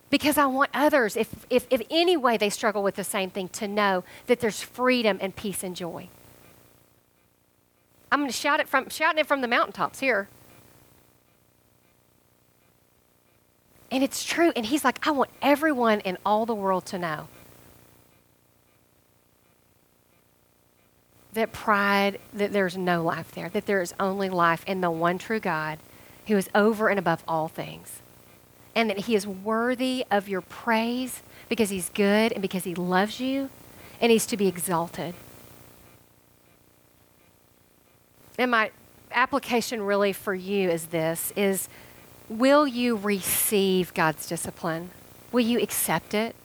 Because 0.10 0.38
I 0.38 0.46
want 0.46 0.70
others, 0.74 1.18
if, 1.18 1.46
if, 1.50 1.68
if 1.70 1.82
any 1.90 2.16
way 2.16 2.38
they 2.38 2.50
struggle 2.50 2.82
with 2.82 2.96
the 2.96 3.04
same 3.04 3.30
thing, 3.30 3.50
to 3.50 3.68
know 3.68 4.04
that 4.28 4.40
there's 4.40 4.62
freedom 4.62 5.18
and 5.20 5.36
peace 5.36 5.64
and 5.64 5.76
joy. 5.76 6.10
I'm 8.12 8.20
going 8.20 8.30
to 8.30 8.36
shout 8.36 8.60
it 8.60 8.68
from 8.68 8.90
shouting 8.90 9.20
it 9.20 9.28
from 9.28 9.42
the 9.42 9.48
mountaintops 9.48 10.00
here. 10.00 10.30
And 13.92 14.04
it's 14.04 14.24
true. 14.24 14.52
And 14.56 14.66
he's 14.66 14.84
like, 14.84 15.06
I 15.08 15.12
want 15.12 15.30
everyone 15.42 16.02
in 16.02 16.18
all 16.26 16.46
the 16.46 16.56
world 16.56 16.86
to 16.88 16.98
know 16.98 17.28
that 21.38 21.52
pride, 21.52 22.20
that 22.34 22.52
there's 22.52 22.76
no 22.76 23.04
life 23.04 23.32
there, 23.32 23.48
that 23.50 23.68
there 23.68 23.82
is 23.82 23.94
only 24.00 24.28
life 24.28 24.64
in 24.66 24.82
the 24.82 24.90
one 24.90 25.20
true 25.20 25.40
God 25.40 25.78
who 26.26 26.36
is 26.36 26.50
over 26.56 26.90
and 26.90 26.98
above 26.98 27.24
all 27.28 27.48
things. 27.48 28.02
And 28.76 28.90
that 28.90 29.02
he 29.02 29.16
is 29.16 29.26
worthy 29.26 30.04
of 30.10 30.28
your 30.28 30.42
praise 30.42 31.22
because 31.48 31.70
he's 31.70 31.90
good 31.90 32.32
and 32.32 32.42
because 32.42 32.64
he 32.64 32.76
loves 32.76 33.20
you 33.20 33.50
and 34.02 34.12
he's 34.12 34.26
to 34.28 34.38
be 34.38 34.48
exalted. 34.48 35.14
And 38.38 38.52
my 38.52 38.72
application 39.12 39.82
really 39.82 40.14
for 40.14 40.36
you 40.36 40.70
is 40.70 40.88
this 40.88 41.32
is 41.36 41.70
will 42.30 42.68
you 42.68 42.96
receive 42.96 43.94
God's 43.94 44.28
discipline? 44.28 44.92
Will 45.32 45.42
you 45.42 45.60
accept 45.60 46.14
it? 46.14 46.36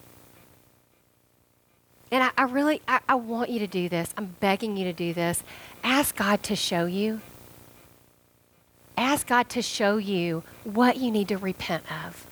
And 2.11 2.23
I, 2.23 2.31
I 2.37 2.43
really, 2.43 2.83
I, 2.87 3.01
I 3.09 3.15
want 3.15 3.51
you 3.51 3.59
to 3.61 3.67
do 3.67 3.89
this. 3.89 4.13
I'm 4.17 4.37
begging 4.39 4.77
you 4.77 4.85
to 4.85 4.93
do 4.93 5.15
this. 5.15 5.43
Ask 5.83 6.15
God 6.15 6.43
to 6.45 6.55
show 6.55 6.85
you. 6.85 7.21
Ask 8.97 9.27
God 9.27 9.49
to 9.51 9.63
show 9.63 9.97
you 9.97 10.43
what 10.65 10.99
you 10.99 11.11
need 11.11 11.29
to 11.29 11.39
repent 11.39 11.85
of. 12.05 12.27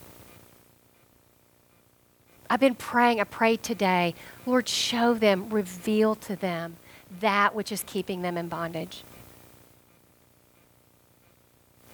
I've 2.50 2.60
been 2.60 2.74
praying, 2.74 3.20
I 3.20 3.24
prayed 3.24 3.62
today, 3.62 4.14
Lord, 4.44 4.68
show 4.68 5.14
them, 5.14 5.48
reveal 5.48 6.14
to 6.16 6.36
them 6.36 6.76
that 7.20 7.54
which 7.54 7.72
is 7.72 7.82
keeping 7.86 8.22
them 8.22 8.36
in 8.36 8.48
bondage. 8.48 9.02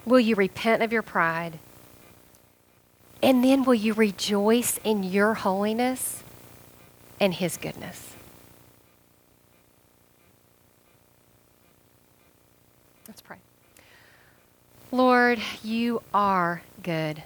Will 0.07 0.21
you 0.21 0.37
repent 0.37 0.85
of 0.85 0.93
your 0.93 1.03
pride? 1.03 1.59
And 3.23 3.43
then 3.43 3.65
will 3.65 3.75
you 3.75 3.93
rejoice 3.93 4.79
in 4.85 5.03
your 5.03 5.35
holiness 5.35 6.23
and 7.19 7.35
his 7.35 7.57
goodness? 7.57 8.15
Let's 13.09 13.21
pray. 13.21 13.39
Lord, 14.93 15.41
you 15.65 16.03
are 16.15 16.63
good. 16.85 17.25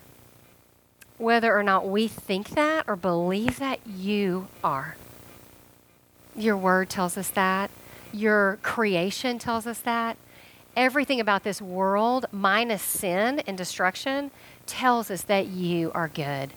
Whether 1.19 1.55
or 1.55 1.63
not 1.63 1.87
we 1.87 2.09
think 2.09 2.51
that 2.51 2.87
or 2.89 2.97
believe 2.97 3.59
that, 3.59 3.81
you 3.87 4.49
are. 4.65 4.97
Your 6.35 6.57
word 6.57 6.89
tells 6.89 7.19
us 7.19 7.29
that. 7.31 7.71
Your 8.11 8.59
creation 8.63 9.39
tells 9.39 9.67
us 9.67 9.81
that 9.81 10.17
everything 10.77 11.21
about 11.21 11.45
this 11.45 11.61
world, 11.61 12.27
minus 12.33 12.83
sin 12.83 13.41
and 13.47 13.57
destruction, 13.57 14.31
tells 14.67 15.11
us 15.11 15.23
that 15.23 15.47
you 15.47 15.91
are 15.93 16.09
good. 16.09 16.53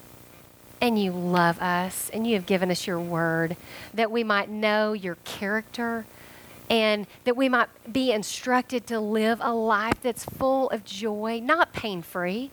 And 0.81 1.01
you 1.01 1.11
love 1.11 1.59
us, 1.61 2.09
and 2.11 2.27
you 2.27 2.35
have 2.35 2.45
given 2.45 2.69
us 2.69 2.85
your 2.85 2.99
word 2.99 3.55
that 3.93 4.11
we 4.11 4.23
might 4.23 4.49
know 4.49 4.93
your 4.93 5.15
character 5.23 6.05
and 6.69 7.07
that 7.25 7.37
we 7.37 7.49
might 7.49 7.69
be 7.91 8.11
instructed 8.11 8.87
to 8.87 8.99
live 8.99 9.39
a 9.41 9.53
life 9.53 10.01
that's 10.01 10.25
full 10.25 10.69
of 10.69 10.83
joy, 10.83 11.39
not 11.43 11.73
pain 11.73 12.01
free, 12.01 12.51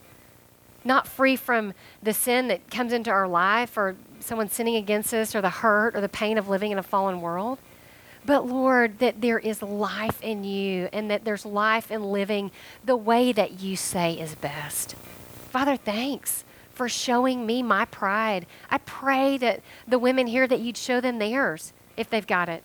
not 0.84 1.06
free 1.06 1.36
from 1.36 1.74
the 2.02 2.12
sin 2.12 2.48
that 2.48 2.70
comes 2.70 2.92
into 2.92 3.10
our 3.10 3.28
life 3.28 3.76
or 3.76 3.96
someone 4.20 4.48
sinning 4.48 4.76
against 4.76 5.14
us 5.14 5.34
or 5.34 5.40
the 5.40 5.50
hurt 5.50 5.94
or 5.94 6.00
the 6.00 6.08
pain 6.08 6.38
of 6.38 6.48
living 6.48 6.70
in 6.70 6.78
a 6.78 6.82
fallen 6.82 7.20
world 7.20 7.58
but 8.24 8.46
Lord, 8.46 8.98
that 8.98 9.20
there 9.20 9.38
is 9.38 9.62
life 9.62 10.20
in 10.22 10.44
you 10.44 10.88
and 10.92 11.10
that 11.10 11.24
there's 11.24 11.46
life 11.46 11.90
in 11.90 12.12
living 12.12 12.50
the 12.84 12.96
way 12.96 13.32
that 13.32 13.60
you 13.60 13.76
say 13.76 14.14
is 14.14 14.34
best. 14.34 14.94
Father, 15.50 15.76
thanks 15.76 16.44
for 16.72 16.88
showing 16.88 17.44
me 17.44 17.62
my 17.62 17.84
pride. 17.86 18.46
I 18.70 18.78
pray 18.78 19.36
that 19.38 19.60
the 19.86 19.98
women 19.98 20.26
here 20.26 20.46
that 20.46 20.60
you'd 20.60 20.76
show 20.76 21.00
them 21.00 21.18
theirs 21.18 21.72
if 21.96 22.08
they've 22.08 22.26
got 22.26 22.48
it. 22.48 22.62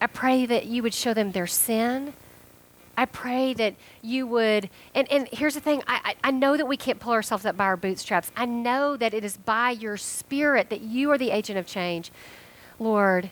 I 0.00 0.06
pray 0.06 0.46
that 0.46 0.66
you 0.66 0.82
would 0.82 0.94
show 0.94 1.14
them 1.14 1.32
their 1.32 1.46
sin. 1.46 2.12
I 2.96 3.06
pray 3.06 3.54
that 3.54 3.74
you 4.02 4.26
would, 4.26 4.70
and, 4.94 5.10
and 5.10 5.28
here's 5.32 5.54
the 5.54 5.60
thing 5.60 5.82
I, 5.86 6.14
I, 6.22 6.28
I 6.28 6.30
know 6.30 6.56
that 6.56 6.66
we 6.66 6.76
can't 6.76 7.00
pull 7.00 7.12
ourselves 7.12 7.44
up 7.44 7.56
by 7.56 7.64
our 7.64 7.76
bootstraps. 7.76 8.30
I 8.36 8.46
know 8.46 8.96
that 8.96 9.14
it 9.14 9.24
is 9.24 9.36
by 9.36 9.70
your 9.70 9.96
spirit 9.96 10.70
that 10.70 10.80
you 10.80 11.10
are 11.10 11.18
the 11.18 11.30
agent 11.30 11.58
of 11.58 11.66
change. 11.66 12.10
Lord, 12.78 13.30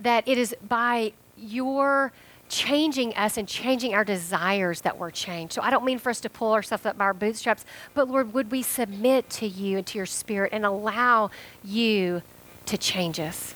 that 0.00 0.26
it 0.26 0.38
is 0.38 0.54
by 0.66 1.12
your 1.36 2.12
changing 2.48 3.14
us 3.14 3.36
and 3.36 3.46
changing 3.46 3.94
our 3.94 4.04
desires 4.04 4.80
that 4.80 4.98
we're 4.98 5.10
changed. 5.10 5.52
So 5.52 5.62
I 5.62 5.70
don't 5.70 5.84
mean 5.84 5.98
for 5.98 6.10
us 6.10 6.20
to 6.20 6.30
pull 6.30 6.52
ourselves 6.52 6.86
up 6.86 6.96
by 6.96 7.04
our 7.04 7.14
bootstraps, 7.14 7.64
but 7.94 8.08
Lord, 8.08 8.32
would 8.32 8.50
we 8.50 8.62
submit 8.62 9.28
to 9.30 9.46
you 9.46 9.78
and 9.78 9.86
to 9.86 9.98
your 9.98 10.06
spirit 10.06 10.52
and 10.52 10.64
allow 10.64 11.30
you 11.62 12.22
to 12.66 12.78
change 12.78 13.20
us? 13.20 13.54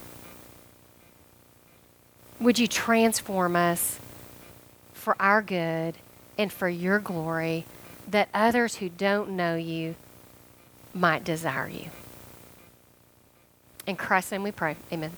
Would 2.41 2.59
you 2.59 2.67
transform 2.67 3.57
us 3.57 3.99
for 4.93 5.17
our 5.21 5.43
good 5.43 5.97
and 6.37 6.53
for 6.53 6.69
your 6.69 6.99
glory 6.99 7.65
that 8.09 8.29
others 8.35 8.77
who 8.77 8.89
don't 8.89 9.31
know 9.31 9.55
you 9.55 9.95
might 10.93 11.25
desire 11.25 11.69
you? 11.69 11.87
In 13.87 13.97
Christ's 13.97 14.33
name 14.33 14.43
we 14.43 14.53
pray. 14.53 14.77
Amen. 14.93 15.13